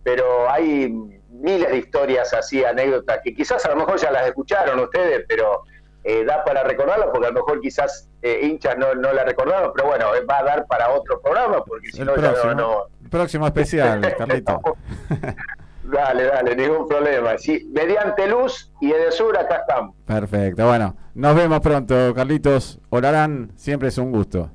Pero 0.04 0.50
hay 0.50 0.90
miles 1.30 1.70
de 1.70 1.78
historias 1.78 2.34
así, 2.34 2.64
anécdotas, 2.64 3.20
que 3.24 3.34
quizás 3.34 3.66
a 3.66 3.70
lo 3.70 3.78
mejor 3.78 3.98
ya 3.98 4.12
las 4.12 4.28
escucharon 4.28 4.80
ustedes, 4.80 5.26
pero 5.28 5.64
eh, 6.08 6.24
da 6.24 6.44
para 6.44 6.64
recordarlo, 6.64 7.12
porque 7.12 7.28
a 7.28 7.32
lo 7.32 7.40
mejor 7.40 7.60
quizás 7.60 8.08
eh, 8.22 8.42
hinchas 8.44 8.78
no, 8.78 8.94
no 8.94 9.12
la 9.12 9.24
recordaron, 9.24 9.72
pero 9.76 9.88
bueno, 9.88 10.14
eh, 10.14 10.24
va 10.24 10.38
a 10.38 10.44
dar 10.44 10.68
para 10.68 10.92
otro 10.92 11.20
programa, 11.20 11.64
porque 11.66 11.92
si 11.92 12.04
no, 12.04 12.16
ya 12.16 12.54
no, 12.54 12.84
Próximo 13.10 13.48
especial, 13.48 14.16
Carlito. 14.18 14.62
dale, 15.84 16.26
dale, 16.26 16.56
ningún 16.56 16.88
problema. 16.88 17.40
Sí, 17.40 17.72
mediante 17.74 18.28
luz 18.28 18.72
y 18.82 18.92
Edesur, 18.92 19.36
acá 19.36 19.62
estamos. 19.68 19.96
Perfecto, 20.06 20.68
bueno, 20.68 20.96
nos 21.16 21.36
vemos 21.36 21.60
pronto, 21.60 22.14
Carlitos. 22.14 22.80
Olarán, 22.92 23.52
siempre 23.56 23.88
es 23.88 23.98
un 23.98 24.12
gusto. 24.12 24.52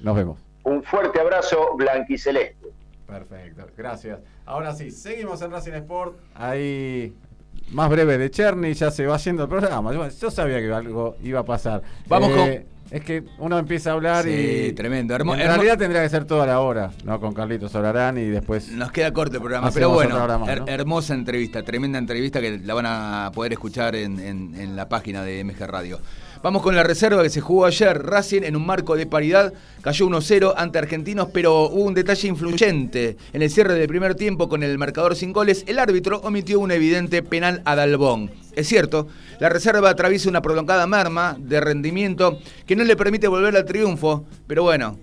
Nos 0.00 0.16
vemos. 0.16 0.40
Un 0.62 0.82
fuerte 0.82 1.20
abrazo 1.20 1.76
blanquiceleste. 1.76 2.68
Perfecto, 3.06 3.66
gracias. 3.76 4.20
Ahora 4.46 4.72
sí, 4.72 4.90
seguimos 4.90 5.42
en 5.42 5.50
Racing 5.50 5.74
Sport. 5.74 6.16
Ahí 6.34 7.14
más 7.70 7.90
breve 7.90 8.18
de 8.18 8.30
Cherny, 8.30 8.74
ya 8.74 8.90
se 8.90 9.06
va 9.06 9.16
haciendo 9.16 9.44
el 9.44 9.48
programa. 9.48 9.92
Yo, 9.92 10.30
sabía 10.30 10.60
que 10.60 10.72
algo 10.72 11.16
iba 11.22 11.40
a 11.40 11.44
pasar. 11.44 11.82
Vamos 12.08 12.30
con. 12.30 12.40
Eh, 12.40 12.66
es 12.90 13.02
que 13.02 13.24
uno 13.38 13.58
empieza 13.58 13.90
a 13.90 13.92
hablar 13.94 14.28
y. 14.28 14.72
tremendo. 14.72 15.16
en 15.16 15.26
realidad 15.26 15.76
tendría 15.76 16.02
que 16.02 16.08
ser 16.08 16.24
toda 16.24 16.46
la 16.46 16.60
hora, 16.60 16.92
¿no? 17.04 17.18
Con 17.20 17.34
Carlitos 17.34 17.72
Solarán 17.72 18.16
y 18.18 18.26
después. 18.26 18.70
Nos 18.70 18.92
queda 18.92 19.12
corto 19.12 19.36
el 19.36 19.42
programa, 19.42 19.70
pero 19.72 19.90
bueno. 19.90 20.16
Hermosa 20.66 21.14
entrevista, 21.14 21.62
tremenda 21.62 21.98
entrevista 21.98 22.40
que 22.40 22.58
la 22.58 22.74
van 22.74 22.86
a 22.86 23.32
poder 23.34 23.52
escuchar 23.52 23.96
en, 23.96 24.20
en 24.20 24.76
la 24.76 24.88
página 24.88 25.24
de 25.24 25.42
MG 25.42 25.66
Radio. 25.66 26.00
Vamos 26.42 26.62
con 26.62 26.76
la 26.76 26.82
reserva 26.82 27.22
que 27.22 27.30
se 27.30 27.40
jugó 27.40 27.64
ayer. 27.64 28.02
Racing 28.02 28.42
en 28.42 28.56
un 28.56 28.66
marco 28.66 28.94
de 28.94 29.06
paridad 29.06 29.52
cayó 29.82 30.06
1-0 30.06 30.54
ante 30.56 30.78
Argentinos, 30.78 31.28
pero 31.32 31.68
hubo 31.68 31.84
un 31.84 31.94
detalle 31.94 32.28
influyente. 32.28 33.16
En 33.32 33.42
el 33.42 33.50
cierre 33.50 33.74
del 33.74 33.88
primer 33.88 34.14
tiempo 34.14 34.48
con 34.48 34.62
el 34.62 34.78
marcador 34.78 35.16
sin 35.16 35.32
goles, 35.32 35.64
el 35.66 35.78
árbitro 35.78 36.20
omitió 36.20 36.60
un 36.60 36.70
evidente 36.70 37.22
penal 37.22 37.62
a 37.64 37.74
Dalbón. 37.74 38.30
Es 38.54 38.68
cierto, 38.68 39.08
la 39.38 39.48
reserva 39.48 39.90
atraviesa 39.90 40.28
una 40.28 40.42
prolongada 40.42 40.86
merma 40.86 41.36
de 41.38 41.60
rendimiento 41.60 42.38
que 42.66 42.76
no 42.76 42.84
le 42.84 42.96
permite 42.96 43.28
volver 43.28 43.56
al 43.56 43.64
triunfo, 43.64 44.24
pero 44.46 44.62
bueno, 44.62 44.98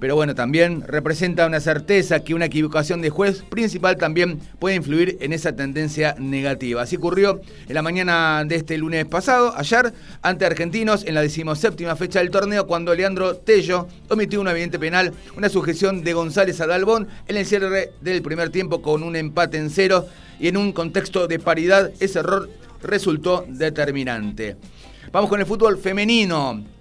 pero 0.00 0.14
bueno, 0.14 0.34
también 0.34 0.82
representa 0.86 1.46
una 1.46 1.60
certeza 1.60 2.20
que 2.20 2.34
una 2.34 2.46
equivocación 2.46 3.02
de 3.02 3.10
juez 3.10 3.42
principal 3.42 3.96
también 3.96 4.38
puede 4.58 4.76
influir 4.76 5.18
en 5.20 5.32
esa 5.32 5.54
tendencia 5.56 6.14
negativa. 6.18 6.82
Así 6.82 6.96
ocurrió 6.96 7.40
en 7.66 7.74
la 7.74 7.82
mañana 7.82 8.44
de 8.44 8.56
este 8.56 8.78
lunes 8.78 9.04
pasado, 9.06 9.52
ayer, 9.56 9.92
ante 10.22 10.46
Argentinos 10.46 11.04
en 11.04 11.14
la 11.14 11.22
decimoséptima 11.22 11.96
fecha 11.96 12.20
del 12.20 12.30
torneo, 12.30 12.66
cuando 12.66 12.94
Leandro 12.94 13.36
Tello 13.36 13.88
omitió 14.08 14.40
un 14.40 14.48
evidente 14.48 14.78
penal, 14.78 15.12
una 15.36 15.48
sujeción 15.48 16.04
de 16.04 16.12
González 16.12 16.60
a 16.60 16.66
Dalbón 16.66 17.08
en 17.26 17.36
el 17.36 17.46
cierre 17.46 17.92
del 18.00 18.22
primer 18.22 18.50
tiempo 18.50 18.82
con 18.82 19.02
un 19.02 19.16
empate 19.16 19.58
en 19.58 19.70
cero 19.70 20.06
y 20.38 20.48
en 20.48 20.56
un 20.56 20.72
contexto 20.72 21.26
de 21.26 21.38
paridad, 21.38 21.90
ese 21.98 22.20
error 22.20 22.48
resultó 22.82 23.44
determinante. 23.48 24.56
Vamos 25.10 25.28
con 25.28 25.40
el 25.40 25.46
fútbol 25.46 25.78
femenino 25.78 26.77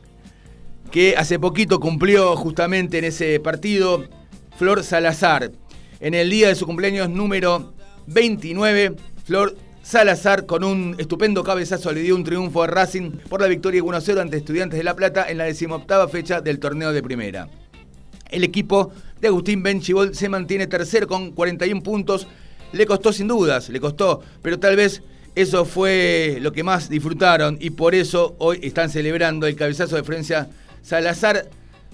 que 0.92 1.16
hace 1.18 1.40
poquito 1.40 1.80
cumplió 1.80 2.36
justamente 2.36 2.98
en 2.98 3.06
ese 3.06 3.40
partido 3.40 4.06
Flor 4.58 4.84
Salazar. 4.84 5.52
En 6.00 6.14
el 6.14 6.30
día 6.30 6.48
de 6.48 6.56
su 6.56 6.66
cumpleaños 6.66 7.10
número 7.10 7.74
29, 8.08 8.96
Flor 9.26 9.56
Salazar 9.82 10.46
con 10.46 10.64
un 10.64 10.96
estupendo 10.98 11.44
cabezazo 11.44 11.92
le 11.92 12.02
dio 12.02 12.16
un 12.16 12.24
triunfo 12.24 12.64
a 12.64 12.68
Racing 12.68 13.12
por 13.30 13.42
la 13.42 13.48
victoria 13.48 13.82
1-0 13.82 14.20
ante 14.20 14.38
Estudiantes 14.38 14.78
de 14.78 14.84
La 14.84 14.96
Plata 14.96 15.30
en 15.30 15.38
la 15.38 15.46
decimoctava 15.46 16.08
fecha 16.08 16.42
del 16.42 16.60
torneo 16.60 16.92
de 16.92 17.02
primera. 17.02 17.48
El 18.30 18.44
equipo 18.44 18.92
de 19.22 19.30
Agustín 19.30 19.64
Benchibol 19.64 20.14
se 20.14 20.30
mantiene 20.30 20.68
tercero 20.68 21.08
con 21.08 21.32
41 21.32 21.82
puntos. 21.82 22.28
Le 22.74 22.86
costó 22.86 23.14
sin 23.14 23.28
dudas, 23.28 23.70
le 23.70 23.80
costó, 23.80 24.22
pero 24.42 24.60
tal 24.60 24.76
vez 24.76 25.02
eso 25.36 25.64
fue 25.66 26.40
lo 26.42 26.52
que 26.52 26.64
más 26.64 26.90
disfrutaron 26.90 27.58
y 27.62 27.70
por 27.70 27.96
eso 27.96 28.36
hoy 28.40 28.60
están 28.64 28.90
celebrando 28.90 29.48
el 29.48 29.56
cabezazo 29.56 29.96
de 29.96 30.04
Francia 30.04 30.50
Salazar 30.88 31.50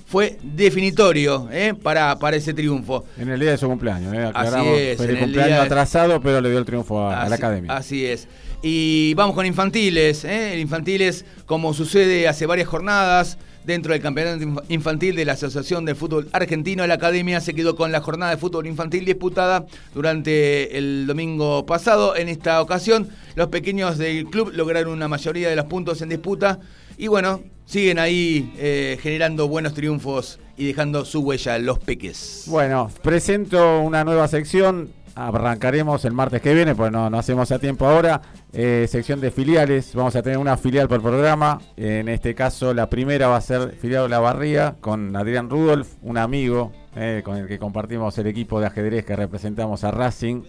fue 0.06 0.38
definitorio 0.44 1.50
¿eh? 1.52 1.74
para, 1.74 2.20
para 2.20 2.38
ese 2.38 2.54
triunfo. 2.54 3.06
En 3.18 3.28
el 3.28 3.40
día 3.40 3.50
de 3.50 3.58
su 3.58 3.68
cumpleaños, 3.68 4.14
¿eh? 4.14 4.32
Así 4.36 4.68
es. 4.68 5.00
el 5.00 5.18
cumpleaños 5.18 5.62
atrasado, 5.62 6.22
pero 6.22 6.40
le 6.42 6.52
dio 6.52 6.60
el 6.60 6.66
triunfo 6.66 7.10
a, 7.10 7.28
la 7.28 7.34
academia. 7.34 7.76
Así 7.76 8.06
es. 8.06 8.28
Y 8.62 9.16
vamos 9.16 9.34
con 9.34 9.48
infantiles. 9.48 10.24
¿eh? 10.26 10.54
El 10.54 10.60
infantiles, 10.60 11.26
como 11.48 11.74
sucede 11.74 12.28
hace 12.28 12.46
varias 12.46 12.68
jornadas, 12.68 13.40
dentro 13.64 13.94
del 13.94 14.02
campeonato 14.04 14.64
infantil 14.70 15.16
de 15.16 15.26
la 15.26 15.34
Asociación 15.34 15.86
de 15.86 15.96
Fútbol 15.96 16.30
Argentino, 16.32 16.86
la 16.86 16.94
academia 16.94 17.42
se 17.42 17.56
quedó 17.56 17.76
con 17.76 17.92
la 17.92 18.00
jornada 18.00 18.30
de 18.30 18.38
fútbol 18.38 18.68
infantil 18.68 19.06
disputada 19.06 19.66
durante 19.96 20.78
el 20.78 21.08
domingo 21.08 21.66
pasado. 21.66 22.16
En 22.16 22.30
esta 22.30 22.62
ocasión, 22.62 23.10
los 23.34 23.48
pequeños 23.48 23.98
del 23.98 24.26
club 24.26 24.52
lograron 24.54 24.94
una 24.94 25.08
mayoría 25.08 25.50
de 25.50 25.56
los 25.56 25.66
puntos 25.66 26.00
en 26.04 26.10
disputa. 26.10 26.60
Y 26.96 27.08
bueno, 27.08 27.42
siguen 27.66 28.00
ahí 28.00 28.54
eh, 28.58 28.98
generando 29.02 29.48
buenos 29.48 29.74
triunfos 29.74 30.40
y 30.58 30.68
dejando 30.68 31.06
su 31.06 31.22
huella 31.22 31.58
los 31.58 31.80
peques. 31.80 32.46
Bueno, 32.48 32.90
presento 33.02 33.82
una 33.82 34.04
nueva 34.04 34.28
sección. 34.28 34.92
Arrancaremos 35.16 36.06
el 36.06 36.14
martes 36.14 36.42
que 36.42 36.56
viene, 36.56 36.74
pues 36.74 36.92
no, 36.92 37.08
no 37.08 37.20
hacemos 37.20 37.52
a 37.52 37.60
tiempo 37.60 37.86
ahora. 37.86 38.20
Eh, 38.52 38.88
sección 38.90 39.22
de 39.22 39.30
filiales. 39.30 39.94
Vamos 39.94 40.16
a 40.16 40.24
tener 40.24 40.40
una 40.40 40.58
filial 40.58 40.88
por 40.88 41.02
programa. 41.04 41.62
En 41.78 42.10
este 42.10 42.34
caso, 42.34 42.74
la 42.74 42.90
primera 42.90 43.28
va 43.28 43.38
a 43.38 43.42
ser 43.42 43.76
filial 43.80 44.10
La 44.10 44.20
Barría 44.20 44.76
con 44.82 45.16
Adrián 45.16 45.52
Rudolf, 45.52 45.88
un 46.02 46.18
amigo 46.18 46.72
eh, 46.96 47.22
con 47.24 47.38
el 47.38 47.48
que 47.48 47.60
compartimos 47.60 48.18
el 48.18 48.28
equipo 48.28 48.60
de 48.60 48.68
ajedrez 48.68 49.06
que 49.06 49.16
representamos 49.16 49.84
a 49.84 49.92
Racing, 49.92 50.44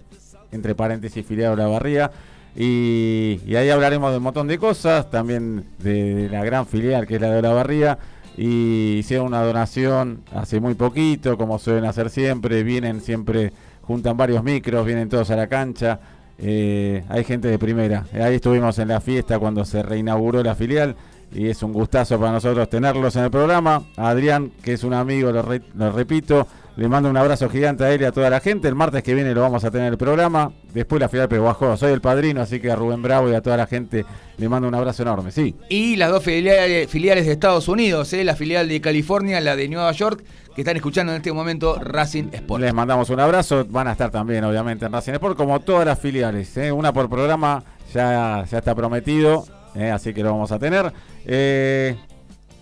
entre 0.51 0.75
paréntesis, 0.75 1.27
filial 1.27 1.59
La 1.59 1.67
Barría. 1.67 2.11
Y, 2.57 3.41
ahí 3.57 3.71
hablaremos 3.71 4.11
de 4.13 4.19
un 4.19 4.23
montón 4.23 4.47
de 4.47 4.59
cosas, 4.59 5.11
también 5.11 5.65
de, 5.79 6.29
la 6.31 6.45
gran 6.45 6.67
filial 6.67 7.07
que 7.07 7.17
es 7.17 7.21
la 7.21 7.31
de 7.31 7.43
la 7.43 7.53
Barría. 7.53 7.99
Y 8.37 8.97
hicieron 8.99 9.27
una 9.29 9.43
donación 9.43 10.23
hace 10.35 10.61
muy 10.61 10.75
poquito, 10.75 11.37
como 11.37 11.59
suelen 11.59 11.85
hacer 11.85 12.11
siempre, 12.11 12.65
vienen 12.65 13.01
siempre, 13.01 13.53
juntan 13.83 14.17
varios 14.17 14.43
micros, 14.43 14.85
vienen 14.85 15.09
todos 15.09 15.31
a 15.31 15.37
la 15.37 15.47
cancha. 15.47 16.01
Eh, 16.39 17.05
hay 17.09 17.25
gente 17.25 17.49
de 17.49 17.59
primera. 17.59 18.07
Ahí 18.13 18.37
estuvimos 18.37 18.79
en 18.79 18.89
la 18.89 19.01
fiesta 19.01 19.39
cuando 19.39 19.65
se 19.65 19.83
reinauguró 19.83 20.43
la 20.43 20.55
filial 20.55 20.97
y 21.33 21.49
es 21.49 21.63
un 21.63 21.73
gustazo 21.73 22.19
para 22.19 22.33
nosotros 22.33 22.69
tenerlos 22.69 23.15
en 23.17 23.25
el 23.25 23.31
programa. 23.31 23.83
Adrián, 23.97 24.53
que 24.63 24.73
es 24.73 24.85
un 24.85 24.95
amigo, 24.95 25.31
lo, 25.31 25.45
lo 25.75 25.93
repito, 25.93 26.47
le 26.77 26.89
mando 26.89 27.09
un 27.09 27.17
abrazo 27.17 27.49
gigante 27.49 27.85
a 27.85 27.93
él 27.93 28.03
y 28.03 28.05
a 28.05 28.11
toda 28.11 28.29
la 28.29 28.41
gente. 28.41 28.67
El 28.67 28.75
martes 28.75 29.05
que 29.05 29.15
viene 29.15 29.33
lo 29.33 29.43
vamos 29.43 29.65
a 29.65 29.71
tener 29.71 29.93
el 29.93 29.99
programa. 29.99 30.53
Después 30.73 31.01
la 31.01 31.09
final 31.09 31.29
Peguajó. 31.29 31.77
Soy 31.77 31.93
el 31.93 32.01
padrino, 32.01 32.41
así 32.41 32.59
que 32.59 32.71
a 32.71 32.75
Rubén 32.75 33.01
Bravo 33.01 33.31
y 33.31 33.35
a 33.35 33.41
toda 33.41 33.57
la 33.57 33.69
gente 33.69 34.05
le 34.39 34.49
mando 34.49 34.67
un 34.67 34.75
abrazo 34.75 35.03
enorme. 35.03 35.31
Sí. 35.31 35.55
Y 35.69 35.95
las 35.95 36.11
dos 36.11 36.25
filiales, 36.25 36.91
de 37.27 37.33
Estados 37.33 37.69
Unidos, 37.69 38.13
¿eh? 38.13 38.25
la 38.25 38.35
filial 38.35 38.69
de 38.69 38.81
California, 38.81 39.41
la 39.41 39.55
de 39.55 39.69
Nueva 39.69 39.93
York, 39.93 40.25
que 40.53 40.63
están 40.63 40.75
escuchando 40.77 41.13
en 41.13 41.19
este 41.19 41.33
momento 41.33 41.79
Racing 41.79 42.31
Sport. 42.33 42.63
Les 42.63 42.75
mandamos 42.75 43.09
un 43.09 43.21
abrazo. 43.21 43.65
Van 43.69 43.87
a 43.87 43.93
estar 43.93 44.11
también, 44.11 44.43
obviamente, 44.43 44.87
en 44.87 44.93
Racing 44.93 45.13
Sport, 45.13 45.37
como 45.37 45.61
todas 45.61 45.87
las 45.87 46.01
filiales. 46.01 46.57
¿eh? 46.57 46.73
Una 46.73 46.93
por 46.93 47.09
programa 47.09 47.63
ya, 47.93 48.45
ya 48.51 48.59
está 48.59 48.75
prometido, 48.75 49.47
¿eh? 49.77 49.93
así 49.93 50.13
que 50.13 50.25
lo 50.25 50.33
vamos 50.33 50.51
a 50.51 50.59
tener. 50.59 50.93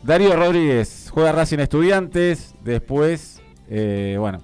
Darío 0.03 0.37
Rodríguez 0.37 1.09
juega 1.11 1.33
Racing 1.33 1.61
Estudiantes. 1.61 2.55
Después 2.63 3.42
eh, 3.69 4.17
bueno, 4.19 4.41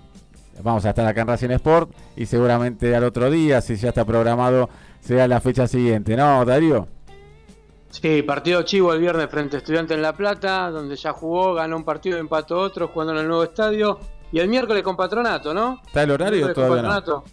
vamos 0.62 0.84
a 0.84 0.90
estar 0.90 1.06
acá 1.06 1.22
en 1.22 1.28
Racing 1.28 1.50
Sport 1.50 1.90
y 2.16 2.26
seguramente 2.26 2.94
al 2.94 3.04
otro 3.04 3.30
día, 3.30 3.60
si 3.60 3.76
ya 3.76 3.88
está 3.88 4.04
programado, 4.04 4.68
sea 5.00 5.28
la 5.28 5.40
fecha 5.40 5.66
siguiente, 5.66 6.16
¿no, 6.16 6.44
Darío? 6.44 6.88
Sí, 7.90 8.22
partido 8.22 8.62
chivo 8.62 8.92
el 8.92 9.00
viernes 9.00 9.28
frente 9.30 9.56
a 9.56 9.58
Estudiantes 9.58 9.96
en 9.96 10.02
La 10.02 10.12
Plata, 10.12 10.70
donde 10.70 10.94
ya 10.96 11.12
jugó, 11.12 11.54
ganó 11.54 11.76
un 11.76 11.84
partido, 11.84 12.18
empató 12.18 12.58
otro, 12.58 12.88
jugando 12.88 13.14
en 13.14 13.20
el 13.20 13.28
nuevo 13.28 13.42
estadio. 13.42 13.98
Y 14.30 14.38
el 14.40 14.48
miércoles 14.48 14.82
con 14.82 14.94
Patronato, 14.94 15.54
¿no? 15.54 15.80
¿Está 15.86 16.02
el 16.02 16.10
horario 16.10 16.52
todavía 16.52 16.82
no? 16.82 17.24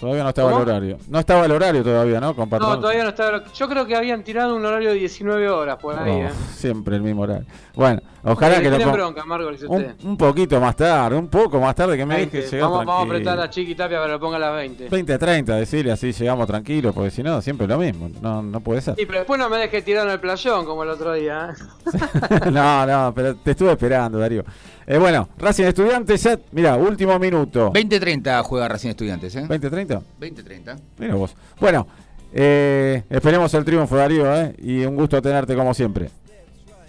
Todavía 0.00 0.22
no 0.22 0.28
estaba 0.30 0.50
el 0.52 0.56
horario. 0.56 0.98
No 1.08 1.18
estaba 1.18 1.44
el 1.44 1.52
horario 1.52 1.84
todavía, 1.84 2.20
¿no? 2.20 2.32
no, 2.32 2.80
todavía 2.80 3.02
no 3.02 3.10
estaba. 3.10 3.44
Yo 3.52 3.68
creo 3.68 3.84
que 3.84 3.94
habían 3.94 4.24
tirado 4.24 4.56
un 4.56 4.64
horario 4.64 4.88
de 4.88 4.94
19 4.94 5.50
horas 5.50 5.76
por 5.76 5.98
ahí, 5.98 6.22
¿eh? 6.22 6.30
Siempre 6.54 6.96
el 6.96 7.02
mismo 7.02 7.22
horario. 7.22 7.44
Bueno, 7.74 8.00
ojalá 8.24 8.60
que 8.60 8.70
lo 8.70 8.92
bronca, 8.92 9.24
un, 9.68 9.96
un, 10.04 10.16
poquito 10.16 10.60
más 10.60 10.76
tarde, 10.76 11.16
un 11.16 11.28
poco 11.28 11.60
más 11.60 11.74
tarde 11.74 11.96
que 11.96 12.04
me 12.04 12.26
deje 12.26 12.42
llegar 12.42 12.70
vamos, 12.70 12.86
vamos 12.86 13.02
a 13.02 13.06
apretar 13.06 13.40
a 13.40 13.50
Chiqui 13.50 13.74
Tapia 13.74 13.98
para 13.98 14.08
que 14.08 14.12
lo 14.12 14.20
ponga 14.20 14.36
a 14.36 14.40
las 14.40 14.54
20. 14.54 14.88
20 14.88 15.12
a 15.12 15.18
30, 15.18 15.56
decirle 15.56 15.92
así 15.92 16.12
llegamos 16.12 16.46
tranquilos, 16.46 16.94
porque 16.94 17.10
si 17.10 17.22
no, 17.22 17.40
siempre 17.40 17.66
lo 17.66 17.78
mismo. 17.78 18.10
No, 18.20 18.42
no 18.42 18.60
puede 18.60 18.80
ser. 18.80 18.96
Sí, 18.96 19.06
pero 19.06 19.20
después 19.20 19.38
no 19.38 19.48
me 19.48 19.58
dejes 19.58 19.84
tirar 19.84 20.06
en 20.06 20.12
el 20.12 20.20
playón 20.20 20.64
como 20.64 20.82
el 20.82 20.90
otro 20.90 21.12
día. 21.12 21.54
¿eh? 21.54 22.50
no, 22.50 22.86
no, 22.86 23.12
pero 23.14 23.36
te 23.36 23.52
estuve 23.52 23.72
esperando, 23.72 24.18
Darío. 24.18 24.44
Eh, 24.86 24.98
bueno, 24.98 25.28
Racing 25.38 25.64
Estudiantes, 25.64 26.22
ya, 26.22 26.38
mira, 26.52 26.76
último 26.76 27.18
minuto. 27.18 27.72
20-30 27.72 28.42
juega 28.42 28.68
Racing 28.68 28.88
Estudiantes, 28.90 29.36
¿eh? 29.36 29.44
¿20-30? 29.46 30.02
20-30. 30.20 30.76
Mira 30.98 31.14
vos. 31.14 31.34
Bueno, 31.60 31.86
eh, 32.32 33.04
esperemos 33.08 33.52
el 33.54 33.64
triunfo, 33.64 33.96
Darío, 33.96 34.34
¿eh? 34.34 34.54
Y 34.58 34.84
un 34.84 34.96
gusto 34.96 35.20
tenerte 35.22 35.54
como 35.54 35.74
siempre. 35.74 36.10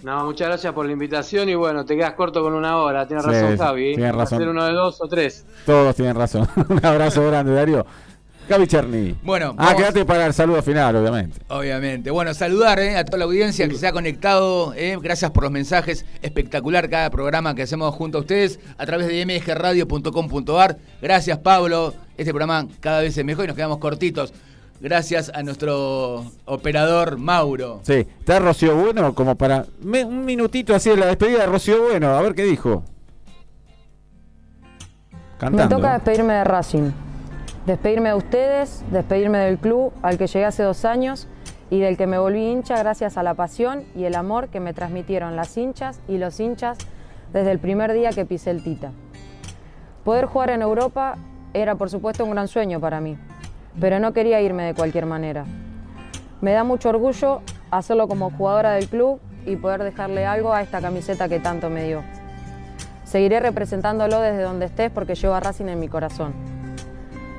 No, 0.04 0.26
muchas 0.26 0.48
gracias 0.48 0.74
por 0.74 0.86
la 0.86 0.92
invitación 0.92 1.50
y 1.50 1.56
bueno, 1.56 1.86
te 1.86 1.96
quedas 1.96 2.14
corto 2.14 2.42
con 2.42 2.54
una 2.54 2.78
hora. 2.78 3.08
Tienes 3.08 3.26
razón, 3.26 3.58
Javi. 3.58 3.96
Tienes 3.96 4.16
razón. 4.16 4.38
Hacer 4.38 4.50
uno 4.50 4.66
de 4.66 4.74
dos 4.74 5.00
o 5.02 5.08
tres. 5.08 5.46
Todos 5.66 5.96
tienen 5.96 6.16
razón. 6.16 6.48
un 6.70 6.86
abrazo 6.86 7.26
grande, 7.28 7.54
Darío. 7.54 7.86
Gaby 8.50 8.68
Cherny. 8.68 9.16
Bueno, 9.24 9.56
ah, 9.58 9.74
quédate 9.78 10.04
para 10.04 10.26
el 10.26 10.34
saludo 10.34 10.62
final, 10.62 10.96
obviamente. 10.96 11.40
Obviamente. 11.48 12.12
Bueno, 12.12 12.34
saludar 12.34 12.80
eh, 12.80 12.98
a 12.98 13.06
toda 13.06 13.20
la 13.20 13.26
audiencia 13.26 13.68
que 13.70 13.76
se 13.76 13.88
ha 13.88 13.94
conectado. 13.94 14.74
Eh. 14.76 14.98
Gracias 15.02 15.32
por 15.32 15.44
los 15.44 15.52
mensajes. 15.52 16.06
Espectacular 16.22 16.90
cada 16.90 17.10
programa 17.12 17.56
que 17.56 17.62
hacemos 17.62 17.96
junto 17.96 18.18
a 18.18 18.22
ustedes 18.22 18.60
a 18.78 18.86
través 18.86 19.08
de 19.08 19.26
mgradio.com.ar. 19.26 20.78
Gracias, 21.02 21.38
Pablo. 21.38 21.94
Este 22.18 22.32
programa 22.34 22.68
cada 22.82 23.02
vez 23.02 23.18
es 23.18 23.24
mejor 23.24 23.46
y 23.46 23.48
nos 23.48 23.56
quedamos 23.56 23.78
cortitos. 23.78 24.34
Gracias 24.82 25.32
a 25.36 25.44
nuestro 25.44 26.26
operador 26.46 27.20
Mauro. 27.20 27.82
Sí, 27.84 28.08
está 28.20 28.40
Rocío 28.40 28.76
Bueno 28.76 29.14
como 29.14 29.36
para 29.36 29.66
un 29.84 30.26
minutito 30.26 30.74
así 30.74 30.90
de 30.90 30.98
la 30.98 31.06
despedida 31.06 31.42
de 31.42 31.46
Rocío 31.46 31.84
Bueno. 31.84 32.08
A 32.10 32.22
ver 32.22 32.34
qué 32.34 32.44
dijo. 32.44 32.84
Cantando. 35.38 35.76
Me 35.76 35.82
toca 35.82 35.94
despedirme 35.94 36.34
de 36.34 36.44
Racing. 36.44 36.92
Despedirme 37.68 38.10
de 38.10 38.16
ustedes, 38.16 38.84
despedirme 38.92 39.38
del 39.38 39.60
club 39.60 39.94
al 40.02 40.18
que 40.18 40.26
llegué 40.26 40.46
hace 40.46 40.64
dos 40.64 40.84
años 40.84 41.28
y 41.70 41.80
del 41.80 41.96
que 41.96 42.08
me 42.08 42.18
volví 42.18 42.48
hincha 42.48 42.80
gracias 42.80 43.18
a 43.18 43.24
la 43.24 43.36
pasión 43.36 43.84
y 43.96 44.06
el 44.06 44.16
amor 44.16 44.48
que 44.48 44.60
me 44.60 44.74
transmitieron 44.74 45.36
las 45.36 45.56
hinchas 45.58 46.00
y 46.08 46.18
los 46.18 46.40
hinchas 46.40 46.80
desde 47.32 47.52
el 47.52 47.60
primer 47.60 47.94
día 47.94 48.10
que 48.10 48.26
pisé 48.26 48.50
el 48.50 48.64
Tita. 48.64 48.92
Poder 50.04 50.26
jugar 50.26 50.50
en 50.50 50.64
Europa 50.64 51.18
era 51.54 51.76
por 51.76 51.92
supuesto 51.92 52.26
un 52.26 52.32
gran 52.32 52.48
sueño 52.48 52.80
para 52.80 53.00
mí, 53.00 53.16
pero 53.80 54.00
no 54.00 54.14
quería 54.14 54.42
irme 54.42 54.64
de 54.64 54.74
cualquier 54.74 55.06
manera. 55.06 55.46
Me 56.42 56.52
da 56.52 56.64
mucho 56.64 56.90
orgullo 56.90 57.42
hacerlo 57.70 58.08
como 58.08 58.32
jugadora 58.32 58.72
del 58.72 58.88
club 58.88 59.20
y 59.46 59.56
poder 59.56 59.84
dejarle 59.84 60.26
algo 60.26 60.54
a 60.54 60.62
esta 60.62 60.82
camiseta 60.82 61.30
que 61.30 61.40
tanto 61.40 61.70
me 61.70 61.86
dio. 61.86 62.04
Seguiré 63.04 63.40
representándolo 63.40 64.20
desde 64.20 64.42
donde 64.42 64.66
estés 64.66 64.92
porque 64.92 65.16
llevo 65.16 65.34
a 65.34 65.40
Racing 65.40 65.66
en 65.66 65.80
mi 65.80 65.88
corazón. 65.88 66.34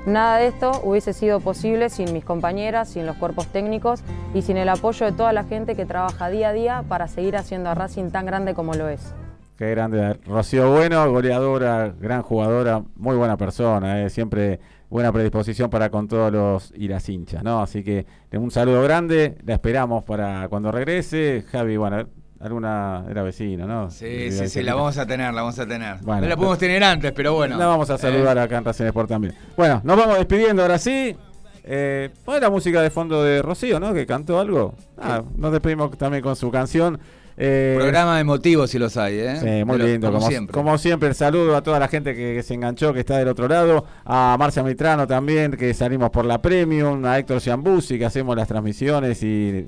Nada 0.05 0.39
de 0.39 0.49
esto 0.49 0.81
hubiese 0.83 1.13
sido 1.13 1.39
posible 1.39 1.89
sin 1.89 2.13
mis 2.13 2.25
compañeras, 2.25 2.89
sin 2.89 3.07
los 3.07 3.17
cuerpos 3.17 3.47
técnicos 3.47 4.03
y 4.35 4.43
sin 4.43 4.57
el 4.57 4.69
apoyo 4.69 5.07
de 5.07 5.13
toda 5.13 5.33
la 5.33 5.45
gente 5.45 5.77
que 5.77 5.87
trabaja 5.87 6.29
día 6.29 6.49
a 6.49 6.53
día 6.53 6.85
para 6.89 7.07
seguir 7.07 7.37
haciendo 7.37 7.71
a 7.71 7.75
Racing 7.75 8.11
tan 8.11 8.27
grande 8.27 8.53
como 8.53 8.75
lo 8.75 8.89
es. 8.89 9.15
Qué 9.57 9.71
grande. 9.71 10.15
Rocío 10.27 10.73
Bueno, 10.73 11.09
goleadora, 11.09 11.95
gran 12.01 12.23
jugadora, 12.23 12.83
muy 12.97 13.17
buena 13.17 13.37
persona, 13.37 14.03
eh, 14.03 14.11
siempre 14.11 14.59
buena 14.93 15.11
predisposición 15.11 15.71
para 15.71 15.89
con 15.89 16.07
todos 16.07 16.31
los 16.31 16.73
y 16.77 16.87
las 16.87 17.09
hinchas, 17.09 17.43
¿no? 17.43 17.63
Así 17.63 17.83
que 17.83 18.05
un 18.35 18.51
saludo 18.51 18.83
grande, 18.83 19.39
la 19.45 19.55
esperamos 19.55 20.05
para 20.05 20.47
cuando 20.51 20.71
regrese. 20.71 21.45
Javi, 21.51 21.79
bueno, 21.79 22.07
alguna 22.39 23.07
era 23.11 23.23
vecina, 23.23 23.65
¿no? 23.67 23.91
Sí, 23.91 24.31
sí, 24.31 24.49
sí, 24.49 24.63
la 24.63 24.75
vamos 24.75 24.99
a 24.99 25.07
tener, 25.07 25.33
la 25.33 25.41
vamos 25.41 25.59
a 25.59 25.67
tener. 25.67 26.05
no 26.05 26.21
la 26.21 26.37
podemos 26.37 26.59
tener 26.59 26.85
antes, 26.85 27.11
pero 27.13 27.33
bueno. 27.33 27.57
La 27.57 27.67
vamos 27.67 27.89
a 27.89 27.97
saludar 27.97 28.37
eh. 28.37 28.43
acá 28.43 28.59
en 28.59 28.65
Racing 28.67 28.85
Sport 28.85 29.09
también. 29.09 29.35
Bueno, 29.57 29.81
nos 29.83 29.97
vamos 29.97 30.19
despidiendo 30.19 30.61
ahora 30.61 30.79
sí. 30.79 31.17
Eh, 31.65 32.11
la 32.27 32.51
música 32.51 32.83
de 32.83 32.91
fondo 32.91 33.23
de 33.23 33.41
Rocío, 33.41 33.81
¿no? 33.81 33.95
Que 33.95 34.05
cantó 34.05 34.39
algo. 34.39 34.75
Ah, 34.99 35.23
nos 35.37 35.53
despedimos 35.53 35.97
también 35.97 36.23
con 36.23 36.37
su 36.37 36.51
canción. 36.51 37.01
Eh, 37.37 37.75
Programa 37.79 38.21
emotivo 38.21 38.67
si 38.67 38.79
los 38.79 38.97
hay, 38.97 39.19
¿eh? 39.19 39.37
Sí, 39.41 39.65
muy 39.65 39.79
Pero, 39.79 39.89
lindo, 39.89 40.13
como, 40.13 40.27
siempre. 40.29 40.53
como 40.55 40.79
siempre. 40.79 41.09
El 41.09 41.15
saludo 41.15 41.57
a 41.57 41.63
toda 41.63 41.79
la 41.79 41.89
gente 41.89 42.15
que, 42.15 42.35
que 42.35 42.43
se 42.43 42.55
enganchó, 42.55 42.93
que 42.93 43.01
está 43.01 43.17
del 43.19 43.29
otro 43.29 43.49
lado. 43.49 43.85
A 44.05 44.37
Marcia 44.39 44.63
Mitrano 44.63 45.07
también, 45.07 45.53
que 45.53 45.73
salimos 45.75 46.11
por 46.11 46.25
la 46.25 46.41
Premium. 46.43 47.05
A 47.07 47.19
Héctor 47.19 47.41
Ciambuzzi, 47.41 47.99
que 47.99 48.05
hacemos 48.05 48.37
las 48.37 48.49
transmisiones 48.49 49.23
y 49.23 49.67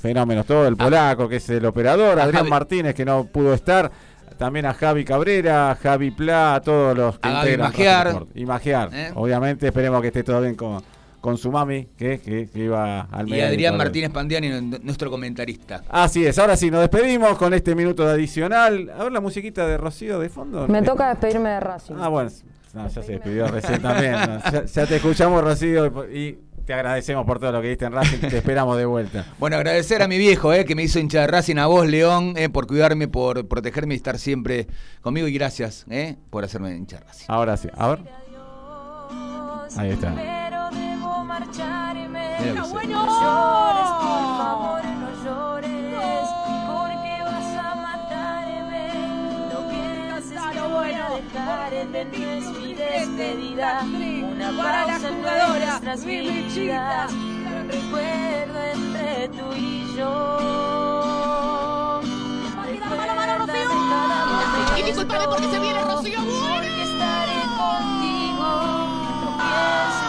fenómenos 0.00 0.46
todo. 0.46 0.66
El 0.66 0.76
polaco, 0.76 1.28
que 1.28 1.36
es 1.36 1.50
el 1.50 1.64
operador. 1.66 2.18
A 2.20 2.24
Adrián 2.24 2.44
Javi- 2.44 2.50
Martínez, 2.50 2.94
que 2.94 3.04
no 3.04 3.24
pudo 3.26 3.54
estar. 3.54 3.90
También 4.38 4.66
a 4.66 4.74
Javi 4.74 5.04
Cabrera, 5.04 5.70
a 5.70 5.74
Javi 5.76 6.10
Pla, 6.10 6.56
a 6.56 6.60
todos 6.60 6.96
los 6.96 7.18
que 7.20 7.28
A 7.28 7.38
integran 7.38 7.70
Magiar. 7.70 8.24
Y 8.34 8.44
Magiar. 8.46 8.90
¿Eh? 8.92 9.10
Obviamente, 9.14 9.66
esperemos 9.68 10.00
que 10.00 10.08
esté 10.08 10.24
todo 10.24 10.40
bien 10.40 10.56
con, 10.56 10.82
con 11.24 11.38
su 11.38 11.50
mami, 11.50 11.86
que, 11.96 12.20
que, 12.20 12.50
que 12.50 12.64
iba 12.64 13.00
al 13.00 13.26
Y. 13.26 13.40
Adrián 13.40 13.78
Martínez 13.78 14.10
Pandiani, 14.10 14.60
nuestro 14.82 15.10
comentarista. 15.10 15.82
Así 15.88 16.26
es, 16.26 16.38
ahora 16.38 16.54
sí, 16.54 16.70
nos 16.70 16.82
despedimos 16.82 17.38
con 17.38 17.54
este 17.54 17.74
minuto 17.74 18.06
de 18.06 18.12
adicional. 18.12 18.92
A 18.94 19.04
ver 19.04 19.10
la 19.10 19.22
musiquita 19.22 19.66
de 19.66 19.78
Rocío 19.78 20.18
de 20.18 20.28
fondo. 20.28 20.68
Me 20.68 20.82
toca 20.82 21.08
despedirme 21.08 21.48
de 21.48 21.60
Racing. 21.60 21.94
Ah, 21.98 22.08
bueno, 22.08 22.30
no, 22.74 22.88
ya 22.88 23.02
se 23.02 23.12
despidió 23.12 23.46
recién 23.46 23.80
también. 23.80 24.12
¿no? 24.12 24.38
Ya, 24.52 24.66
ya 24.66 24.86
te 24.86 24.96
escuchamos, 24.96 25.42
Rocío, 25.42 25.86
y 26.12 26.36
te 26.66 26.74
agradecemos 26.74 27.24
por 27.24 27.38
todo 27.38 27.52
lo 27.52 27.62
que 27.62 27.68
diste 27.68 27.86
en 27.86 27.92
Racing. 27.92 28.18
Te 28.18 28.36
esperamos 28.36 28.76
de 28.76 28.84
vuelta. 28.84 29.24
Bueno, 29.38 29.56
agradecer 29.56 30.02
a 30.02 30.08
mi 30.08 30.18
viejo, 30.18 30.52
eh, 30.52 30.66
que 30.66 30.74
me 30.74 30.82
hizo 30.82 30.98
hincha 30.98 31.22
de 31.22 31.26
Racing, 31.28 31.56
a 31.56 31.64
vos, 31.64 31.86
León, 31.86 32.34
eh, 32.36 32.50
por 32.50 32.66
cuidarme, 32.66 33.08
por 33.08 33.48
protegerme 33.48 33.94
y 33.94 33.96
estar 33.96 34.18
siempre 34.18 34.66
conmigo. 35.00 35.26
Y 35.26 35.32
gracias 35.32 35.86
eh, 35.88 36.16
por 36.28 36.44
hacerme 36.44 36.76
hincha 36.76 36.98
de 36.98 37.04
Racing. 37.04 37.24
Ahora 37.28 37.56
sí, 37.56 37.70
a 37.74 37.88
ver. 37.88 38.00
Ahí 39.78 39.90
está. 39.90 40.14
Marcharme. 41.34 42.26
Mira 42.40 42.64
sé. 42.64 42.70
No 42.70 42.82
llores, 42.82 43.90
por 44.04 44.24
favor, 44.38 44.82
no 45.02 45.08
llores. 45.24 46.28
Porque 46.70 47.12
vas 47.28 47.50
a 47.58 47.60
matarme. 47.74 48.86
No 49.52 49.58
pienses 49.68 50.40
que 50.52 50.60
voy 50.60 50.92
a 50.92 50.94
dejarte. 51.10 52.04
No 52.04 52.30
es 52.30 52.46
mi 52.60 52.70
despedida. 52.74 53.70
Una 53.82 54.48
pausa 54.56 55.08
entre 55.08 55.34
nuestras 55.58 56.00
vidas. 56.04 57.12
Un 57.12 57.68
recuerdo 57.68 58.58
entre 58.74 59.28
tú 59.30 59.46
y 59.56 59.60
yo. 59.96 60.12
Recuerda 62.64 63.14
cada 63.16 63.38
momento. 63.38 63.74
Y 64.78 64.80
discúlpame 64.82 65.26
porque 65.26 65.48
se 65.48 65.58
viene 65.58 65.80
Rocío 65.82 66.20
Porque 66.20 66.82
estaré 66.82 67.40
contigo. 67.58 68.48
No 69.24 69.30
pienses 69.36 70.03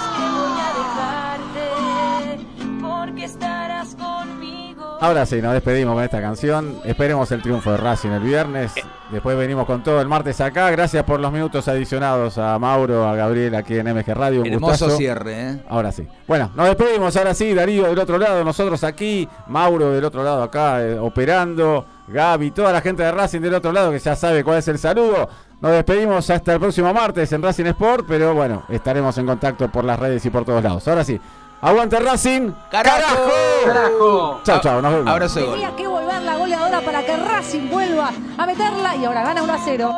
estarás 3.26 3.96
conmigo. 3.96 4.98
Ahora 5.02 5.26
sí, 5.26 5.42
nos 5.42 5.54
despedimos 5.54 5.94
con 5.96 6.04
esta 6.04 6.22
canción. 6.22 6.80
Esperemos 6.86 7.32
el 7.32 7.42
triunfo 7.42 7.72
de 7.72 7.78
Racing 7.78 8.10
el 8.12 8.22
viernes. 8.24 8.72
Después 9.12 9.38
venimos 9.38 9.66
con 9.66 9.84
todo 9.84 10.00
el 10.02 10.08
martes 10.08 10.40
acá. 10.42 10.72
Gracias 10.72 11.04
por 11.04 11.20
los 11.20 11.32
minutos 11.32 11.68
adicionados 11.68 12.38
a 12.38 12.58
Mauro, 12.58 13.08
a 13.08 13.16
Gabriel 13.16 13.56
aquí 13.56 13.76
en 13.78 13.88
MG 13.94 14.14
Radio. 14.14 14.42
Un 14.42 14.48
Hermoso 14.48 14.86
gustazo. 14.86 14.98
cierre, 14.98 15.50
¿eh? 15.50 15.64
Ahora 15.70 15.92
sí. 15.92 16.08
Bueno, 16.28 16.52
nos 16.56 16.68
despedimos 16.68 17.16
ahora 17.18 17.34
sí, 17.34 17.54
Darío 17.54 17.88
del 17.88 18.00
otro 18.00 18.18
lado, 18.18 18.44
nosotros 18.44 18.84
aquí, 18.84 19.28
Mauro 19.48 19.92
del 19.92 20.06
otro 20.06 20.24
lado 20.24 20.42
acá, 20.42 20.82
eh, 20.82 20.98
operando, 20.98 21.86
Gaby, 22.08 22.52
toda 22.52 22.72
la 22.72 22.82
gente 22.82 23.04
de 23.04 23.12
Racing 23.12 23.42
del 23.42 23.54
otro 23.54 23.72
lado 23.72 23.92
que 23.92 24.00
ya 24.00 24.16
sabe 24.16 24.44
cuál 24.44 24.60
es 24.60 24.68
el 24.68 24.80
saludo. 24.80 25.30
Nos 25.62 25.72
despedimos 25.72 26.30
hasta 26.30 26.54
el 26.54 26.60
próximo 26.60 26.94
martes 26.94 27.32
en 27.32 27.42
Racing 27.42 27.66
Sport, 27.66 28.06
pero 28.08 28.34
bueno, 28.34 28.64
estaremos 28.70 29.18
en 29.18 29.26
contacto 29.26 29.70
por 29.70 29.84
las 29.84 30.00
redes 30.00 30.26
y 30.26 30.30
por 30.30 30.46
todos 30.46 30.64
lados. 30.64 30.88
Ahora 30.88 31.04
sí, 31.04 31.20
aguante 31.66 32.00
Racing. 32.00 32.52
¡Carajo! 32.70 33.32
¡Carajo! 33.66 34.42
Chao, 34.44 34.62
chao, 34.62 34.82
nos 34.82 34.94
vemos. 34.94 35.34
De 35.34 35.42
gol. 35.42 35.54
Tenía 35.54 35.76
que 35.76 35.88
volver 35.88 36.22
la 36.22 36.38
goleadora 36.38 36.82
para 36.82 37.04
que 37.04 37.18
Racing 37.18 37.70
vuelva 37.70 38.12
a 38.38 38.46
meterla 38.46 38.96
y 38.96 39.06
ahora 39.06 39.24
gana 39.24 39.42
1 39.44 39.54
a 39.54 39.58
0. 39.58 39.96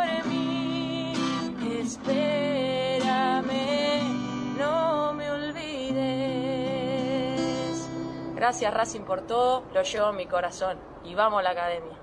Espérame, 1.82 3.47
no 4.57 5.13
me 5.13 5.30
olvides. 5.30 5.97
Gracias 8.36 8.74
Racing 8.74 9.01
por 9.01 9.22
todo, 9.22 9.63
lo 9.74 9.84
llevo 9.84 10.11
en 10.11 10.15
mi 10.15 10.26
corazón. 10.26 10.78
Y 11.03 11.15
vamos 11.15 11.39
a 11.39 11.43
la 11.43 11.49
academia. 11.51 11.97